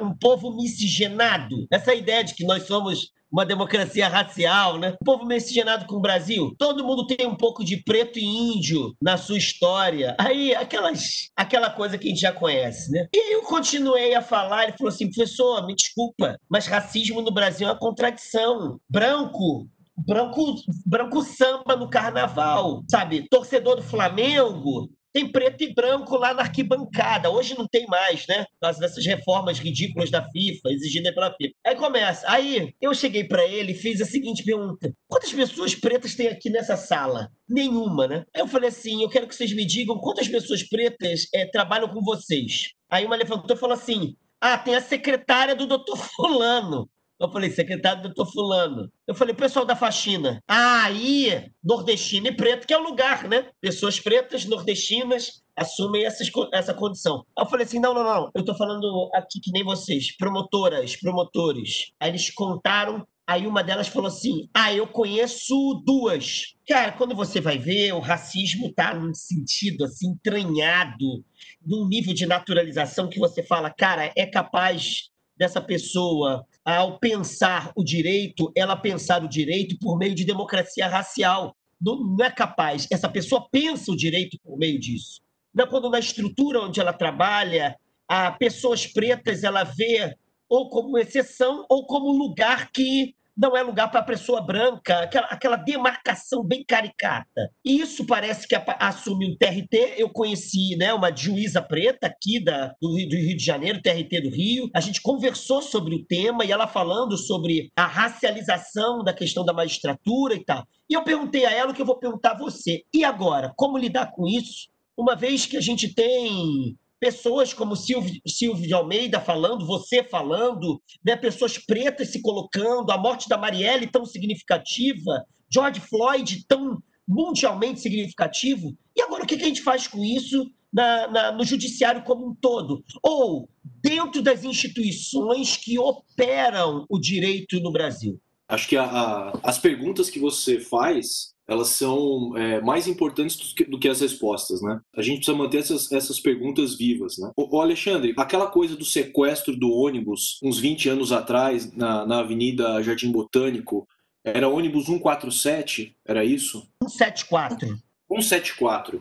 um 0.00 0.16
povo 0.16 0.56
miscigenado, 0.56 1.66
essa 1.70 1.94
ideia 1.94 2.24
de 2.24 2.34
que 2.34 2.44
nós 2.44 2.62
somos 2.62 3.12
uma 3.30 3.46
democracia 3.46 4.08
racial, 4.08 4.78
né? 4.78 4.94
O 5.00 5.04
povo 5.04 5.24
miscigenado 5.24 5.86
com 5.86 5.96
o 5.96 6.00
Brasil. 6.00 6.54
Todo 6.58 6.84
mundo 6.84 7.06
tem 7.06 7.26
um 7.26 7.34
pouco 7.34 7.64
de 7.64 7.78
preto 7.78 8.18
e 8.18 8.24
índio 8.24 8.94
na 9.00 9.16
sua 9.16 9.38
história. 9.38 10.14
Aí, 10.18 10.54
aquelas, 10.54 11.30
aquela 11.34 11.70
coisa 11.70 11.96
que 11.96 12.08
a 12.08 12.10
gente 12.10 12.20
já 12.20 12.32
conhece, 12.32 12.90
né? 12.90 13.08
E 13.14 13.34
eu 13.34 13.42
continuei 13.42 14.14
a 14.14 14.20
falar, 14.20 14.64
ele 14.64 14.76
falou 14.76 14.92
assim, 14.92 15.10
professor, 15.10 15.66
me 15.66 15.74
desculpa, 15.74 16.38
mas 16.48 16.66
racismo 16.66 17.22
no 17.22 17.32
Brasil 17.32 17.66
é 17.66 17.70
uma 17.70 17.78
contradição. 17.78 18.78
Branco 18.88 19.66
branco, 20.06 20.56
branco 20.86 21.22
samba 21.22 21.76
no 21.76 21.88
carnaval, 21.88 22.82
sabe? 22.90 23.26
Torcedor 23.28 23.76
do 23.76 23.82
Flamengo 23.82 24.90
tem 25.12 25.30
preto 25.30 25.62
e 25.62 25.74
branco 25.74 26.16
lá 26.16 26.32
na 26.32 26.42
arquibancada. 26.42 27.30
Hoje 27.30 27.56
não 27.56 27.68
tem 27.68 27.86
mais, 27.86 28.26
né? 28.26 28.44
Por 28.44 28.60
causa 28.62 28.80
dessas 28.80 29.04
reformas 29.04 29.58
ridículas 29.58 30.10
da 30.10 30.26
FIFA, 30.30 30.70
exigidas 30.70 31.14
pela 31.14 31.34
FIFA. 31.34 31.52
Aí 31.66 31.76
começa. 31.76 32.30
Aí 32.30 32.74
eu 32.80 32.94
cheguei 32.94 33.24
para 33.24 33.44
ele 33.46 33.72
e 33.72 33.76
fiz 33.76 34.00
a 34.00 34.06
seguinte 34.06 34.42
pergunta: 34.42 34.92
quantas 35.06 35.32
pessoas 35.32 35.74
pretas 35.74 36.14
tem 36.14 36.28
aqui 36.28 36.48
nessa 36.48 36.76
sala? 36.76 37.28
Nenhuma, 37.48 38.08
né? 38.08 38.24
Aí 38.34 38.40
eu 38.40 38.48
falei 38.48 38.70
assim: 38.70 39.02
eu 39.02 39.10
quero 39.10 39.28
que 39.28 39.34
vocês 39.34 39.52
me 39.52 39.66
digam 39.66 39.98
quantas 39.98 40.26
pessoas 40.28 40.62
pretas 40.62 41.26
é, 41.34 41.46
trabalham 41.46 41.88
com 41.88 42.02
vocês. 42.02 42.70
Aí 42.90 43.04
uma 43.04 43.16
levantou 43.16 43.54
e 43.54 43.58
falou 43.58 43.74
assim: 43.74 44.16
ah, 44.40 44.56
tem 44.56 44.74
a 44.74 44.80
secretária 44.80 45.54
do 45.54 45.66
doutor 45.66 45.98
Fulano. 46.16 46.88
Eu 47.22 47.30
falei, 47.30 47.50
secretário 47.50 48.02
doutor 48.02 48.26
Fulano. 48.26 48.90
Eu 49.06 49.14
falei, 49.14 49.32
pessoal 49.32 49.64
da 49.64 49.76
faxina. 49.76 50.42
Ah, 50.48 50.82
aí, 50.86 51.52
nordestino 51.62 52.26
e 52.26 52.36
preto, 52.36 52.66
que 52.66 52.74
é 52.74 52.76
o 52.76 52.82
lugar, 52.82 53.28
né? 53.28 53.48
Pessoas 53.60 54.00
pretas, 54.00 54.44
nordestinas, 54.44 55.40
assumem 55.56 56.04
essas, 56.04 56.28
essa 56.52 56.74
condição. 56.74 57.24
Aí 57.38 57.44
eu 57.44 57.48
falei 57.48 57.64
assim: 57.64 57.78
não, 57.78 57.94
não, 57.94 58.02
não. 58.02 58.30
Eu 58.34 58.44
tô 58.44 58.56
falando 58.56 59.08
aqui 59.14 59.40
que 59.40 59.52
nem 59.52 59.62
vocês, 59.62 60.16
promotoras, 60.16 60.96
promotores. 60.96 61.92
Aí 62.00 62.10
eles 62.10 62.28
contaram. 62.30 63.06
Aí 63.24 63.46
uma 63.46 63.62
delas 63.62 63.86
falou 63.86 64.08
assim: 64.08 64.48
Ah, 64.52 64.74
eu 64.74 64.88
conheço 64.88 65.54
duas. 65.86 66.56
Cara, 66.66 66.90
quando 66.90 67.14
você 67.14 67.40
vai 67.40 67.56
ver, 67.56 67.92
o 67.92 68.00
racismo 68.00 68.72
tá 68.72 68.94
num 68.94 69.14
sentido 69.14 69.84
assim, 69.84 70.08
entranhado, 70.08 71.24
num 71.64 71.86
nível 71.86 72.12
de 72.12 72.26
naturalização 72.26 73.08
que 73.08 73.20
você 73.20 73.44
fala, 73.44 73.70
cara, 73.70 74.12
é 74.16 74.26
capaz 74.26 75.12
dessa 75.36 75.60
pessoa, 75.60 76.44
ao 76.64 76.98
pensar 76.98 77.72
o 77.76 77.82
direito, 77.82 78.52
ela 78.56 78.76
pensar 78.76 79.22
o 79.22 79.28
direito 79.28 79.76
por 79.78 79.98
meio 79.98 80.14
de 80.14 80.24
democracia 80.24 80.86
racial. 80.86 81.56
Não, 81.80 81.96
não 81.96 82.24
é 82.24 82.30
capaz. 82.30 82.86
Essa 82.90 83.08
pessoa 83.08 83.48
pensa 83.50 83.90
o 83.90 83.96
direito 83.96 84.38
por 84.42 84.56
meio 84.56 84.78
disso. 84.78 85.20
Não, 85.52 85.66
quando 85.66 85.90
na 85.90 85.98
estrutura 85.98 86.62
onde 86.62 86.80
ela 86.80 86.92
trabalha, 86.92 87.76
a 88.08 88.30
pessoas 88.30 88.86
pretas 88.86 89.42
ela 89.42 89.64
vê 89.64 90.16
ou 90.48 90.68
como 90.68 90.98
exceção 90.98 91.66
ou 91.68 91.86
como 91.86 92.12
lugar 92.12 92.70
que 92.70 93.14
não 93.36 93.56
é 93.56 93.62
lugar 93.62 93.90
para 93.90 94.00
a 94.00 94.04
pessoa 94.04 94.40
branca, 94.40 95.00
aquela, 95.00 95.26
aquela 95.28 95.56
demarcação 95.56 96.44
bem 96.44 96.64
caricata. 96.66 97.50
E 97.64 97.80
isso 97.80 98.06
parece 98.06 98.46
que 98.46 98.54
assume 98.78 99.26
um 99.26 99.36
TRT. 99.36 99.94
Eu 99.96 100.10
conheci 100.10 100.76
né, 100.76 100.92
uma 100.92 101.14
juíza 101.14 101.62
preta 101.62 102.06
aqui 102.06 102.42
da, 102.42 102.74
do, 102.80 102.94
Rio, 102.94 103.08
do 103.08 103.16
Rio 103.16 103.36
de 103.36 103.44
Janeiro, 103.44 103.80
TRT 103.80 104.20
do 104.20 104.30
Rio. 104.30 104.70
A 104.74 104.80
gente 104.80 105.00
conversou 105.00 105.62
sobre 105.62 105.94
o 105.94 106.04
tema 106.04 106.44
e 106.44 106.52
ela 106.52 106.66
falando 106.66 107.16
sobre 107.16 107.70
a 107.76 107.86
racialização 107.86 109.02
da 109.02 109.12
questão 109.12 109.44
da 109.44 109.52
magistratura 109.52 110.34
e 110.34 110.44
tal. 110.44 110.66
E 110.88 110.94
eu 110.94 111.02
perguntei 111.02 111.46
a 111.46 111.50
ela 111.50 111.72
o 111.72 111.74
que 111.74 111.80
eu 111.80 111.86
vou 111.86 111.98
perguntar 111.98 112.32
a 112.32 112.38
você. 112.38 112.82
E 112.92 113.04
agora, 113.04 113.52
como 113.56 113.78
lidar 113.78 114.12
com 114.12 114.26
isso? 114.26 114.68
Uma 114.96 115.16
vez 115.16 115.46
que 115.46 115.56
a 115.56 115.60
gente 115.60 115.94
tem 115.94 116.76
pessoas 117.02 117.52
como 117.52 117.74
Silvio, 117.74 118.22
Silvio 118.24 118.64
de 118.64 118.72
Almeida 118.72 119.18
falando, 119.18 119.66
você 119.66 120.04
falando, 120.04 120.80
né? 121.04 121.16
pessoas 121.16 121.58
pretas 121.58 122.12
se 122.12 122.22
colocando, 122.22 122.92
a 122.92 122.96
morte 122.96 123.28
da 123.28 123.36
Marielle 123.36 123.90
tão 123.90 124.06
significativa, 124.06 125.26
George 125.52 125.80
Floyd 125.80 126.46
tão 126.46 126.80
mundialmente 127.06 127.80
significativo. 127.80 128.72
E 128.96 129.02
agora 129.02 129.24
o 129.24 129.26
que 129.26 129.34
a 129.34 129.38
gente 129.38 129.62
faz 129.62 129.88
com 129.88 129.98
isso 130.04 130.48
na, 130.72 131.08
na, 131.08 131.32
no 131.32 131.42
judiciário 131.42 132.04
como 132.04 132.30
um 132.30 132.36
todo? 132.36 132.84
Ou 133.02 133.48
dentro 133.82 134.22
das 134.22 134.44
instituições 134.44 135.56
que 135.56 135.80
operam 135.80 136.86
o 136.88 137.00
direito 137.00 137.58
no 137.58 137.72
Brasil? 137.72 138.16
Acho 138.46 138.68
que 138.68 138.76
a, 138.76 138.84
a, 138.84 139.40
as 139.42 139.58
perguntas 139.58 140.08
que 140.08 140.20
você 140.20 140.60
faz 140.60 141.34
elas 141.52 141.68
são 141.68 142.36
é, 142.36 142.60
mais 142.60 142.88
importantes 142.88 143.36
do 143.36 143.54
que, 143.54 143.64
do 143.64 143.78
que, 143.78 143.88
as 143.88 144.00
respostas, 144.00 144.60
né? 144.62 144.80
A 144.96 145.02
gente 145.02 145.18
precisa 145.18 145.36
manter 145.36 145.58
essas, 145.58 145.90
essas 145.92 146.18
perguntas 146.18 146.76
vivas, 146.76 147.18
né? 147.18 147.30
O, 147.36 147.60
Alexandre, 147.60 148.14
aquela 148.16 148.46
coisa 148.46 148.76
do 148.76 148.84
sequestro 148.84 149.56
do 149.56 149.70
ônibus, 149.70 150.38
uns 150.42 150.58
20 150.58 150.88
anos 150.88 151.12
atrás, 151.12 151.72
na, 151.76 152.06
na 152.06 152.18
Avenida 152.20 152.82
Jardim 152.82 153.12
Botânico, 153.12 153.86
era 154.24 154.48
ônibus 154.48 154.86
147, 154.86 155.94
era 156.06 156.24
isso? 156.24 156.66
174. 156.82 157.78
174. 158.08 159.00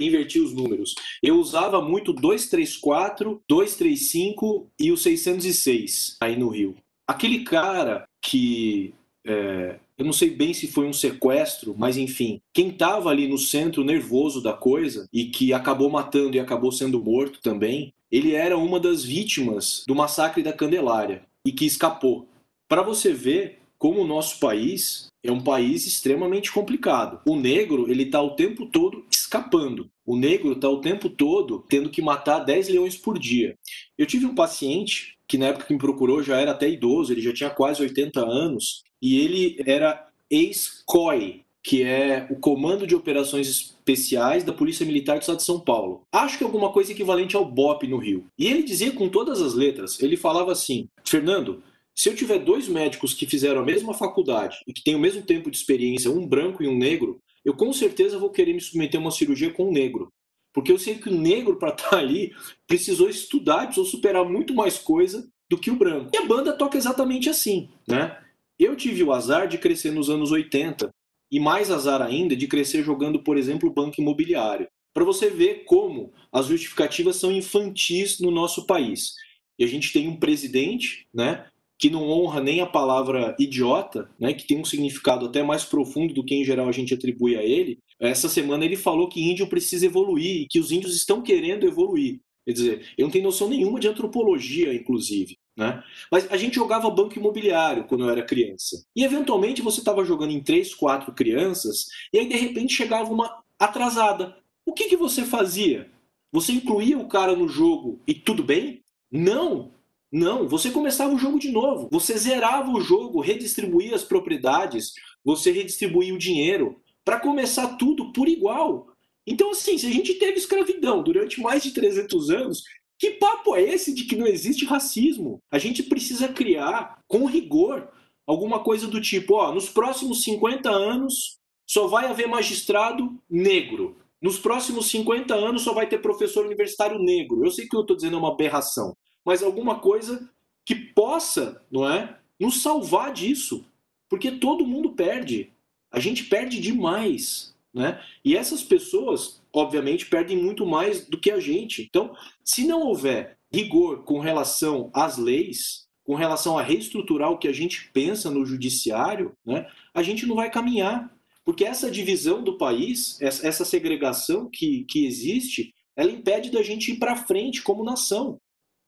inverti 0.00 0.40
os 0.40 0.52
números. 0.54 0.94
Eu 1.22 1.36
usava 1.36 1.82
muito 1.82 2.12
234, 2.12 3.42
235 3.48 4.70
e 4.78 4.90
o 4.90 4.96
606 4.96 6.16
aí 6.20 6.36
no 6.36 6.48
Rio. 6.48 6.76
Aquele 7.06 7.44
cara 7.44 8.06
que 8.22 8.94
é, 9.26 9.78
eu 9.98 10.04
não 10.04 10.12
sei 10.12 10.30
bem 10.30 10.54
se 10.54 10.68
foi 10.68 10.86
um 10.86 10.92
sequestro, 10.92 11.74
mas 11.76 11.96
enfim, 11.96 12.40
quem 12.54 12.68
estava 12.68 13.10
ali 13.10 13.26
no 13.26 13.36
centro 13.36 13.82
nervoso 13.82 14.40
da 14.40 14.52
coisa 14.52 15.08
e 15.12 15.24
que 15.24 15.52
acabou 15.52 15.90
matando 15.90 16.36
e 16.36 16.40
acabou 16.40 16.70
sendo 16.70 17.02
morto 17.02 17.40
também, 17.42 17.92
ele 18.10 18.32
era 18.32 18.56
uma 18.56 18.78
das 18.78 19.02
vítimas 19.02 19.84
do 19.88 19.96
massacre 19.96 20.42
da 20.42 20.52
Candelária 20.52 21.26
e 21.44 21.50
que 21.50 21.66
escapou. 21.66 22.28
Para 22.68 22.82
você 22.82 23.12
ver 23.12 23.58
como 23.76 24.00
o 24.00 24.06
nosso 24.06 24.38
país 24.38 25.08
é 25.22 25.32
um 25.32 25.42
país 25.42 25.86
extremamente 25.86 26.52
complicado. 26.52 27.20
O 27.26 27.36
negro, 27.36 27.90
ele 27.90 28.04
está 28.04 28.22
o 28.22 28.36
tempo 28.36 28.66
todo 28.66 29.04
escapando. 29.10 29.90
O 30.06 30.16
negro 30.16 30.52
está 30.52 30.68
o 30.68 30.80
tempo 30.80 31.10
todo 31.10 31.64
tendo 31.68 31.90
que 31.90 32.00
matar 32.00 32.40
10 32.40 32.68
leões 32.68 32.96
por 32.96 33.18
dia. 33.18 33.56
Eu 33.96 34.06
tive 34.06 34.26
um 34.26 34.34
paciente 34.34 35.16
que 35.26 35.36
na 35.36 35.46
época 35.46 35.66
que 35.66 35.72
me 35.72 35.78
procurou 35.78 36.22
já 36.22 36.40
era 36.40 36.52
até 36.52 36.68
idoso, 36.68 37.12
ele 37.12 37.20
já 37.20 37.32
tinha 37.32 37.50
quase 37.50 37.82
80 37.82 38.20
anos, 38.20 38.82
e 39.00 39.20
ele 39.20 39.62
era 39.66 40.08
ex-COI, 40.30 41.42
que 41.62 41.82
é 41.82 42.26
o 42.30 42.36
Comando 42.36 42.86
de 42.86 42.94
Operações 42.94 43.48
Especiais 43.48 44.44
da 44.44 44.52
Polícia 44.52 44.86
Militar 44.86 45.18
do 45.18 45.20
Estado 45.20 45.38
de 45.38 45.44
São 45.44 45.60
Paulo. 45.60 46.02
Acho 46.12 46.38
que 46.38 46.44
é 46.44 46.46
alguma 46.46 46.72
coisa 46.72 46.92
equivalente 46.92 47.36
ao 47.36 47.44
BOP 47.44 47.86
no 47.86 47.98
Rio. 47.98 48.26
E 48.38 48.46
ele 48.46 48.62
dizia 48.62 48.92
com 48.92 49.08
todas 49.08 49.40
as 49.40 49.54
letras, 49.54 50.00
ele 50.00 50.16
falava 50.16 50.52
assim, 50.52 50.88
Fernando, 51.04 51.62
se 51.94 52.08
eu 52.08 52.14
tiver 52.14 52.38
dois 52.38 52.68
médicos 52.68 53.12
que 53.12 53.26
fizeram 53.26 53.60
a 53.60 53.64
mesma 53.64 53.92
faculdade 53.92 54.58
e 54.66 54.72
que 54.72 54.84
têm 54.84 54.94
o 54.94 55.00
mesmo 55.00 55.22
tempo 55.22 55.50
de 55.50 55.56
experiência, 55.56 56.10
um 56.10 56.26
branco 56.26 56.62
e 56.62 56.68
um 56.68 56.78
negro, 56.78 57.20
eu 57.44 57.54
com 57.54 57.72
certeza 57.72 58.18
vou 58.18 58.30
querer 58.30 58.52
me 58.52 58.60
submeter 58.60 59.00
a 59.00 59.02
uma 59.02 59.10
cirurgia 59.10 59.52
com 59.52 59.68
um 59.68 59.72
negro. 59.72 60.12
Porque 60.52 60.72
eu 60.72 60.78
sei 60.78 60.96
que 60.96 61.08
o 61.08 61.14
negro, 61.14 61.56
para 61.56 61.70
estar 61.70 61.90
tá 61.90 61.98
ali, 61.98 62.32
precisou 62.66 63.08
estudar, 63.08 63.66
precisou 63.66 63.84
superar 63.84 64.24
muito 64.24 64.54
mais 64.54 64.78
coisa 64.78 65.28
do 65.48 65.58
que 65.58 65.70
o 65.70 65.76
branco. 65.76 66.10
E 66.14 66.18
a 66.18 66.26
banda 66.26 66.52
toca 66.52 66.78
exatamente 66.78 67.28
assim, 67.28 67.68
né? 67.86 68.16
Eu 68.58 68.74
tive 68.74 69.04
o 69.04 69.12
azar 69.12 69.46
de 69.46 69.56
crescer 69.56 69.92
nos 69.92 70.10
anos 70.10 70.32
80 70.32 70.90
e 71.30 71.38
mais 71.38 71.70
azar 71.70 72.02
ainda 72.02 72.34
de 72.34 72.48
crescer 72.48 72.82
jogando, 72.82 73.22
por 73.22 73.36
exemplo, 73.36 73.72
banco 73.72 74.00
imobiliário. 74.00 74.66
Para 74.92 75.04
você 75.04 75.30
ver 75.30 75.64
como 75.64 76.12
as 76.32 76.46
justificativas 76.46 77.16
são 77.16 77.30
infantis 77.30 78.18
no 78.18 78.32
nosso 78.32 78.66
país. 78.66 79.12
E 79.58 79.64
a 79.64 79.66
gente 79.68 79.92
tem 79.92 80.08
um 80.08 80.16
presidente, 80.16 81.06
né, 81.14 81.46
que 81.78 81.88
não 81.88 82.08
honra 82.08 82.40
nem 82.40 82.60
a 82.60 82.66
palavra 82.66 83.36
idiota, 83.38 84.10
né, 84.18 84.32
que 84.32 84.46
tem 84.46 84.58
um 84.58 84.64
significado 84.64 85.26
até 85.26 85.42
mais 85.42 85.64
profundo 85.64 86.12
do 86.12 86.24
que 86.24 86.34
em 86.34 86.44
geral 86.44 86.68
a 86.68 86.72
gente 86.72 86.92
atribui 86.92 87.36
a 87.36 87.44
ele. 87.44 87.78
Essa 88.00 88.28
semana 88.28 88.64
ele 88.64 88.76
falou 88.76 89.08
que 89.08 89.22
índio 89.22 89.48
precisa 89.48 89.86
evoluir 89.86 90.42
e 90.42 90.46
que 90.48 90.58
os 90.58 90.72
índios 90.72 90.96
estão 90.96 91.22
querendo 91.22 91.64
evoluir. 91.64 92.20
Quer 92.44 92.52
dizer, 92.52 92.88
eu 92.98 93.04
não 93.04 93.10
tenho 93.12 93.24
noção 93.24 93.48
nenhuma 93.48 93.78
de 93.78 93.86
antropologia, 93.86 94.74
inclusive. 94.74 95.36
Né? 95.58 95.82
Mas 96.08 96.30
a 96.30 96.36
gente 96.36 96.54
jogava 96.54 96.88
banco 96.88 97.18
imobiliário 97.18 97.82
quando 97.82 98.04
eu 98.04 98.10
era 98.10 98.22
criança. 98.22 98.86
E 98.94 99.02
eventualmente 99.02 99.60
você 99.60 99.80
estava 99.80 100.04
jogando 100.04 100.30
em 100.30 100.40
três, 100.40 100.72
quatro 100.72 101.12
crianças, 101.12 101.86
e 102.12 102.18
aí 102.20 102.28
de 102.28 102.36
repente 102.36 102.72
chegava 102.72 103.12
uma 103.12 103.42
atrasada. 103.58 104.36
O 104.64 104.72
que, 104.72 104.84
que 104.84 104.96
você 104.96 105.24
fazia? 105.24 105.90
Você 106.30 106.52
incluía 106.52 106.96
o 106.96 107.08
cara 107.08 107.34
no 107.34 107.48
jogo 107.48 108.00
e 108.06 108.14
tudo 108.14 108.44
bem? 108.44 108.84
Não! 109.10 109.72
Não, 110.10 110.48
você 110.48 110.70
começava 110.70 111.12
o 111.12 111.18
jogo 111.18 111.40
de 111.40 111.50
novo. 111.50 111.88
Você 111.90 112.16
zerava 112.16 112.70
o 112.70 112.80
jogo, 112.80 113.20
redistribuía 113.20 113.94
as 113.94 114.04
propriedades, 114.04 114.92
você 115.24 115.50
redistribuía 115.50 116.14
o 116.14 116.18
dinheiro 116.18 116.80
para 117.04 117.18
começar 117.18 117.76
tudo 117.76 118.12
por 118.12 118.28
igual. 118.28 118.86
Então, 119.26 119.50
assim, 119.50 119.76
se 119.76 119.86
a 119.86 119.90
gente 119.90 120.14
teve 120.14 120.38
escravidão 120.38 121.02
durante 121.02 121.40
mais 121.40 121.62
de 121.62 121.72
300 121.72 122.30
anos, 122.30 122.62
que 122.98 123.12
papo 123.12 123.54
é 123.54 123.62
esse 123.62 123.94
de 123.94 124.04
que 124.04 124.16
não 124.16 124.26
existe 124.26 124.64
racismo? 124.64 125.40
A 125.50 125.58
gente 125.58 125.82
precisa 125.82 126.28
criar, 126.28 126.98
com 127.06 127.26
rigor, 127.26 127.88
alguma 128.26 128.60
coisa 128.60 128.86
do 128.86 129.00
tipo: 129.00 129.34
ó, 129.34 129.54
nos 129.54 129.68
próximos 129.68 130.22
50 130.24 130.68
anos 130.68 131.38
só 131.66 131.86
vai 131.86 132.06
haver 132.06 132.26
magistrado 132.26 133.16
negro. 133.30 133.96
Nos 134.20 134.38
próximos 134.38 134.86
50 134.90 135.32
anos 135.34 135.62
só 135.62 135.72
vai 135.72 135.88
ter 135.88 135.98
professor 135.98 136.44
universitário 136.44 136.98
negro. 136.98 137.44
Eu 137.44 137.50
sei 137.52 137.68
que 137.68 137.76
eu 137.76 137.82
estou 137.82 137.94
dizendo 137.94 138.16
é 138.16 138.18
uma 138.18 138.32
aberração, 138.32 138.96
mas 139.24 139.42
alguma 139.42 139.78
coisa 139.78 140.28
que 140.64 140.74
possa, 140.74 141.62
não 141.70 141.88
é, 141.88 142.18
nos 142.38 142.62
salvar 142.62 143.12
disso. 143.12 143.64
Porque 144.08 144.32
todo 144.32 144.66
mundo 144.66 144.92
perde. 144.92 145.52
A 145.90 146.00
gente 146.00 146.24
perde 146.24 146.60
demais. 146.60 147.54
Né? 147.72 148.02
E 148.24 148.36
essas 148.36 148.62
pessoas, 148.62 149.37
obviamente, 149.52 150.06
perdem 150.06 150.36
muito 150.36 150.66
mais 150.66 151.06
do 151.06 151.18
que 151.18 151.30
a 151.30 151.40
gente. 151.40 151.82
Então, 151.82 152.14
se 152.44 152.66
não 152.66 152.82
houver 152.82 153.38
rigor 153.52 154.04
com 154.04 154.18
relação 154.18 154.90
às 154.94 155.16
leis, 155.16 155.86
com 156.04 156.14
relação 156.14 156.58
a 156.58 156.62
reestruturar 156.62 157.30
o 157.30 157.38
que 157.38 157.48
a 157.48 157.52
gente 157.52 157.90
pensa 157.92 158.30
no 158.30 158.44
judiciário, 158.44 159.32
né, 159.44 159.66
a 159.94 160.02
gente 160.02 160.26
não 160.26 160.36
vai 160.36 160.50
caminhar. 160.50 161.14
Porque 161.44 161.64
essa 161.64 161.90
divisão 161.90 162.42
do 162.42 162.58
país, 162.58 163.20
essa 163.20 163.64
segregação 163.64 164.48
que, 164.50 164.84
que 164.84 165.06
existe, 165.06 165.74
ela 165.96 166.10
impede 166.10 166.50
da 166.50 166.62
gente 166.62 166.92
ir 166.92 166.98
para 166.98 167.16
frente 167.16 167.62
como 167.62 167.84
nação. 167.84 168.38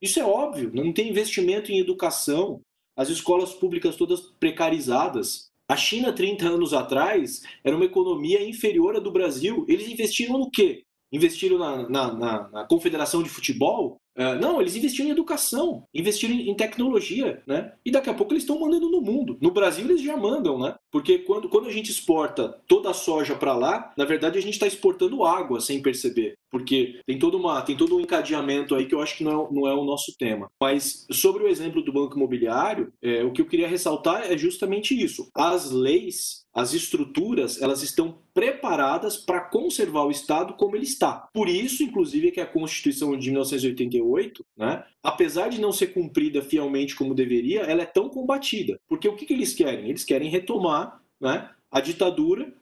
Isso 0.01 0.21
é 0.21 0.25
óbvio, 0.25 0.71
não 0.73 0.93
tem 0.93 1.09
investimento 1.09 1.73
em 1.73 1.79
educação, 1.79 2.63
as 2.97 3.09
escolas 3.09 3.53
públicas 3.53 3.97
todas 3.97 4.21
precarizadas, 4.39 5.50
a 5.71 5.77
China, 5.77 6.13
30 6.13 6.49
anos 6.49 6.75
atrás, 6.75 7.43
era 7.63 7.77
uma 7.77 7.85
economia 7.85 8.43
inferior 8.43 8.97
à 8.97 8.99
do 8.99 9.13
Brasil. 9.13 9.65
Eles 9.69 9.89
investiram 9.89 10.37
no 10.37 10.51
quê? 10.51 10.83
Investiram 11.13 11.59
na, 11.59 11.89
na, 11.89 12.13
na, 12.13 12.49
na 12.49 12.65
Confederação 12.67 13.23
de 13.23 13.29
Futebol? 13.29 14.00
Uh, 14.17 14.39
não, 14.41 14.61
eles 14.61 14.77
investiram 14.77 15.09
em 15.09 15.13
educação, 15.13 15.85
investiram 15.95 16.35
em, 16.35 16.51
em 16.51 16.55
tecnologia, 16.55 17.43
né? 17.47 17.73
E 17.85 17.91
daqui 17.91 18.11
a 18.11 18.15
pouco 18.15 18.33
eles 18.33 18.43
estão 18.43 18.59
mandando 18.59 18.91
no 18.91 19.01
mundo. 19.01 19.39
No 19.41 19.51
Brasil 19.51 19.85
eles 19.85 20.03
já 20.03 20.17
mandam, 20.17 20.59
né? 20.59 20.75
Porque 20.91 21.19
quando, 21.19 21.49
quando 21.49 21.69
a 21.69 21.73
gente 21.73 21.91
exporta 21.91 22.61
toda 22.67 22.91
a 22.91 22.95
soja 22.95 23.35
para 23.35 23.55
lá, 23.55 23.93
na 23.97 24.05
verdade 24.05 24.39
a 24.39 24.43
gente 24.43 24.55
está 24.55 24.67
exportando 24.67 25.25
água 25.25 25.61
sem 25.61 25.81
perceber 25.81 26.37
porque 26.51 27.01
tem 27.07 27.19
todo, 27.19 27.39
uma, 27.39 27.63
tem 27.63 27.77
todo 27.77 27.97
um 27.97 28.01
encadeamento 28.01 28.75
aí 28.75 28.87
que 28.87 28.95
eu 28.95 29.01
acho 29.01 29.17
que 29.17 29.25
não 29.25 29.31
é, 29.31 29.53
não 29.53 29.69
é 29.69 29.75
o 29.75 29.85
nosso 29.85 30.17
tema. 30.19 30.51
Mas 30.61 31.07
sobre 31.13 31.45
o 31.45 31.49
exemplo 31.49 31.83
do 31.83 31.93
banco 31.93 32.17
imobiliário, 32.17 32.93
é, 33.01 33.23
o 33.23 33.33
que 33.33 33.41
eu 33.41 33.47
queria 33.47 33.69
ressaltar 33.69 34.31
é 34.31 34.37
justamente 34.37 35.01
isso. 35.01 35.31
As 35.35 35.71
leis, 35.71 36.40
as 36.53 36.75
estruturas, 36.75 37.61
elas 37.63 37.83
estão 37.83 38.19
preparadas 38.35 39.17
para 39.17 39.41
conservar 39.41 40.05
o 40.05 40.11
Estado 40.11 40.55
como 40.55 40.75
ele 40.77 40.85
está. 40.85 41.29
Por 41.33 41.49
isso, 41.49 41.83
inclusive, 41.83 42.29
é 42.29 42.31
que 42.31 42.41
a 42.41 42.47
Constituição 42.47 43.17
de 43.17 43.31
1988, 43.31 44.45
né, 44.57 44.85
apesar 45.03 45.49
de 45.49 45.61
não 45.61 45.73
ser 45.73 45.89
cumprida 45.89 46.43
fielmente 46.43 46.97
como 46.97 47.15
deveria, 47.15 47.61
ela 47.61 47.83
é 47.83 47.87
tão 47.87 48.09
combatida. 48.09 48.81
Porque 48.89 49.09
o 49.09 49.15
que, 49.15 49.27
que 49.27 49.33
eles 49.35 49.55
querem? 49.55 49.89
Eles 49.89 50.05
querem 50.05 50.29
retomar 50.29 51.01
né, 51.21 51.51
a 51.71 51.81
ditadura 51.81 52.53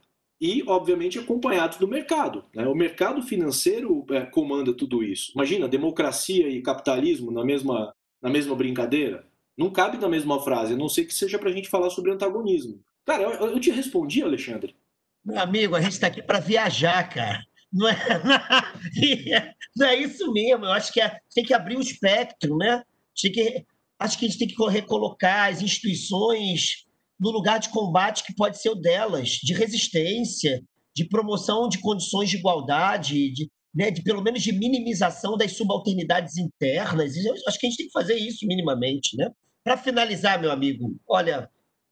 e, 0.41 0.63
obviamente, 0.67 1.19
acompanhados 1.19 1.79
do 1.79 1.89
mercado. 1.89 2.45
Né? 2.55 2.67
O 2.67 2.75
mercado 2.75 3.23
financeiro 3.23 4.05
é, 4.11 4.21
comanda 4.21 4.73
tudo 4.73 5.03
isso. 5.03 5.33
Imagina, 5.35 5.67
democracia 5.67 6.49
e 6.49 6.63
capitalismo 6.63 7.31
na 7.31 7.45
mesma, 7.45 7.93
na 8.23 8.31
mesma 8.31 8.55
brincadeira? 8.55 9.27
Não 9.57 9.71
cabe 9.71 9.99
na 9.99 10.09
mesma 10.09 10.41
frase, 10.41 10.75
a 10.75 10.77
não 10.77 10.89
ser 10.89 11.05
que 11.05 11.13
seja 11.13 11.39
para 11.39 11.51
a 11.51 11.53
gente 11.53 11.69
falar 11.69 11.91
sobre 11.91 12.13
antagonismo. 12.13 12.81
Cara, 13.09 13.23
eu, 13.23 13.31
eu 13.31 13.59
te 13.59 13.71
respondi, 13.71 14.23
Alexandre. 14.23 14.77
Meu 15.25 15.41
amigo, 15.41 15.75
a 15.75 15.81
gente 15.81 15.93
está 15.93 16.09
aqui 16.09 16.23
para 16.23 16.41
viajar, 16.41 17.09
cara. 17.09 17.43
Não 17.73 17.87
é, 17.87 19.55
não 19.77 19.87
é 19.87 19.95
isso 19.97 20.33
mesmo. 20.33 20.65
Eu 20.65 20.73
acho 20.73 20.91
que 20.91 21.03
é, 21.03 21.19
tem 21.35 21.45
que 21.45 21.53
abrir 21.53 21.77
o 21.77 21.83
espectro, 21.83 22.57
né? 22.57 22.83
Tem 23.21 23.31
que, 23.31 23.67
acho 23.99 24.19
que 24.19 24.25
a 24.25 24.29
gente 24.29 24.39
tem 24.39 24.49
que 24.49 24.71
recolocar 24.71 25.51
as 25.51 25.61
instituições 25.61 26.87
no 27.21 27.31
lugar 27.31 27.59
de 27.59 27.69
combate 27.69 28.25
que 28.25 28.35
pode 28.35 28.59
ser 28.59 28.71
o 28.71 28.75
delas, 28.75 29.33
de 29.43 29.53
resistência, 29.53 30.63
de 30.97 31.05
promoção 31.05 31.69
de 31.69 31.79
condições 31.79 32.31
de 32.31 32.39
igualdade, 32.39 33.31
de, 33.33 33.51
né, 33.75 33.91
de 33.91 34.03
pelo 34.03 34.23
menos 34.23 34.43
de 34.43 34.53
minimização 34.53 35.37
das 35.37 35.53
subalternidades 35.53 36.39
internas. 36.39 37.15
Eu 37.17 37.35
acho 37.47 37.59
que 37.59 37.67
a 37.67 37.69
gente 37.69 37.79
tem 37.79 37.87
que 37.87 37.93
fazer 37.93 38.17
isso 38.17 38.47
minimamente. 38.47 39.15
Né? 39.15 39.31
Para 39.63 39.77
finalizar, 39.77 40.41
meu 40.41 40.51
amigo, 40.51 40.99
olha, 41.07 41.51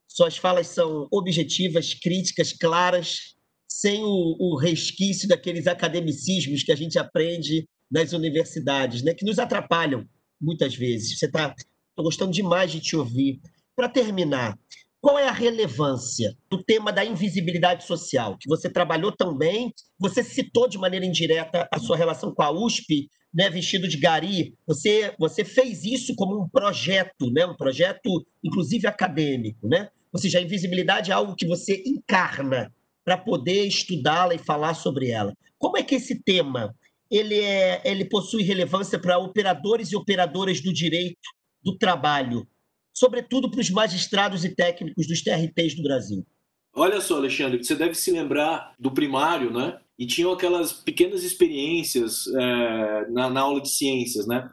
suas 0.08 0.36
falas 0.36 0.68
são 0.68 1.08
objetivas, 1.10 1.94
críticas, 1.94 2.52
claras, 2.52 3.36
sem 3.68 4.02
o, 4.02 4.36
o 4.38 4.56
resquício 4.56 5.28
daqueles 5.28 5.66
academicismos 5.66 6.62
que 6.62 6.72
a 6.72 6.76
gente 6.76 6.98
aprende 6.98 7.68
nas 7.90 8.12
universidades, 8.12 9.02
né, 9.02 9.14
que 9.14 9.24
nos 9.24 9.38
atrapalham 9.38 10.04
muitas 10.40 10.74
vezes. 10.74 11.18
Você 11.18 11.26
está. 11.26 11.54
Gostando 11.98 12.30
demais 12.30 12.70
de 12.70 12.78
te 12.78 12.94
ouvir. 12.94 13.40
Para 13.74 13.88
terminar, 13.88 14.58
qual 15.00 15.18
é 15.18 15.28
a 15.28 15.32
relevância 15.32 16.36
do 16.50 16.62
tema 16.62 16.92
da 16.92 17.04
invisibilidade 17.04 17.84
social, 17.84 18.36
que 18.38 18.48
você 18.48 18.68
trabalhou 18.68 19.12
tão 19.12 19.36
bem? 19.36 19.72
Você 19.98 20.22
citou 20.22 20.68
de 20.68 20.76
maneira 20.78 21.06
indireta 21.06 21.68
a 21.72 21.78
sua 21.78 21.96
relação 21.96 22.34
com 22.34 22.42
a 22.42 22.50
USP, 22.50 23.08
né, 23.32 23.48
vestido 23.48 23.86
de 23.86 23.98
gari. 23.98 24.54
Você, 24.66 25.14
você 25.18 25.44
fez 25.44 25.84
isso 25.84 26.14
como 26.16 26.42
um 26.42 26.48
projeto, 26.48 27.30
né, 27.30 27.46
um 27.46 27.56
projeto, 27.56 28.26
inclusive 28.42 28.86
acadêmico. 28.86 29.68
Né? 29.68 29.88
Ou 30.16 30.18
seja, 30.18 30.38
a 30.38 30.42
invisibilidade 30.42 31.10
é 31.10 31.14
algo 31.14 31.36
que 31.36 31.46
você 31.46 31.82
encarna 31.84 32.72
para 33.04 33.18
poder 33.18 33.66
estudá-la 33.66 34.34
e 34.34 34.38
falar 34.38 34.72
sobre 34.72 35.10
ela. 35.10 35.36
Como 35.58 35.76
é 35.76 35.82
que 35.82 35.96
esse 35.96 36.22
tema 36.22 36.74
ele, 37.10 37.38
é, 37.38 37.82
ele 37.84 38.06
possui 38.06 38.42
relevância 38.42 38.98
para 38.98 39.18
operadores 39.18 39.92
e 39.92 39.96
operadoras 39.96 40.62
do 40.62 40.72
direito 40.72 41.18
do 41.62 41.76
trabalho, 41.76 42.48
sobretudo 42.94 43.50
para 43.50 43.60
os 43.60 43.68
magistrados 43.68 44.42
e 44.42 44.54
técnicos 44.56 45.06
dos 45.06 45.20
TRTs 45.20 45.76
do 45.76 45.82
Brasil? 45.82 46.26
Olha 46.74 46.98
só, 47.02 47.16
Alexandre, 47.16 47.62
você 47.62 47.74
deve 47.74 47.94
se 47.94 48.10
lembrar 48.10 48.74
do 48.78 48.90
primário, 48.90 49.52
né? 49.52 49.78
E 49.98 50.06
tinham 50.06 50.32
aquelas 50.32 50.72
pequenas 50.72 51.24
experiências 51.24 52.26
é, 52.28 53.10
na, 53.10 53.28
na, 53.28 53.40
aula 53.42 53.60
de 53.60 53.68
ciências, 53.68 54.26
né? 54.26 54.48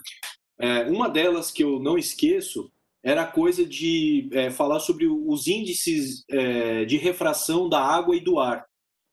É, 0.59 0.83
uma 0.89 1.07
delas 1.07 1.51
que 1.51 1.63
eu 1.63 1.79
não 1.79 1.97
esqueço 1.97 2.69
era 3.03 3.25
coisa 3.25 3.65
de 3.65 4.29
é, 4.31 4.49
falar 4.49 4.79
sobre 4.79 5.05
os 5.07 5.47
índices 5.47 6.23
é, 6.29 6.85
de 6.85 6.97
refração 6.97 7.67
da 7.67 7.79
água 7.79 8.15
e 8.15 8.23
do 8.23 8.39
ar. 8.39 8.65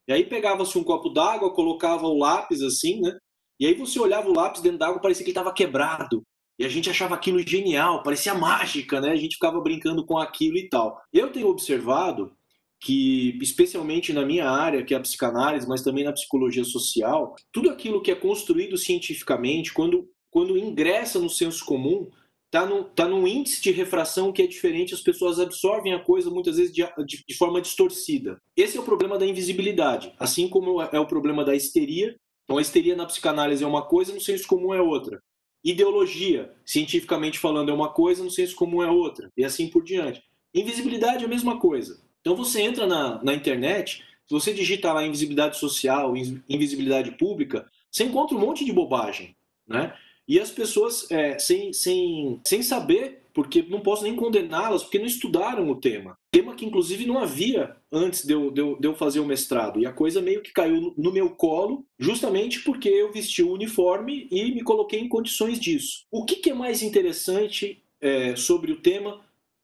E 0.07 0.13
aí 0.13 0.25
pegava-se 0.25 0.79
um 0.79 0.85
copo 0.85 1.09
d'água, 1.09 1.53
colocava 1.53 2.07
o 2.07 2.19
lápis 2.19 2.63
assim, 2.63 3.01
né? 3.01 3.17
E 3.59 3.67
aí 3.67 3.75
você 3.75 3.99
olhava 3.99 4.29
o 4.29 4.35
lápis 4.35 4.63
dentro 4.63 4.79
d'água, 4.79 5.01
parecia 5.01 5.25
que 5.25 5.31
ele 5.31 5.39
estava 5.39 5.53
quebrado. 5.53 6.23
E 6.59 6.65
a 6.65 6.69
gente 6.69 6.89
achava 6.89 7.15
aquilo 7.15 7.41
genial, 7.41 8.03
parecia 8.03 8.35
mágica, 8.35 9.01
né? 9.01 9.11
A 9.11 9.17
gente 9.17 9.35
ficava 9.35 9.61
brincando 9.61 10.05
com 10.05 10.19
aquilo 10.19 10.57
e 10.57 10.69
tal. 10.69 11.01
Eu 11.13 11.33
tenho 11.33 11.49
observado 11.49 12.33
que, 12.81 13.39
especialmente 13.43 14.13
na 14.13 14.25
minha 14.25 14.49
área, 14.49 14.85
que 14.85 14.95
é 14.95 14.97
a 14.97 15.01
psicanálise, 15.01 15.69
mas 15.69 15.83
também 15.83 16.05
na 16.05 16.13
psicologia 16.13 16.65
social, 16.65 17.35
tudo 17.53 17.71
aquilo 17.71 18.01
que 18.01 18.11
é 18.11 18.15
construído 18.15 18.79
cientificamente, 18.79 19.73
quando, 19.73 20.09
quando 20.31 20.57
ingressa 20.57 21.19
no 21.19 21.29
senso 21.29 21.65
comum, 21.65 22.09
está 22.51 22.67
no, 22.67 22.83
tá 22.85 23.07
num 23.07 23.29
índice 23.29 23.63
de 23.63 23.71
refração 23.71 24.33
que 24.33 24.43
é 24.43 24.47
diferente, 24.47 24.93
as 24.93 25.01
pessoas 25.01 25.39
absorvem 25.39 25.95
a 25.95 26.01
coisa 26.01 26.29
muitas 26.29 26.57
vezes 26.57 26.75
de, 26.75 26.83
de, 27.07 27.25
de, 27.27 27.35
forma 27.37 27.61
distorcida. 27.61 28.43
Esse 28.57 28.77
é 28.77 28.81
o 28.81 28.85
problema 28.85 29.17
da 29.17 29.25
invisibilidade, 29.25 30.13
assim 30.19 30.49
como 30.49 30.83
é 30.83 30.99
o 30.99 31.07
problema 31.07 31.45
da 31.45 31.55
histeria. 31.55 32.17
Então, 32.45 32.59
a 32.59 32.61
histeria 32.61 32.97
na 32.97 33.07
psicanálise 33.07 33.63
é 33.63 33.67
uma 33.67 33.87
coisa, 33.87 34.13
no 34.13 34.21
senso 34.21 34.49
comum 34.49 34.75
é 34.75 34.83
outra. 34.83 35.23
Ideologia, 35.63 36.53
cientificamente 36.67 37.39
falando, 37.39 37.71
é 37.71 37.75
uma 37.75 37.93
coisa, 37.93 38.25
no 38.25 38.31
senso 38.31 38.57
comum 38.57 38.83
é 38.83 38.91
outra, 38.91 39.31
e 39.37 39.45
assim 39.45 39.69
por 39.69 39.85
diante. 39.85 40.21
Invisibilidade 40.53 41.23
é 41.23 41.27
a 41.27 41.31
mesma 41.31 41.61
coisa. 41.61 42.03
Então, 42.21 42.35
você 42.35 42.61
entra 42.63 42.85
na, 42.85 43.23
na 43.23 43.33
internet, 43.33 44.03
se 44.27 44.35
você 44.35 44.53
digita 44.53 44.93
lá 44.93 45.07
invisibilidade 45.07 45.57
social, 45.57 46.15
invisibilidade 46.49 47.13
pública, 47.13 47.71
você 47.89 48.05
encontra 48.05 48.37
um 48.37 48.41
monte 48.41 48.65
de 48.65 48.73
bobagem, 48.73 49.37
né? 49.69 49.95
E 50.29 50.39
as 50.39 50.51
pessoas, 50.51 51.11
é, 51.11 51.39
sem, 51.39 51.73
sem, 51.73 52.41
sem 52.45 52.63
saber, 52.63 53.23
porque 53.33 53.63
não 53.63 53.81
posso 53.81 54.03
nem 54.03 54.15
condená-las, 54.15 54.83
porque 54.83 54.99
não 54.99 55.07
estudaram 55.07 55.69
o 55.71 55.77
tema. 55.77 56.17
Tema 56.31 56.55
que, 56.55 56.65
inclusive, 56.65 57.07
não 57.07 57.19
havia 57.19 57.77
antes 57.91 58.25
de 58.25 58.33
eu, 58.33 58.51
de 58.51 58.61
eu, 58.61 58.79
de 58.79 58.87
eu 58.87 58.95
fazer 58.95 59.21
o 59.21 59.27
mestrado. 59.27 59.81
E 59.81 59.87
a 59.87 59.93
coisa 59.93 60.21
meio 60.21 60.43
que 60.43 60.53
caiu 60.53 60.95
no 60.97 61.13
meu 61.13 61.31
colo, 61.31 61.85
justamente 61.99 62.61
porque 62.61 62.89
eu 62.89 63.13
vesti 63.13 63.43
o 63.43 63.53
uniforme 63.53 64.29
e 64.31 64.55
me 64.55 64.63
coloquei 64.63 65.01
em 65.01 65.09
condições 65.09 65.59
disso. 65.59 66.05
O 66.11 66.25
que, 66.25 66.37
que 66.37 66.51
é 66.51 66.55
mais 66.55 66.83
interessante 66.83 67.83
é, 68.01 68.37
sobre 68.37 68.73
o 68.73 68.81
tema? 68.81 69.21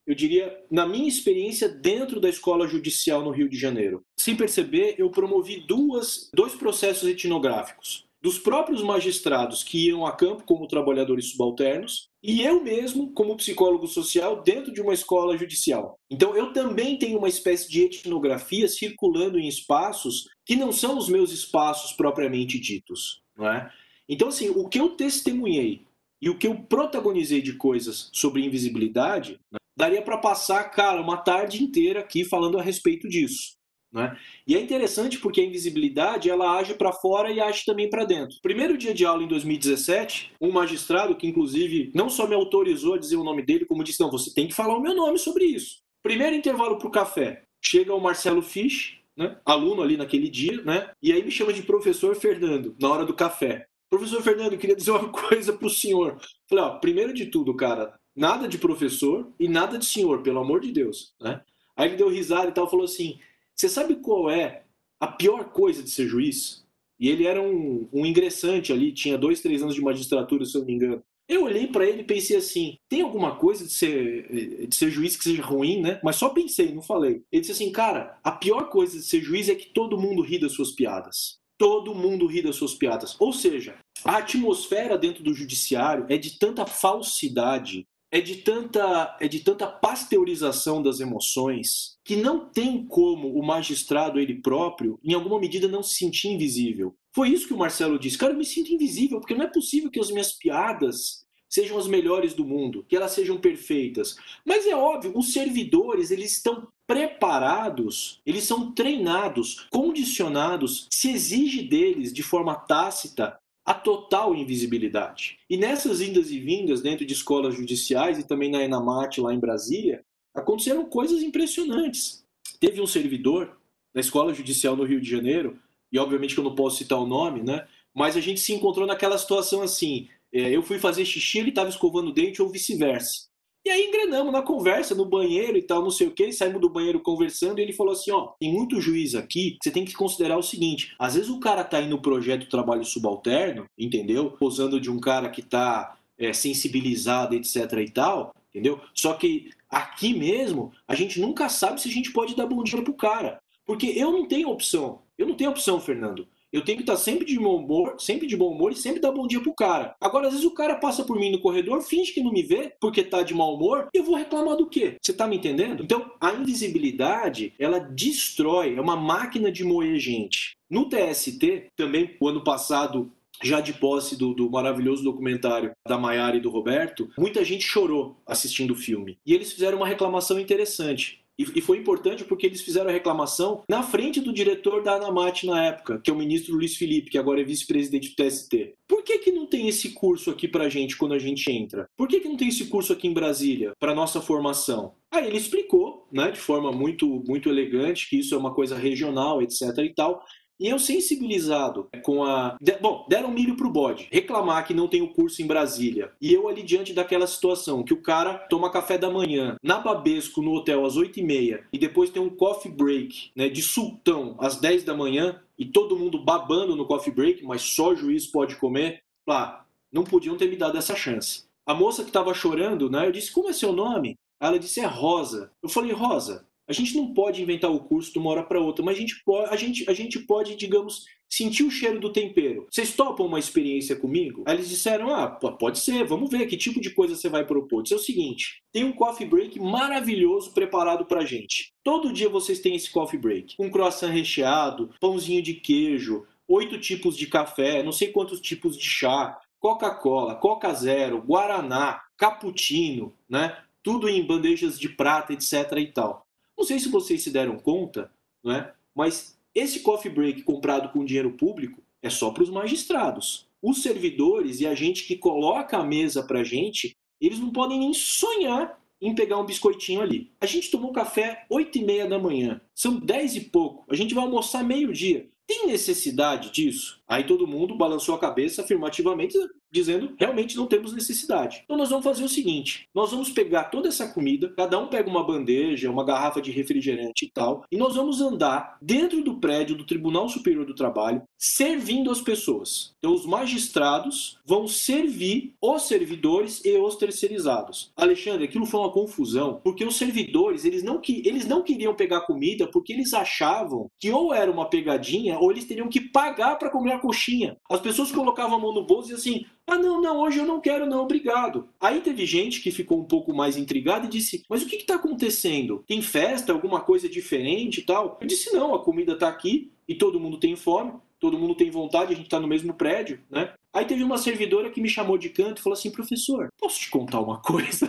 eu 0.07 0.15
diria, 0.15 0.57
na 0.71 0.87
minha 0.87 1.09
experiência 1.09 1.69
dentro 1.69 2.21
da 2.21 2.29
escola 2.29 2.69
judicial 2.69 3.25
no 3.25 3.33
Rio 3.33 3.49
de 3.49 3.59
Janeiro. 3.59 4.05
Sem 4.17 4.37
perceber, 4.37 4.95
eu 4.99 5.11
promovi 5.11 5.65
duas, 5.67 6.31
dois 6.33 6.55
processos 6.55 7.09
etnográficos 7.09 8.06
dos 8.27 8.41
próprios 8.41 8.83
magistrados 8.83 9.63
que 9.63 9.87
iam 9.87 10.05
a 10.05 10.11
campo 10.11 10.43
como 10.43 10.67
trabalhadores 10.67 11.31
subalternos 11.31 12.09
e 12.21 12.43
eu 12.43 12.61
mesmo 12.61 13.13
como 13.13 13.37
psicólogo 13.37 13.87
social 13.87 14.43
dentro 14.43 14.73
de 14.73 14.81
uma 14.81 14.93
escola 14.93 15.39
judicial. 15.39 15.97
Então 16.11 16.37
eu 16.37 16.53
também 16.53 16.99
tenho 16.99 17.19
uma 17.19 17.29
espécie 17.29 17.71
de 17.71 17.83
etnografia 17.83 18.67
circulando 18.67 19.39
em 19.39 19.47
espaços 19.47 20.25
que 20.45 20.57
não 20.57 20.73
são 20.73 20.99
os 20.99 21.09
meus 21.09 21.31
espaços 21.31 21.93
propriamente 21.93 22.59
ditos, 22.59 23.23
não 23.39 23.49
é? 23.49 23.71
Então 24.09 24.27
assim, 24.27 24.49
o 24.49 24.69
que 24.69 24.81
eu 24.81 24.97
testemunhei 24.97 25.87
e 26.21 26.29
o 26.29 26.37
que 26.37 26.49
eu 26.49 26.57
protagonizei 26.65 27.41
de 27.41 27.53
coisas 27.53 28.11
sobre 28.13 28.45
invisibilidade, 28.45 29.39
né, 29.53 29.59
daria 29.79 30.03
para 30.03 30.19
passar, 30.19 30.65
cara, 30.65 31.01
uma 31.01 31.19
tarde 31.19 31.63
inteira 31.63 32.01
aqui 32.01 32.25
falando 32.25 32.59
a 32.59 32.63
respeito 32.63 33.09
disso. 33.09 33.56
Né? 33.97 34.15
E 34.47 34.55
é 34.55 34.61
interessante 34.61 35.19
porque 35.19 35.41
a 35.41 35.45
invisibilidade 35.45 36.29
ela 36.29 36.59
age 36.59 36.75
para 36.75 36.93
fora 36.93 37.31
e 37.31 37.41
age 37.41 37.65
também 37.65 37.89
para 37.89 38.05
dentro. 38.05 38.37
Primeiro 38.43 38.77
dia 38.77 38.93
de 38.93 39.07
aula 39.07 39.23
em 39.23 39.27
2017, 39.27 40.33
um 40.39 40.53
magistrado 40.53 41.17
que 41.17 41.27
inclusive 41.27 41.91
não 41.95 42.11
só 42.11 42.27
me 42.29 42.35
autorizou 42.35 42.93
a 42.93 42.99
dizer 42.99 43.17
o 43.17 43.25
nome 43.25 43.43
dele, 43.43 43.65
como 43.65 43.83
disse 43.83 43.99
não, 43.99 44.11
você 44.11 44.35
tem 44.35 44.47
que 44.47 44.55
falar 44.55 44.77
o 44.77 44.83
meu 44.83 44.95
nome 44.95 45.19
sobre 45.19 45.47
isso. 45.47 45.79
Primeiro 46.03 46.37
intervalo 46.37 46.77
para 46.77 46.87
o 46.87 46.91
café, 46.91 47.45
chega 47.65 47.95
o 47.95 48.01
Marcelo 48.01 48.43
Fisch, 48.43 49.01
né, 49.17 49.39
aluno 49.47 49.81
ali 49.81 49.97
naquele 49.97 50.29
dia, 50.29 50.61
né, 50.61 50.91
e 51.03 51.11
aí 51.11 51.25
me 51.25 51.31
chama 51.31 51.55
de 51.55 51.63
professor 51.63 52.15
Fernando 52.15 52.77
na 52.79 52.91
hora 52.91 53.07
do 53.07 53.15
café. 53.15 53.67
Professor 53.89 54.21
Fernando, 54.21 54.53
eu 54.53 54.59
queria 54.59 54.77
dizer 54.77 54.91
uma 54.91 55.09
coisa 55.09 55.55
para 55.55 55.67
o 55.67 55.71
senhor. 55.71 56.21
Falei, 56.47 56.65
ó, 56.65 56.79
primeiro 56.79 57.15
de 57.15 57.27
tudo, 57.27 57.57
cara, 57.57 57.99
nada 58.15 58.47
de 58.47 58.59
professor 58.59 59.33
e 59.41 59.49
nada 59.49 59.79
de 59.79 59.87
senhor, 59.87 60.23
pelo 60.23 60.41
amor 60.41 60.61
de 60.61 60.71
Deus, 60.71 61.15
né? 61.19 61.41
Aí 61.75 61.89
ele 61.89 61.97
deu 61.97 62.09
risada 62.09 62.49
e 62.49 62.53
tal, 62.53 62.69
falou 62.69 62.85
assim: 62.85 63.19
você 63.57 63.69
sabe 63.69 63.97
qual 63.97 64.31
é 64.31 64.65
a 65.01 65.07
pior 65.07 65.51
coisa 65.51 65.83
de 65.83 65.91
ser 65.91 66.07
juiz? 66.07 66.65
E 67.01 67.09
ele 67.09 67.27
era 67.27 67.41
um, 67.41 67.89
um 67.93 68.05
ingressante 68.05 68.73
ali, 68.73 68.93
tinha 68.93 69.19
dois, 69.19 69.41
três 69.41 69.63
anos 69.63 69.75
de 69.75 69.83
magistratura, 69.83 70.45
se 70.45 70.57
eu 70.57 70.61
não 70.61 70.67
me 70.67 70.75
engano. 70.75 71.03
Eu 71.29 71.45
olhei 71.45 71.67
para 71.67 71.85
ele 71.85 72.03
e 72.03 72.07
pensei 72.07 72.37
assim: 72.37 72.79
tem 72.89 73.01
alguma 73.01 73.35
coisa 73.37 73.65
de 73.65 73.73
ser, 73.73 74.67
de 74.69 74.75
ser 74.75 74.91
juiz 74.91 75.17
que 75.17 75.25
seja 75.25 75.43
ruim, 75.43 75.81
né? 75.81 76.01
Mas 76.03 76.17
só 76.17 76.29
pensei, 76.29 76.73
não 76.73 76.83
falei. 76.83 77.23
Ele 77.33 77.41
disse 77.41 77.53
assim: 77.53 77.73
cara, 77.73 78.19
a 78.23 78.31
pior 78.31 78.69
coisa 78.69 78.97
de 78.99 79.05
ser 79.05 79.21
juiz 79.21 79.49
é 79.49 79.55
que 79.55 79.73
todo 79.73 79.99
mundo 79.99 80.23
ri 80.23 80.39
das 80.39 80.53
suas 80.53 80.71
piadas. 80.73 81.39
Todo 81.59 81.95
mundo 81.95 82.27
ri 82.27 82.43
das 82.43 82.57
suas 82.57 82.75
piadas. 82.75 83.17
Ou 83.19 83.33
seja, 83.33 83.77
a 84.05 84.19
atmosfera 84.19 84.97
dentro 84.97 85.25
do 85.25 85.35
judiciário 85.35 86.07
é 86.09 86.17
de 86.17 86.39
tanta 86.39 86.67
falsidade, 86.67 87.87
é 88.11 88.21
de 88.21 88.37
tanta 88.37 89.17
é 89.21 89.29
de 89.29 89.41
tanta 89.41 89.67
pasteurização 89.67 90.83
das 90.83 91.01
emoções 91.01 91.97
que 92.05 92.17
não 92.17 92.49
tem 92.49 92.87
como 92.87 93.35
o 93.35 93.45
magistrado 93.45 94.21
ele 94.21 94.41
próprio 94.41 94.99
em 95.05 95.13
alguma 95.13 95.41
medida 95.41 95.69
não 95.69 95.83
se 95.83 95.97
sentir 95.97 96.29
invisível. 96.29 96.95
Foi 97.15 97.31
isso 97.31 97.47
que 97.47 97.55
o 97.55 97.59
Marcelo 97.59 97.99
disse. 97.99 98.19
Cara, 98.19 98.33
eu 98.33 98.39
me 98.39 98.45
sinto 98.45 98.73
invisível 98.73 99.19
porque 99.19 99.35
não 99.35 99.45
é 99.45 99.51
possível 99.51 99.91
que 99.91 100.01
as 100.01 100.11
minhas 100.11 100.33
piadas 100.33 101.25
sejam 101.49 101.79
as 101.79 101.87
melhores 101.87 102.35
do 102.35 102.45
mundo, 102.45 102.85
que 102.89 102.97
elas 102.97 103.13
sejam 103.13 103.39
perfeitas. 103.39 104.17
Mas 104.45 104.67
é 104.67 104.77
óbvio, 104.77 105.17
os 105.17 105.33
servidores, 105.33 106.11
eles 106.11 106.33
estão 106.33 106.69
preparados, 106.87 108.21
eles 108.25 108.45
são 108.45 108.73
treinados, 108.73 109.67
condicionados, 109.71 110.87
se 110.91 111.11
exige 111.11 111.63
deles 111.63 112.13
de 112.13 112.23
forma 112.23 112.55
tácita 112.55 113.39
a 113.67 113.75
total 113.75 114.33
invisibilidade. 114.33 115.41
E 115.51 115.57
nessas 115.57 116.01
indas 116.01 116.31
e 116.31 116.39
vindas 116.39 116.81
dentro 116.81 117.05
de 117.05 117.13
escolas 117.13 117.57
judiciais 117.57 118.17
e 118.17 118.23
também 118.23 118.49
na 118.49 118.63
Enamate 118.63 119.21
lá 119.21 119.35
em 119.35 119.41
Brasília, 119.41 120.05
aconteceram 120.33 120.85
coisas 120.85 121.21
impressionantes. 121.21 122.25
Teve 122.61 122.81
um 122.81 122.87
servidor 122.87 123.59
da 123.93 124.01
escola 124.01 124.33
judicial 124.33 124.77
no 124.77 124.85
Rio 124.85 125.01
de 125.01 125.11
Janeiro, 125.11 125.59
e 125.91 125.99
obviamente 125.99 126.35
que 126.35 126.41
eu 126.41 126.45
não 126.45 126.55
posso 126.55 126.77
citar 126.77 126.99
o 127.01 127.07
nome, 127.07 127.43
né? 127.43 127.67
Mas 127.93 128.17
a 128.17 128.21
gente 128.21 128.39
se 128.39 128.53
encontrou 128.53 128.87
naquela 128.87 129.19
situação 129.19 129.63
assim, 129.63 130.09
é, 130.33 130.55
eu 130.55 130.63
fui 130.63 130.79
fazer 130.79 131.05
xixi, 131.05 131.39
ele 131.39 131.49
estava 131.49 131.69
escovando 131.69 132.09
o 132.09 132.13
dente 132.13 132.41
ou 132.41 132.49
vice-versa. 132.49 133.27
E 133.67 133.69
aí 133.69 133.85
engrenamos 133.87 134.33
na 134.33 134.43
conversa, 134.43 134.95
no 134.95 135.05
banheiro 135.05 135.59
e 135.59 135.63
tal, 135.63 135.83
não 135.83 135.91
sei 135.91 136.07
o 136.07 136.13
que, 136.13 136.31
saímos 136.31 136.61
do 136.61 136.71
banheiro 136.71 137.01
conversando 137.01 137.59
e 137.59 137.63
ele 137.63 137.73
falou 137.73 137.95
assim, 137.95 138.13
ó, 138.13 138.29
tem 138.39 138.53
muito 138.53 138.81
juiz 138.81 139.17
aqui, 139.17 139.59
você 139.61 139.73
tem 139.73 139.85
que 139.85 139.93
considerar 139.93 140.39
o 140.39 140.43
seguinte, 140.43 140.95
às 140.97 141.17
vezes 141.17 141.29
o 141.29 141.41
cara 141.41 141.65
tá 141.65 141.79
aí 141.79 141.89
no 141.89 142.01
projeto 142.01 142.49
trabalho 142.49 142.85
subalterno, 142.85 143.65
entendeu? 143.77 144.31
Posando 144.31 144.79
de 144.79 144.89
um 144.89 145.01
cara 145.01 145.29
que 145.29 145.43
tá 145.43 145.99
é, 146.17 146.33
sensibilizado, 146.33 147.35
etc 147.35 147.73
e 147.85 147.91
tal, 147.91 148.33
entendeu? 148.51 148.81
Só 148.95 149.15
que 149.15 149.51
aqui 149.69 150.15
mesmo, 150.15 150.71
a 150.87 150.95
gente 150.95 151.19
nunca 151.19 151.49
sabe 151.49 151.81
se 151.81 151.89
a 151.89 151.93
gente 151.93 152.13
pode 152.13 152.37
dar 152.37 152.47
bom 152.47 152.63
dia 152.63 152.81
pro 152.81 152.95
cara. 152.95 153.43
Porque 153.67 153.87
eu 153.97 154.13
não 154.13 154.29
tenho 154.29 154.49
opção. 154.49 155.01
Eu 155.19 155.27
não 155.27 155.35
tenho 155.35 155.51
opção, 155.51 155.81
Fernando. 155.81 156.29
Eu 156.57 156.65
tenho 156.65 156.79
que 156.79 156.85
estar 156.85 156.97
sempre 156.97 157.27
de 157.27 157.39
bom 157.39 157.57
humor, 157.57 157.97
sempre 157.99 158.27
de 158.27 158.35
bom 158.35 158.51
humor 158.51 158.73
e 158.73 158.77
sempre 158.77 158.99
dar 158.99 159.13
bom 159.13 159.27
dia 159.27 159.43
pro 159.43 159.53
cara. 159.53 159.95
Agora, 160.01 160.29
às 160.29 160.33
vezes 160.33 160.47
o 160.47 160.55
cara 160.55 160.77
passa 160.77 161.05
por 161.05 161.19
mim 161.19 161.31
no 161.31 161.39
corredor, 161.39 161.83
finge 161.83 162.13
que 162.13 162.23
não 162.23 162.33
me 162.33 162.43
vê 162.43 162.73
porque 162.81 163.05
tá 163.05 163.23
de 163.23 163.35
mau 163.35 163.55
humor, 163.55 163.91
eu 163.93 164.03
vou 164.03 164.17
reclamar 164.17 164.57
do 164.57 164.67
quê? 164.67 164.97
Você 164.99 165.13
tá 165.13 165.27
me 165.27 165.37
entendendo? 165.37 165.83
Então, 165.83 166.11
a 166.19 166.33
invisibilidade, 166.33 167.53
ela 167.59 167.79
destrói, 167.79 168.75
é 168.75 168.81
uma 168.81 168.97
máquina 168.97 169.53
de 169.53 169.65
moer 169.65 169.99
gente. 169.99 170.57
No 170.71 170.89
TST, 170.89 171.67
também, 171.77 172.17
o 172.19 172.27
ano 172.27 172.43
passado, 172.43 173.13
já 173.43 173.61
de 173.61 173.75
posse 173.75 174.17
do, 174.17 174.33
do, 174.33 174.51
maravilhoso 174.51 175.05
documentário 175.05 175.73
da 175.87 175.99
Maiara 175.99 176.39
e 176.39 176.41
do 176.41 176.49
Roberto, 176.49 177.11
muita 177.19 177.45
gente 177.45 177.65
chorou 177.65 178.17
assistindo 178.27 178.71
o 178.71 178.77
filme. 178.77 179.19
E 179.27 179.35
eles 179.35 179.53
fizeram 179.53 179.77
uma 179.77 179.87
reclamação 179.87 180.41
interessante. 180.41 181.21
E, 181.39 181.61
foi 181.61 181.79
importante 181.79 182.25
porque 182.25 182.47
eles 182.47 182.63
fizeram 182.63 182.89
a 182.89 182.93
reclamação 182.93 183.63
na 183.69 183.83
frente 183.83 184.21
do 184.21 184.33
diretor 184.33 184.83
da 184.83 184.95
Anamate 184.95 185.47
na 185.47 185.67
época, 185.67 186.01
que 186.03 186.11
é 186.11 186.13
o 186.13 186.17
ministro 186.17 186.55
Luiz 186.55 186.77
Felipe, 186.77 187.11
que 187.11 187.19
agora 187.19 187.41
é 187.41 187.45
vice-presidente 187.45 188.11
do 188.11 188.17
TST. 188.17 188.75
Por 188.89 189.03
que, 189.03 189.19
que 189.19 189.33
não 189.33 189.47
tem 189.47 189.69
esse 189.69 189.91
curso 189.93 190.31
aqui 190.31 190.49
pra 190.49 190.69
gente 190.69 190.97
quando 190.97 191.13
a 191.13 191.19
gente 191.19 191.51
entra? 191.51 191.87
Por 191.97 192.09
que, 192.09 192.21
que 192.21 192.29
não 192.29 192.37
tem 192.37 192.49
esse 192.49 192.67
curso 192.67 192.93
aqui 192.93 193.07
em 193.07 193.13
Brasília 193.13 193.73
para 193.79 193.95
nossa 193.95 194.21
formação? 194.21 194.95
Aí 195.11 195.27
ele 195.27 195.37
explicou, 195.37 196.07
né, 196.13 196.31
de 196.31 196.39
forma 196.39 196.73
muito, 196.73 197.23
muito 197.27 197.49
elegante, 197.49 198.09
que 198.09 198.19
isso 198.19 198.35
é 198.35 198.39
uma 198.39 198.55
coisa 198.55 198.77
regional, 198.77 199.43
etc 199.43 199.61
e 199.79 199.95
tal. 199.95 200.23
E 200.59 200.69
eu 200.69 200.79
sensibilizado 200.79 201.89
com 202.03 202.25
a. 202.25 202.57
Bom, 202.81 203.07
deram 203.09 203.31
milho 203.31 203.57
pro 203.57 203.71
bode. 203.71 204.09
Reclamar 204.11 204.67
que 204.67 204.73
não 204.73 204.89
tem 204.89 205.03
o 205.03 205.13
curso 205.13 205.43
em 205.43 205.47
Brasília. 205.47 206.13
E 206.21 206.33
eu 206.33 206.49
ali 206.49 206.63
diante 206.63 206.95
daquela 206.95 207.27
situação 207.27 207.83
que 207.83 207.93
o 207.93 208.01
cara 208.01 208.35
toma 208.49 208.71
café 208.71 208.97
da 208.97 209.11
manhã 209.11 209.57
na 209.63 209.79
Babesco 209.79 210.41
no 210.41 210.55
hotel 210.55 210.85
às 210.85 210.97
8h30 210.97 211.65
e 211.73 211.79
depois 211.79 212.11
tem 212.11 212.23
um 212.23 212.31
coffee 212.31 212.73
break 212.73 213.31
né, 213.37 213.49
de 213.49 213.63
sultão 213.63 214.37
às 214.39 214.57
10 214.57 214.85
da 214.85 214.95
manhã 214.95 215.41
e 215.59 215.67
todo 215.67 215.97
mundo 215.97 216.23
babando 216.23 216.75
no 216.75 216.87
coffee 216.87 217.13
break, 217.13 217.45
mas 217.45 217.63
só 217.63 217.95
juiz 217.95 218.27
pode 218.27 218.57
comer. 218.57 219.03
Lá, 219.27 219.67
não 219.93 220.05
podiam 220.05 220.37
ter 220.37 220.49
me 220.49 220.57
dado 220.57 220.79
essa 220.79 220.95
chance. 220.95 221.45
A 221.67 221.75
moça 221.75 222.03
que 222.03 222.11
estava 222.11 222.33
chorando, 222.33 222.89
né? 222.89 223.07
Eu 223.07 223.13
disse: 223.13 223.33
Como 223.33 223.49
é 223.49 223.53
seu 223.53 223.73
nome? 223.73 224.17
Ela 224.41 224.59
disse: 224.59 224.81
É 224.81 224.87
Rosa. 224.87 225.51
Eu 225.63 225.69
falei: 225.69 225.93
Rosa, 225.93 226.47
a 226.69 226.73
gente 226.73 226.97
não 226.97 227.15
pode 227.15 227.43
inventar 227.43 227.71
o 227.71 227.81
curso 227.81 228.13
de 228.13 228.19
uma 228.19 228.31
hora 228.31 228.43
para 228.43 228.61
outra, 228.61 228.85
mas 228.85 228.97
a 228.97 229.01
gente, 229.01 229.23
pode, 229.25 229.53
a, 229.53 229.57
gente, 229.57 229.89
a 229.89 229.95
gente 229.95 230.19
pode, 230.21 230.57
digamos, 230.57 231.05
sentir 231.29 231.65
o 231.65 231.71
cheiro 231.71 232.01
do 232.01 232.13
tempero. 232.13 232.67
Vocês 232.71 232.95
topam 232.95 233.27
uma 233.27 233.39
experiência 233.39 233.97
comigo? 233.97 234.43
Aí 234.47 234.57
eles 234.57 234.69
disseram: 234.69 235.15
ah, 235.15 235.29
pode 235.29 235.79
ser, 235.79 236.05
vamos 236.05 236.31
ver 236.31 236.47
que 236.47 236.57
tipo 236.57 236.81
de 236.81 236.91
coisa 236.91 237.15
você 237.15 237.29
vai 237.29 237.45
propor. 237.45 237.83
Diz 237.83 237.93
é 237.93 237.97
o 237.97 238.01
seguinte: 238.01 238.63
tem 238.73 238.85
um 238.85 238.93
coffee 238.93 239.27
break 239.27 239.61
maravilhoso 239.61 240.53
preparado 240.53 241.05
pra 241.05 241.25
gente. 241.25 241.73
Todo 241.85 242.13
dia 242.13 242.29
vocês 242.29 242.61
têm 242.61 242.75
esse 242.75 242.91
coffee 242.91 243.19
break. 243.19 243.55
Um 243.59 243.71
croissant 243.71 244.11
recheado, 244.11 244.91
pãozinho 245.01 245.43
de 245.43 245.55
queijo, 245.55 246.27
oito 246.49 246.79
tipos 246.79 247.17
de 247.17 247.27
café, 247.27 247.83
não 247.83 247.93
sei 247.93 248.09
quantos 248.09 248.41
tipos 248.41 248.77
de 248.77 248.85
chá, 248.85 249.39
Coca-Cola, 249.61 250.35
Coca 250.35 250.73
Zero, 250.75 251.23
Guaraná, 251.23 252.01
cappuccino, 252.17 253.13
né? 253.29 253.57
Tudo 253.83 254.09
em 254.09 254.25
bandejas 254.25 254.79
de 254.79 254.89
prata, 254.89 255.33
etc. 255.33 255.73
e 255.79 255.87
tal. 255.87 256.26
Não 256.57 256.65
sei 256.65 256.79
se 256.79 256.89
vocês 256.89 257.23
se 257.23 257.31
deram 257.31 257.59
conta, 257.59 258.11
não 258.43 258.53
é? 258.53 258.73
mas 258.95 259.39
esse 259.55 259.81
coffee 259.81 260.11
break 260.11 260.43
comprado 260.43 260.91
com 260.91 261.05
dinheiro 261.05 261.33
público 261.33 261.83
é 262.03 262.09
só 262.09 262.31
para 262.31 262.43
os 262.43 262.51
magistrados. 262.51 263.47
Os 263.63 263.83
servidores 263.83 264.61
e 264.61 264.67
a 264.67 264.75
gente 264.75 265.05
que 265.05 265.17
coloca 265.17 265.77
a 265.77 265.85
mesa 265.85 266.23
para 266.23 266.41
a 266.41 266.45
gente, 266.45 266.97
eles 267.21 267.39
não 267.39 267.51
podem 267.51 267.79
nem 267.79 267.93
sonhar 267.93 268.81
em 269.01 269.15
pegar 269.15 269.39
um 269.39 269.45
biscoitinho 269.45 270.01
ali. 270.01 270.31
A 270.41 270.47
gente 270.47 270.71
tomou 270.71 270.93
café 270.93 271.45
8 271.51 271.79
e 271.79 271.85
meia 271.85 272.07
da 272.07 272.19
manhã, 272.19 272.61
são 272.75 272.99
10 272.99 273.37
e 273.37 273.41
pouco, 273.43 273.85
a 273.91 273.95
gente 273.95 274.15
vai 274.15 274.25
almoçar 274.25 274.65
meio-dia. 274.65 275.29
Tem 275.47 275.67
necessidade 275.69 276.51
disso? 276.51 277.01
Aí 277.07 277.25
todo 277.25 277.47
mundo 277.47 277.77
balançou 277.77 278.15
a 278.15 278.19
cabeça 278.19 278.63
afirmativamente, 278.63 279.39
dizendo 279.77 280.15
realmente 280.19 280.57
não 280.57 280.67
temos 280.67 280.93
necessidade. 280.93 281.63
Então 281.65 281.77
nós 281.77 281.91
vamos 281.91 282.05
fazer 282.05 282.25
o 282.25 282.29
seguinte: 282.29 282.89
nós 282.95 283.11
vamos 283.11 283.31
pegar 283.31 283.65
toda 283.65 283.89
essa 283.89 284.09
comida, 284.09 284.53
cada 284.57 284.79
um 284.79 284.89
pega 284.89 285.09
uma 285.09 285.25
bandeja, 285.25 285.91
uma 285.91 286.05
garrafa 286.05 286.41
de 286.41 286.51
refrigerante 286.51 287.27
e 287.27 287.31
tal, 287.31 287.65
e 287.71 287.77
nós 287.77 287.95
vamos 287.95 288.21
andar 288.21 288.79
dentro 288.81 289.23
do 289.23 289.39
prédio 289.39 289.77
do 289.77 289.85
Tribunal 289.85 290.29
Superior 290.29 290.65
do 290.65 290.75
Trabalho, 290.75 291.23
servindo 291.39 292.11
as 292.11 292.21
pessoas. 292.21 292.95
Então 292.99 293.13
os 293.13 293.27
magistrados 293.27 294.39
vão 294.45 294.67
servir 294.67 295.55
os 295.61 295.83
servidores 295.83 296.65
e 296.65 296.77
os 296.79 296.97
terceirizados. 296.97 297.93
Alexandre, 297.97 298.45
aquilo 298.45 298.67
foi 298.67 298.81
uma 298.81 298.93
confusão, 298.93 299.61
porque 299.63 299.85
os 299.85 299.97
servidores, 299.97 300.65
eles 300.65 300.83
não, 300.83 301.01
eles 301.09 301.47
não 301.47 301.63
queriam 301.63 301.95
pegar 301.95 302.23
comida 302.23 302.67
porque 302.67 302.93
eles 302.93 303.13
achavam 303.13 303.91
que 303.99 304.11
ou 304.11 304.33
era 304.33 304.51
uma 304.51 304.69
pegadinha 304.69 305.39
ou 305.39 305.51
eles 305.51 305.65
teriam 305.65 305.89
que 305.89 306.01
pagar 306.01 306.57
para 306.57 306.71
comer 306.71 306.93
a 306.93 306.99
coxinha. 306.99 307.57
As 307.71 307.81
pessoas 307.81 308.11
colocavam 308.11 308.57
a 308.57 308.61
mão 308.61 308.73
no 308.73 308.87
bolso 308.87 309.11
e 309.11 309.15
assim: 309.15 309.45
ah, 309.69 309.79
não, 309.79 310.01
não, 310.01 310.21
hoje 310.21 310.39
eu 310.39 310.47
não 310.47 310.61
quero, 310.61 310.87
não, 310.87 311.03
obrigado. 311.03 311.69
Aí 311.81 312.01
teve 312.01 312.25
gente 312.25 312.61
que 312.61 312.71
ficou 312.71 313.01
um 313.01 313.05
pouco 313.05 313.35
mais 313.35 313.57
intrigada 313.57 314.07
e 314.07 314.09
disse: 314.09 314.45
Mas 314.49 314.63
o 314.63 314.67
que 314.67 314.77
está 314.77 314.95
acontecendo? 314.95 315.83
Tem 315.87 316.01
festa, 316.01 316.53
alguma 316.53 316.81
coisa 316.81 317.09
diferente 317.09 317.81
e 317.81 317.83
tal? 317.83 318.17
Eu 318.21 318.27
disse: 318.29 318.55
Não, 318.55 318.75
a 318.75 318.85
comida 318.85 319.15
está 319.15 319.29
aqui 319.29 319.73
e 319.89 319.95
todo 319.95 320.21
mundo 320.21 320.39
tem 320.39 320.55
fome, 320.55 320.93
todo 321.19 321.39
mundo 321.39 321.57
tem 321.57 321.69
vontade, 321.69 322.13
a 322.13 322.17
gente 322.17 322.27
está 322.27 322.39
no 322.39 322.47
mesmo 322.47 322.75
prédio, 322.75 323.21
né? 323.29 323.55
Aí 323.73 323.85
teve 323.85 324.03
uma 324.05 324.19
servidora 324.19 324.71
que 324.71 324.81
me 324.81 324.89
chamou 324.89 325.19
de 325.19 325.31
canto 325.31 325.59
e 325.59 325.63
falou 325.63 325.77
assim: 325.77 325.91
Professor, 325.91 326.49
posso 326.59 326.79
te 326.79 326.89
contar 326.89 327.21
uma 327.21 327.41
coisa? 327.41 327.89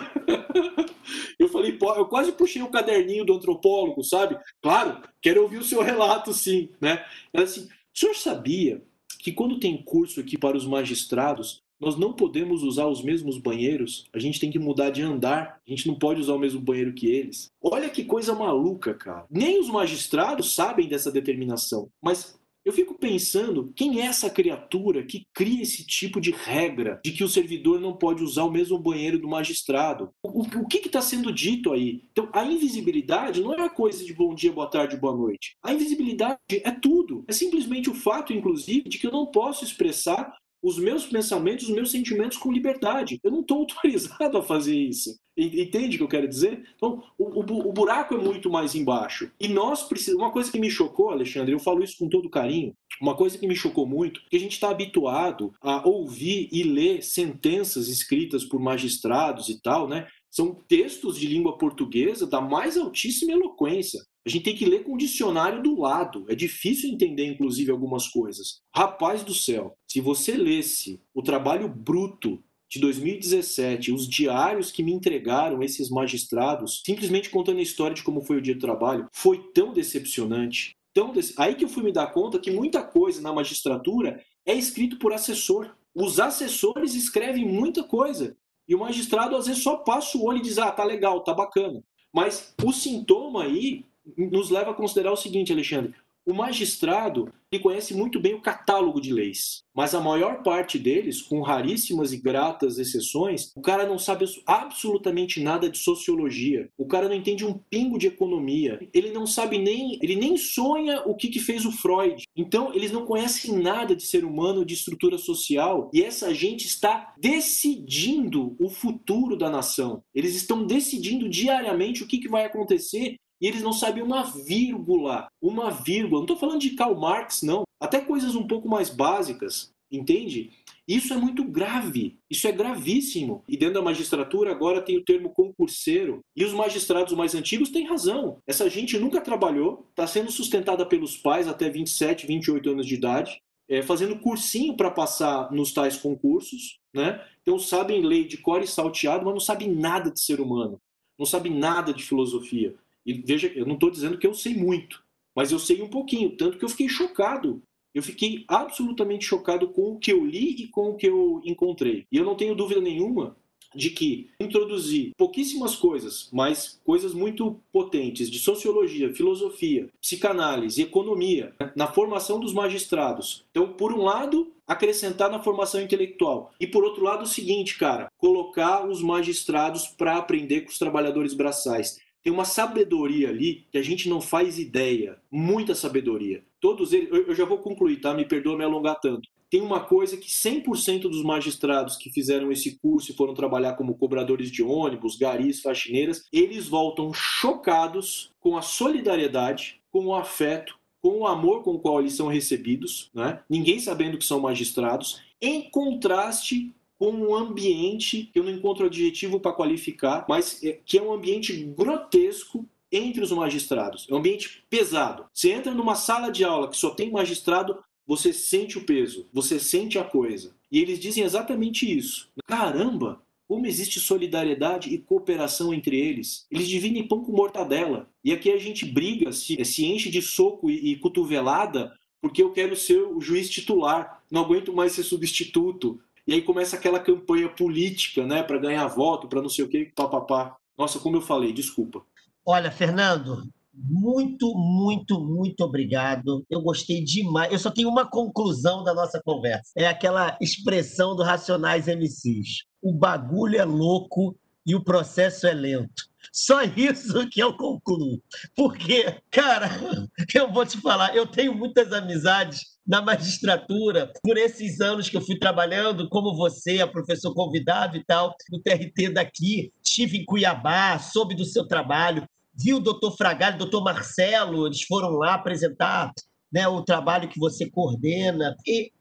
eu 1.38 1.48
falei: 1.48 1.78
Eu 1.80 2.06
quase 2.08 2.32
puxei 2.32 2.64
o 2.64 2.72
caderninho 2.72 3.24
do 3.24 3.36
antropólogo, 3.36 4.04
sabe? 4.04 4.36
Claro, 4.62 5.02
quero 5.22 5.44
ouvir 5.44 5.60
o 5.60 5.64
seu 5.64 5.84
relato, 5.84 6.34
sim, 6.34 6.70
né? 6.82 7.06
Ela 7.32 7.44
assim: 7.44 7.66
O 7.66 8.00
senhor 8.00 8.16
sabia 8.16 8.84
que 9.20 9.32
quando 9.32 9.60
tem 9.60 9.82
curso 9.82 10.20
aqui 10.20 10.38
para 10.38 10.58
os 10.58 10.66
magistrados, 10.66 11.62
nós 11.80 11.96
não 11.98 12.14
podemos 12.14 12.64
usar 12.64 12.88
os 12.88 13.04
mesmos 13.04 13.38
banheiros, 13.38 14.06
a 14.14 14.20
gente 14.20 14.40
tem 14.40 14.52
que 14.52 14.60
mudar 14.60 14.90
de 14.90 15.02
andar, 15.02 15.60
a 15.66 15.70
gente 15.70 15.88
não 15.88 15.96
pode 15.96 16.22
usar 16.22 16.34
o 16.34 16.40
mesmo 16.40 16.60
banheiro 16.60 16.94
que 16.94 17.08
eles. 17.08 17.52
Olha 17.62 17.90
que 17.90 18.04
coisa 18.04 18.34
maluca, 18.34 18.94
cara. 18.94 19.26
Nem 19.30 19.60
os 19.60 19.70
magistrados 19.70 20.54
sabem 20.54 20.88
dessa 20.88 21.12
determinação, 21.12 21.90
mas 22.02 22.38
eu 22.68 22.74
fico 22.74 22.96
pensando 22.96 23.72
quem 23.74 24.02
é 24.02 24.08
essa 24.08 24.30
criatura 24.30 25.02
que 25.02 25.26
cria 25.34 25.62
esse 25.62 25.88
tipo 25.88 26.20
de 26.20 26.32
regra 26.32 27.00
de 27.02 27.14
que 27.14 27.24
o 27.24 27.30
servidor 27.30 27.80
não 27.80 27.96
pode 27.96 28.22
usar 28.22 28.44
o 28.44 28.52
mesmo 28.52 28.78
banheiro 28.78 29.18
do 29.18 29.26
magistrado. 29.26 30.10
O, 30.22 30.42
o, 30.42 30.68
que 30.68 30.80
está 30.80 31.02
sendo 31.02 31.32
dito 31.32 31.72
aí? 31.72 32.04
Então, 32.12 32.30
a 32.34 32.44
invisibilidade 32.44 33.40
não 33.40 33.54
é 33.54 33.58
uma 33.58 33.70
coisa 33.70 34.04
de 34.04 34.14
bom 34.14 34.36
dia, 34.36 34.52
boa 34.52 34.70
tarde, 34.70 34.98
boa 34.98 35.16
noite. 35.16 35.56
A 35.64 35.74
invisibilidade 35.74 36.38
é 36.52 36.72
tudo. 36.72 37.24
É 37.26 37.32
simplesmente 37.32 37.90
o 37.90 37.96
fato, 37.96 38.34
inclusive, 38.34 38.90
de 38.90 38.98
que 38.98 39.08
eu 39.08 39.12
não 39.12 39.28
posso 39.28 39.64
expressar 39.64 40.36
os 40.68 40.78
meus 40.78 41.06
pensamentos, 41.06 41.70
os 41.70 41.74
meus 41.74 41.92
sentimentos 41.92 42.38
com 42.38 42.52
liberdade. 42.52 43.20
Eu 43.24 43.32
não 43.32 43.40
estou 43.40 43.60
autorizado 43.64 44.38
a 44.38 44.44
fazer 44.44 44.76
isso. 44.76 45.18
Entende 45.38 45.96
o 45.96 46.00
que 46.00 46.04
eu 46.04 46.10
quero 46.10 46.28
dizer? 46.28 46.68
Então, 46.76 47.04
o, 47.18 47.40
o, 47.40 47.70
o, 47.70 47.72
buraco 47.72 48.16
é 48.16 48.18
muito 48.18 48.50
mais 48.50 48.74
embaixo. 48.76 49.32
E 49.40 49.48
nós 49.48 49.84
precisamos. 49.84 50.24
Uma 50.24 50.32
coisa 50.32 50.52
que 50.52 50.60
me 50.60 50.70
chocou, 50.70 51.12
Alexandre, 51.12 51.54
eu 51.54 51.60
falo 51.60 51.84
isso 51.84 51.96
com 52.00 52.10
todo 52.10 52.30
carinho. 52.30 52.74
Uma 53.00 53.16
coisa 53.16 53.38
que 53.38 53.48
me 53.48 53.56
chocou 53.56 53.86
muito, 53.86 54.20
que 54.30 54.36
a 54.36 54.40
gente 54.40 54.54
está 54.54 54.72
habituado 54.72 55.54
a 55.62 55.88
ouvir 55.88 56.50
e 56.52 56.64
ler 56.64 57.04
sentenças 57.04 57.88
escritas 57.88 58.44
por 58.44 58.60
magistrados 58.60 59.48
e 59.48 59.62
tal, 59.62 59.88
né? 59.88 60.08
São 60.30 60.54
textos 60.68 61.18
de 61.18 61.28
língua 61.28 61.58
portuguesa 61.58 62.28
da 62.28 62.42
mais 62.42 62.76
altíssima 62.76 63.32
eloquência. 63.32 64.02
A 64.28 64.30
gente 64.30 64.44
tem 64.44 64.56
que 64.58 64.66
ler 64.66 64.84
com 64.84 64.96
o 64.96 64.98
dicionário 64.98 65.64
do 65.64 65.80
lado. 65.80 66.26
É 66.28 66.36
difícil 66.36 66.90
entender, 66.90 67.26
inclusive, 67.28 67.72
algumas 67.72 68.10
coisas. 68.10 68.60
Rapaz 68.76 69.24
do 69.24 69.34
céu, 69.34 69.78
se 69.88 70.02
você 70.02 70.36
lesse 70.36 71.02
o 71.14 71.24
trabalho 71.24 71.70
bruto 71.70 72.44
de 72.70 72.78
2017, 72.82 73.94
os 73.94 74.06
diários 74.06 74.70
que 74.70 74.84
me 74.84 74.92
entregaram 74.92 75.64
esses 75.64 75.90
magistrados, 75.90 76.82
simplesmente 76.86 77.30
contando 77.30 77.60
a 77.60 77.62
história 77.62 77.96
de 77.96 78.04
como 78.04 78.22
foi 78.22 78.36
o 78.36 78.42
dia 78.42 78.54
do 78.54 78.60
trabalho, 78.60 79.08
foi 79.14 79.50
tão 79.54 79.72
decepcionante. 79.72 80.76
Tão 80.94 81.14
de... 81.14 81.22
Aí 81.38 81.56
que 81.56 81.64
eu 81.64 81.70
fui 81.70 81.82
me 81.82 81.94
dar 81.94 82.08
conta 82.08 82.38
que 82.38 82.52
muita 82.52 82.84
coisa 82.84 83.22
na 83.22 83.32
magistratura 83.32 84.22
é 84.46 84.54
escrito 84.54 85.00
por 85.00 85.14
assessor. 85.14 85.74
Os 85.96 86.20
assessores 86.20 86.96
escrevem 86.96 87.48
muita 87.48 87.82
coisa. 87.82 88.36
E 88.68 88.76
o 88.76 88.80
magistrado, 88.80 89.38
às 89.38 89.48
vezes, 89.48 89.64
só 89.64 89.78
passa 89.78 90.18
o 90.18 90.26
olho 90.26 90.40
e 90.40 90.42
diz: 90.42 90.58
ah, 90.58 90.70
tá 90.70 90.84
legal, 90.84 91.24
tá 91.24 91.34
bacana. 91.34 91.82
Mas 92.14 92.54
o 92.62 92.74
sintoma 92.74 93.44
aí 93.44 93.86
nos 94.16 94.50
leva 94.50 94.72
a 94.72 94.76
considerar 94.76 95.12
o 95.12 95.18
seguinte, 95.18 95.52
Alexandre: 95.52 95.94
o 96.28 96.34
magistrado 96.34 97.32
ele 97.50 97.64
conhece 97.64 97.94
muito 97.94 98.20
bem 98.20 98.34
o 98.34 98.42
catálogo 98.42 99.00
de 99.00 99.14
leis, 99.14 99.64
mas 99.74 99.96
a 99.96 100.02
maior 100.02 100.44
parte 100.44 100.78
deles, 100.78 101.22
com 101.22 101.40
raríssimas 101.42 102.12
e 102.12 102.18
gratas 102.18 102.78
exceções, 102.78 103.54
o 103.56 103.62
cara 103.62 103.88
não 103.88 103.98
sabe 103.98 104.26
absolutamente 104.46 105.42
nada 105.42 105.70
de 105.70 105.78
sociologia, 105.78 106.70
o 106.78 106.86
cara 106.86 107.08
não 107.08 107.16
entende 107.16 107.46
um 107.46 107.58
pingo 107.70 107.98
de 107.98 108.08
economia, 108.08 108.78
ele 108.94 109.12
não 109.12 109.26
sabe 109.26 109.58
nem, 109.58 109.98
ele 110.02 110.18
nem 110.18 110.36
sonha 110.36 111.02
o 111.06 111.16
que, 111.16 111.30
que 111.30 111.40
fez 111.40 111.66
o 111.66 111.72
Freud. 111.72 112.24
Então, 112.36 112.74
eles 112.74 112.92
não 112.92 113.06
conhecem 113.06 113.58
nada 113.58 113.96
de 113.96 114.04
ser 114.04 114.26
humano, 114.26 114.66
de 114.66 114.74
estrutura 114.74 115.18
social, 115.18 115.90
e 115.94 116.04
essa 116.04 116.34
gente 116.34 116.68
está 116.68 117.14
decidindo 117.18 118.58
o 118.60 118.70
futuro 118.70 119.38
da 119.38 119.50
nação. 119.50 120.04
Eles 120.14 120.36
estão 120.36 120.66
decidindo 120.66 121.30
diariamente 121.30 122.04
o 122.04 122.08
que, 122.08 122.18
que 122.18 122.28
vai 122.28 122.44
acontecer 122.44 123.16
e 123.42 123.48
eles 123.48 123.62
não 123.62 123.74
sabem 123.74 124.04
uma 124.04 124.24
vírgula, 124.24 125.28
uma 125.42 125.70
vírgula. 125.70 126.20
Não 126.20 126.26
estou 126.26 126.38
falando 126.38 126.62
de 126.62 126.72
Karl 126.72 126.96
Marx, 126.96 127.42
não. 127.42 127.64
Até 127.80 128.02
coisas 128.02 128.36
um 128.36 128.48
pouco 128.48 128.68
mais 128.68 128.90
básicas, 128.90 129.72
entende? 129.92 130.52
Isso 130.88 131.14
é 131.14 131.18
muito 131.18 131.44
grave, 131.44 132.18
isso 132.30 132.48
é 132.48 132.52
gravíssimo. 132.52 133.44
E 133.48 133.58
dentro 133.58 133.76
da 133.76 133.82
magistratura 133.82 134.52
agora 134.52 134.82
tem 134.82 134.98
o 134.98 135.04
termo 135.04 135.30
concurseiro. 135.30 136.22
E 136.36 136.46
os 136.46 136.54
magistrados 136.54 137.14
mais 137.14 137.36
antigos 137.36 137.70
têm 137.70 137.86
razão. 137.86 138.38
Essa 138.48 138.70
gente 138.70 138.98
nunca 138.98 139.20
trabalhou, 139.20 139.86
está 139.90 140.08
sendo 140.08 140.32
sustentada 140.32 140.86
pelos 140.86 141.18
pais 141.18 141.48
até 141.48 141.70
27, 141.70 142.26
28 142.26 142.70
anos 142.70 142.86
de 142.86 142.96
idade, 142.96 143.42
é, 143.70 143.82
fazendo 143.82 144.18
cursinho 144.20 144.78
para 144.78 144.90
passar 144.90 145.52
nos 145.52 145.74
tais 145.74 145.98
concursos, 145.98 146.80
né? 146.94 147.22
Então 147.42 147.60
sabem 147.60 148.02
lei 148.02 148.26
de 148.26 148.38
core 148.38 148.66
salteado, 148.66 149.26
mas 149.26 149.34
não 149.34 149.42
sabem 149.42 149.70
nada 149.70 150.10
de 150.10 150.22
ser 150.22 150.40
humano, 150.40 150.80
não 151.20 151.26
sabem 151.26 151.54
nada 151.54 151.94
de 151.94 152.04
filosofia. 152.04 152.74
E 153.08 153.14
veja, 153.14 153.50
eu 153.56 153.66
não 153.66 153.76
estou 153.76 153.90
dizendo 153.90 154.18
que 154.18 154.28
eu 154.28 154.34
sei 154.34 154.54
muito, 154.54 155.02
mas 155.34 155.52
eu 155.52 155.60
sei 155.60 155.82
um 155.82 155.88
pouquinho, 155.88 156.36
tanto 156.36 156.58
que 156.58 156.66
eu 156.66 156.70
fiquei 156.70 156.90
chocado. 156.90 157.64
Eu 157.96 158.04
fiquei 158.04 158.44
absolutamente 158.48 159.26
chocado 159.26 159.70
com 159.70 159.94
o 159.94 159.98
que 159.98 160.12
eu 160.12 160.24
li 160.24 160.64
e 160.64 160.68
com 160.68 160.90
o 160.90 160.96
que 160.96 161.08
eu 161.08 161.42
encontrei. 161.46 162.06
E 162.12 162.18
eu 162.18 162.26
não 162.26 162.36
tenho 162.36 162.54
dúvida 162.54 162.82
nenhuma 162.82 163.36
de 163.74 163.90
que 163.90 164.30
introduzir 164.40 165.12
pouquíssimas 165.18 165.76
coisas, 165.76 166.30
mas 166.32 166.80
coisas 166.84 167.14
muito 167.14 167.60
potentes 167.72 168.30
de 168.30 168.40
sociologia, 168.40 169.14
filosofia, 169.14 169.88
psicanálise, 170.02 170.82
economia, 170.82 171.54
né, 171.60 171.72
na 171.76 171.88
formação 171.88 172.40
dos 172.40 172.54
magistrados. 172.54 173.46
Então, 173.52 173.74
por 173.74 173.94
um 173.94 174.04
lado, 174.04 174.52
acrescentar 174.68 175.32
na 175.32 175.42
formação 175.42 175.82
intelectual. 175.82 176.52
E 176.60 176.68
por 176.68 176.84
outro 176.84 177.04
lado, 177.04 177.24
o 177.24 177.28
seguinte, 177.28 177.78
cara, 177.78 178.12
colocar 178.18 178.88
os 178.88 179.02
magistrados 179.02 179.88
para 179.88 180.18
aprender 180.18 180.62
com 180.62 180.70
os 180.70 180.80
trabalhadores 180.80 181.34
braçais. 181.34 182.00
Tem 182.28 182.34
uma 182.34 182.44
sabedoria 182.44 183.30
ali 183.30 183.66
que 183.72 183.78
a 183.78 183.82
gente 183.82 184.10
não 184.10 184.20
faz 184.20 184.60
ideia. 184.60 185.18
Muita 185.32 185.74
sabedoria. 185.74 186.44
Todos 186.60 186.92
eles, 186.92 187.08
eu 187.10 187.34
já 187.34 187.46
vou 187.46 187.60
concluir, 187.60 188.02
tá? 188.02 188.14
Me 188.14 188.26
perdoa 188.26 188.58
me 188.58 188.66
alongar 188.66 189.00
tanto 189.00 189.30
tem 189.50 189.62
uma 189.62 189.80
coisa 189.80 190.18
que 190.18 190.28
100% 190.28 191.04
dos 191.04 191.24
magistrados 191.24 191.96
que 191.96 192.12
fizeram 192.12 192.52
esse 192.52 192.78
curso 192.80 193.10
e 193.10 193.16
foram 193.16 193.34
trabalhar 193.34 193.78
como 193.78 193.96
cobradores 193.96 194.52
de 194.52 194.62
ônibus, 194.62 195.16
garis, 195.16 195.62
faxineiras, 195.62 196.26
eles 196.34 196.68
voltam 196.68 197.14
chocados 197.14 198.30
com 198.42 198.58
a 198.58 198.62
solidariedade, 198.62 199.80
com 199.90 200.08
o 200.08 200.14
afeto, 200.14 200.78
com 201.02 201.20
o 201.20 201.28
amor 201.28 201.64
com 201.64 201.76
o 201.76 201.80
qual 201.80 202.02
eles 202.02 202.12
são 202.12 202.28
recebidos, 202.28 203.10
né? 203.14 203.40
ninguém 203.50 203.80
sabendo 203.80 204.18
que 204.18 204.26
são 204.26 204.42
magistrados, 204.42 205.22
em 205.42 205.70
contraste 205.70 206.76
com 206.98 207.12
um 207.12 207.36
ambiente 207.36 208.30
que 208.32 208.40
eu 208.40 208.44
não 208.44 208.52
encontro 208.52 208.86
adjetivo 208.86 209.40
para 209.40 209.54
qualificar, 209.54 210.26
mas 210.28 210.64
é, 210.64 210.80
que 210.86 210.98
é 210.98 211.02
um 211.02 211.14
ambiente 211.14 211.54
grotesco 211.64 212.68
entre 212.92 213.22
os 213.22 213.32
magistrados. 213.32 214.08
É 214.10 214.14
um 214.14 214.18
ambiente 214.18 214.64
pesado. 214.70 215.26
Você 215.34 215.52
entra 215.52 215.74
numa 215.74 215.96
sala 215.96 216.32
de 216.32 216.44
aula 216.44 216.70
que 216.70 216.78
só 216.78 216.90
tem 216.90 217.12
magistrado, 217.12 217.78
você 218.06 218.32
sente 218.32 218.78
o 218.78 218.86
peso, 218.86 219.28
você 219.34 219.60
sente 219.60 220.00
a 220.00 220.04
coisa. 220.04 220.56
E 220.72 220.80
eles 220.80 221.00
dizem 221.00 221.24
exatamente 221.24 221.86
isso. 221.86 222.30
Caramba, 222.46 223.22
como 223.48 223.66
existe 223.66 224.00
solidariedade 224.00 224.94
e 224.94 224.98
cooperação 224.98 225.74
entre 225.74 225.98
eles. 225.98 226.46
Eles 226.52 226.68
dividem 226.68 227.08
pão 227.08 227.24
com 227.24 227.32
mortadela. 227.32 228.10
E 228.24 228.34
aqui 228.34 228.52
a 228.52 228.58
gente 228.58 228.86
briga, 228.86 229.32
se, 229.32 229.64
se 229.64 229.86
enche 229.86 230.10
de 230.10 230.22
soco 230.22 230.70
e, 230.70 230.92
e 230.92 230.96
cotovelada, 230.98 231.94
porque 232.22 232.44
eu 232.44 232.52
quero 232.52 232.76
ser 232.76 233.00
o 233.00 233.22
juiz 233.22 233.50
titular, 233.50 234.22
não 234.30 234.44
aguento 234.44 234.74
mais 234.74 234.92
ser 234.92 235.04
substituto. 235.04 236.02
E 236.28 236.34
aí 236.34 236.42
começa 236.42 236.76
aquela 236.76 237.00
campanha 237.00 237.48
política, 237.48 238.26
né, 238.26 238.44
para 238.44 238.60
ganhar 238.60 238.86
voto, 238.88 239.30
para 239.30 239.42
não 239.42 239.48
sei 239.48 239.64
o 239.64 239.70
que, 239.70 239.86
papapá. 239.96 240.58
Nossa, 240.78 241.00
como 241.00 241.16
eu 241.16 241.22
falei, 241.22 241.54
desculpa. 241.54 242.04
Olha, 242.46 242.70
Fernando, 242.70 243.44
muito, 243.74 244.54
muito, 244.56 245.20
muito 245.20 245.62
obrigado. 245.62 246.46
Eu 246.50 246.62
gostei 246.62 247.04
demais. 247.04 247.52
Eu 247.52 247.60
só 247.60 247.72
tenho 247.72 247.90
uma 247.90 248.06
conclusão 248.06 248.84
da 248.84 248.94
nossa 248.94 249.22
conversa. 249.24 249.72
É 249.76 249.88
aquela 249.88 250.38
expressão 250.42 251.16
do 251.16 251.24
Racionais 251.24 251.88
MCs. 251.88 252.66
O 252.82 252.92
bagulho 252.94 253.58
é 253.58 253.64
louco 253.64 254.36
e 254.68 254.76
o 254.76 254.84
processo 254.84 255.48
é 255.48 255.54
lento. 255.54 256.04
Só 256.34 256.62
isso 256.62 257.28
que 257.30 257.42
eu 257.42 257.56
concluo. 257.56 258.22
Porque, 258.54 259.16
cara, 259.32 259.70
eu 260.36 260.52
vou 260.52 260.66
te 260.66 260.80
falar, 260.82 261.16
eu 261.16 261.26
tenho 261.26 261.56
muitas 261.56 261.94
amizades 261.94 262.78
na 262.86 263.02
magistratura, 263.02 264.12
por 264.22 264.38
esses 264.38 264.80
anos 264.80 265.10
que 265.10 265.18
eu 265.18 265.22
fui 265.22 265.38
trabalhando, 265.38 266.08
como 266.10 266.36
você, 266.36 266.80
a 266.80 266.88
professor 266.88 267.34
convidado 267.34 267.98
e 267.98 268.04
tal, 268.04 268.36
no 268.50 268.62
TRT 268.62 269.10
daqui, 269.14 269.72
estive 269.84 270.20
em 270.20 270.26
Cuiabá, 270.26 270.98
soube 271.00 271.36
do 271.36 271.44
seu 271.44 271.68
trabalho, 271.68 272.28
viu 272.54 272.78
o 272.78 272.82
doutor 272.82 273.16
Fragalho, 273.16 273.58
doutor 273.58 273.84
Marcelo, 273.84 274.68
eles 274.68 274.84
foram 274.84 275.12
lá 275.12 275.34
apresentar 275.34 276.14
né, 276.52 276.68
o 276.68 276.82
trabalho 276.82 277.30
que 277.30 277.40
você 277.40 277.70
coordena, 277.70 278.56
e 278.66 278.92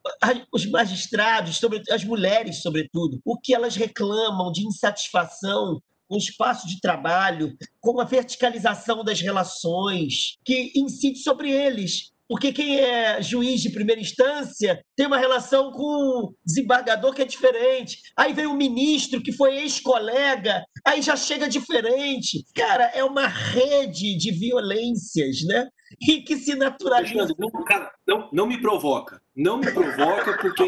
os 0.52 0.66
magistrados, 0.66 1.56
sobre, 1.56 1.82
as 1.90 2.04
mulheres, 2.04 2.62
sobretudo, 2.62 3.20
o 3.24 3.38
que 3.38 3.54
elas 3.54 3.76
reclamam 3.76 4.50
de 4.50 4.66
insatisfação 4.66 5.80
com 6.08 6.14
o 6.14 6.18
espaço 6.18 6.68
de 6.68 6.80
trabalho, 6.80 7.56
com 7.80 8.00
a 8.00 8.04
verticalização 8.04 9.02
das 9.04 9.20
relações, 9.20 10.36
que 10.44 10.72
incide 10.76 11.18
sobre 11.18 11.50
eles. 11.50 12.12
Porque 12.28 12.52
quem 12.52 12.80
é 12.80 13.22
juiz 13.22 13.60
de 13.60 13.70
primeira 13.70 14.00
instância 14.00 14.82
tem 14.96 15.06
uma 15.06 15.18
relação 15.18 15.70
com 15.70 15.82
o 15.82 16.34
desembargador 16.44 17.14
que 17.14 17.22
é 17.22 17.24
diferente. 17.24 17.98
Aí 18.16 18.32
vem 18.32 18.46
um 18.46 18.56
ministro 18.56 19.22
que 19.22 19.32
foi 19.32 19.56
ex-colega, 19.56 20.62
aí 20.84 21.00
já 21.00 21.16
chega 21.16 21.48
diferente. 21.48 22.44
Cara, 22.54 22.84
é 22.94 23.04
uma 23.04 23.28
rede 23.28 24.16
de 24.16 24.32
violências, 24.32 25.44
né? 25.46 25.68
E 26.02 26.22
que 26.22 26.36
se 26.36 26.56
naturaliza. 26.56 27.28
Não, 27.38 27.64
cara, 27.64 27.92
não, 28.06 28.28
não 28.32 28.46
me 28.46 28.60
provoca. 28.60 29.20
Não 29.34 29.58
me 29.58 29.70
provoca, 29.70 30.36
porque 30.38 30.64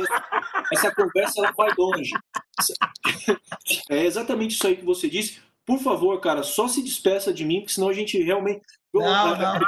essa 0.72 0.94
conversa 0.94 1.40
ela 1.40 1.52
vai 1.56 1.70
longe. 1.76 2.10
É 3.90 4.04
exatamente 4.04 4.54
isso 4.54 4.66
aí 4.66 4.76
que 4.76 4.84
você 4.84 5.08
disse. 5.08 5.40
Por 5.66 5.80
favor, 5.80 6.20
cara, 6.20 6.42
só 6.42 6.68
se 6.68 6.82
despeça 6.82 7.32
de 7.32 7.44
mim, 7.44 7.60
porque 7.60 7.72
senão 7.72 7.88
a 7.88 7.92
gente 7.92 8.22
realmente. 8.22 8.62
Não, 8.94 9.36
não. 9.36 9.60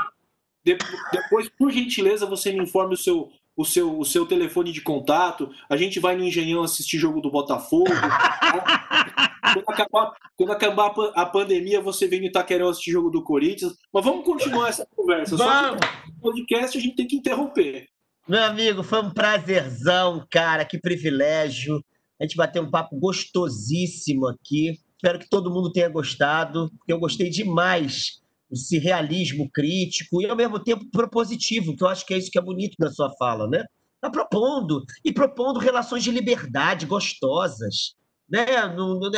Depois, 0.65 1.49
por 1.49 1.71
gentileza, 1.71 2.27
você 2.27 2.53
me 2.53 2.63
informe 2.63 2.95
o 2.95 2.99
seu, 2.99 3.31
o 3.57 3.65
seu, 3.65 3.99
o 3.99 4.05
seu 4.05 4.27
telefone 4.27 4.73
de 4.73 4.81
contato. 4.81 5.51
A 5.69 5.77
gente 5.77 5.99
vai 5.99 6.17
no 6.17 6.25
Engenhão 6.25 6.63
assistir 6.63 6.99
jogo 6.99 7.21
do 7.21 7.31
Botafogo. 7.31 7.91
quando, 9.55 9.69
acabar, 9.69 10.13
quando 10.37 10.53
acabar 10.53 10.95
a 11.15 11.27
pandemia, 11.27 11.81
você 11.81 12.07
vem 12.07 12.21
no 12.21 12.27
Itaquerão 12.27 12.69
assistir 12.69 12.93
jogo 12.93 13.11
do 13.11 13.23
Corinthians. 13.23 13.75
Mas 13.93 14.05
vamos 14.05 14.25
continuar 14.25 14.69
essa 14.69 14.87
conversa. 14.95 15.37
Vamos. 15.37 15.81
Só 15.81 15.87
que 15.87 16.11
no 16.13 16.21
podcast 16.21 16.79
a 16.79 16.81
gente 16.81 16.97
tem 16.97 17.07
que 17.07 17.17
interromper. 17.17 17.89
Meu 18.29 18.45
amigo, 18.45 18.83
foi 18.83 19.03
um 19.03 19.11
prazerzão, 19.11 20.27
cara. 20.31 20.65
Que 20.65 20.79
privilégio. 20.79 21.83
A 22.21 22.25
gente 22.25 22.37
bateu 22.37 22.63
um 22.63 22.71
papo 22.71 22.99
gostosíssimo 22.99 24.27
aqui. 24.29 24.79
Espero 24.95 25.19
que 25.19 25.29
todo 25.29 25.51
mundo 25.51 25.73
tenha 25.73 25.89
gostado, 25.89 26.71
porque 26.77 26.93
eu 26.93 27.01
gostei 27.01 27.31
demais 27.31 28.21
esse 28.51 28.79
realismo 28.79 29.49
crítico 29.53 30.21
e, 30.21 30.27
ao 30.27 30.37
mesmo 30.37 30.59
tempo, 30.59 30.85
propositivo, 30.91 31.77
que 31.77 31.83
eu 31.83 31.89
acho 31.89 32.05
que 32.05 32.15
é 32.15 32.19
isso 32.19 32.31
que 32.31 32.39
é 32.39 32.43
bonito 32.43 32.75
na 32.79 32.91
sua 32.91 33.11
fala, 33.19 33.49
né? 33.49 33.65
Está 33.95 34.11
propondo, 34.11 34.83
e 35.05 35.13
propondo 35.13 35.61
relações 35.61 36.03
de 36.03 36.11
liberdade 36.11 36.87
gostosas, 36.87 37.95
né? 38.29 38.47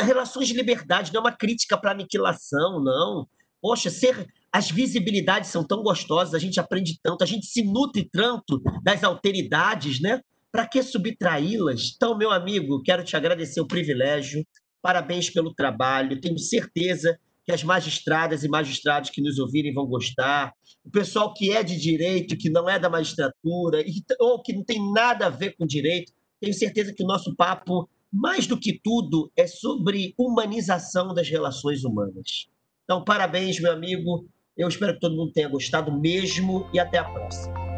Relações 0.03 0.47
de 0.47 0.53
liberdade, 0.53 1.13
não 1.13 1.21
é 1.21 1.23
uma 1.23 1.31
crítica 1.31 1.77
para 1.77 1.91
aniquilação, 1.91 2.83
não. 2.83 3.27
Poxa, 3.61 3.89
ser, 3.89 4.27
as 4.51 4.69
visibilidades 4.69 5.49
são 5.49 5.65
tão 5.65 5.81
gostosas, 5.81 6.33
a 6.33 6.39
gente 6.39 6.59
aprende 6.59 6.99
tanto, 7.01 7.23
a 7.23 7.27
gente 7.27 7.45
se 7.45 7.63
nutre 7.63 8.09
tanto 8.11 8.61
das 8.83 9.03
alteridades, 9.03 10.01
né? 10.01 10.19
Para 10.51 10.67
que 10.67 10.83
subtraí-las? 10.83 11.93
Então, 11.95 12.17
meu 12.17 12.29
amigo, 12.29 12.83
quero 12.83 13.03
te 13.03 13.15
agradecer 13.15 13.61
o 13.61 13.67
privilégio, 13.67 14.45
parabéns 14.81 15.29
pelo 15.29 15.53
trabalho, 15.53 16.19
tenho 16.19 16.37
certeza 16.37 17.17
que 17.45 17.51
as 17.51 17.63
magistradas 17.63 18.43
e 18.43 18.49
magistrados 18.49 19.09
que 19.09 19.21
nos 19.21 19.37
ouvirem 19.37 19.73
vão 19.73 19.85
gostar, 19.85 20.53
o 20.83 20.89
pessoal 20.89 21.33
que 21.33 21.51
é 21.51 21.63
de 21.63 21.79
direito, 21.79 22.37
que 22.37 22.49
não 22.49 22.69
é 22.69 22.79
da 22.79 22.89
magistratura, 22.89 23.83
ou 24.19 24.41
que 24.41 24.53
não 24.53 24.63
tem 24.63 24.91
nada 24.93 25.27
a 25.27 25.29
ver 25.29 25.55
com 25.57 25.65
direito, 25.65 26.11
tenho 26.39 26.53
certeza 26.53 26.93
que 26.93 27.03
o 27.03 27.07
nosso 27.07 27.35
papo, 27.35 27.89
mais 28.11 28.45
do 28.45 28.59
que 28.59 28.79
tudo, 28.83 29.31
é 29.35 29.47
sobre 29.47 30.13
humanização 30.17 31.13
das 31.13 31.29
relações 31.29 31.83
humanas. 31.83 32.47
Então, 32.83 33.03
parabéns, 33.03 33.59
meu 33.59 33.71
amigo. 33.71 34.27
Eu 34.55 34.67
espero 34.67 34.93
que 34.93 34.99
todo 34.99 35.15
mundo 35.15 35.31
tenha 35.31 35.47
gostado 35.47 35.91
mesmo 35.99 36.69
e 36.73 36.79
até 36.79 36.99
a 36.99 37.05
próxima. 37.05 37.72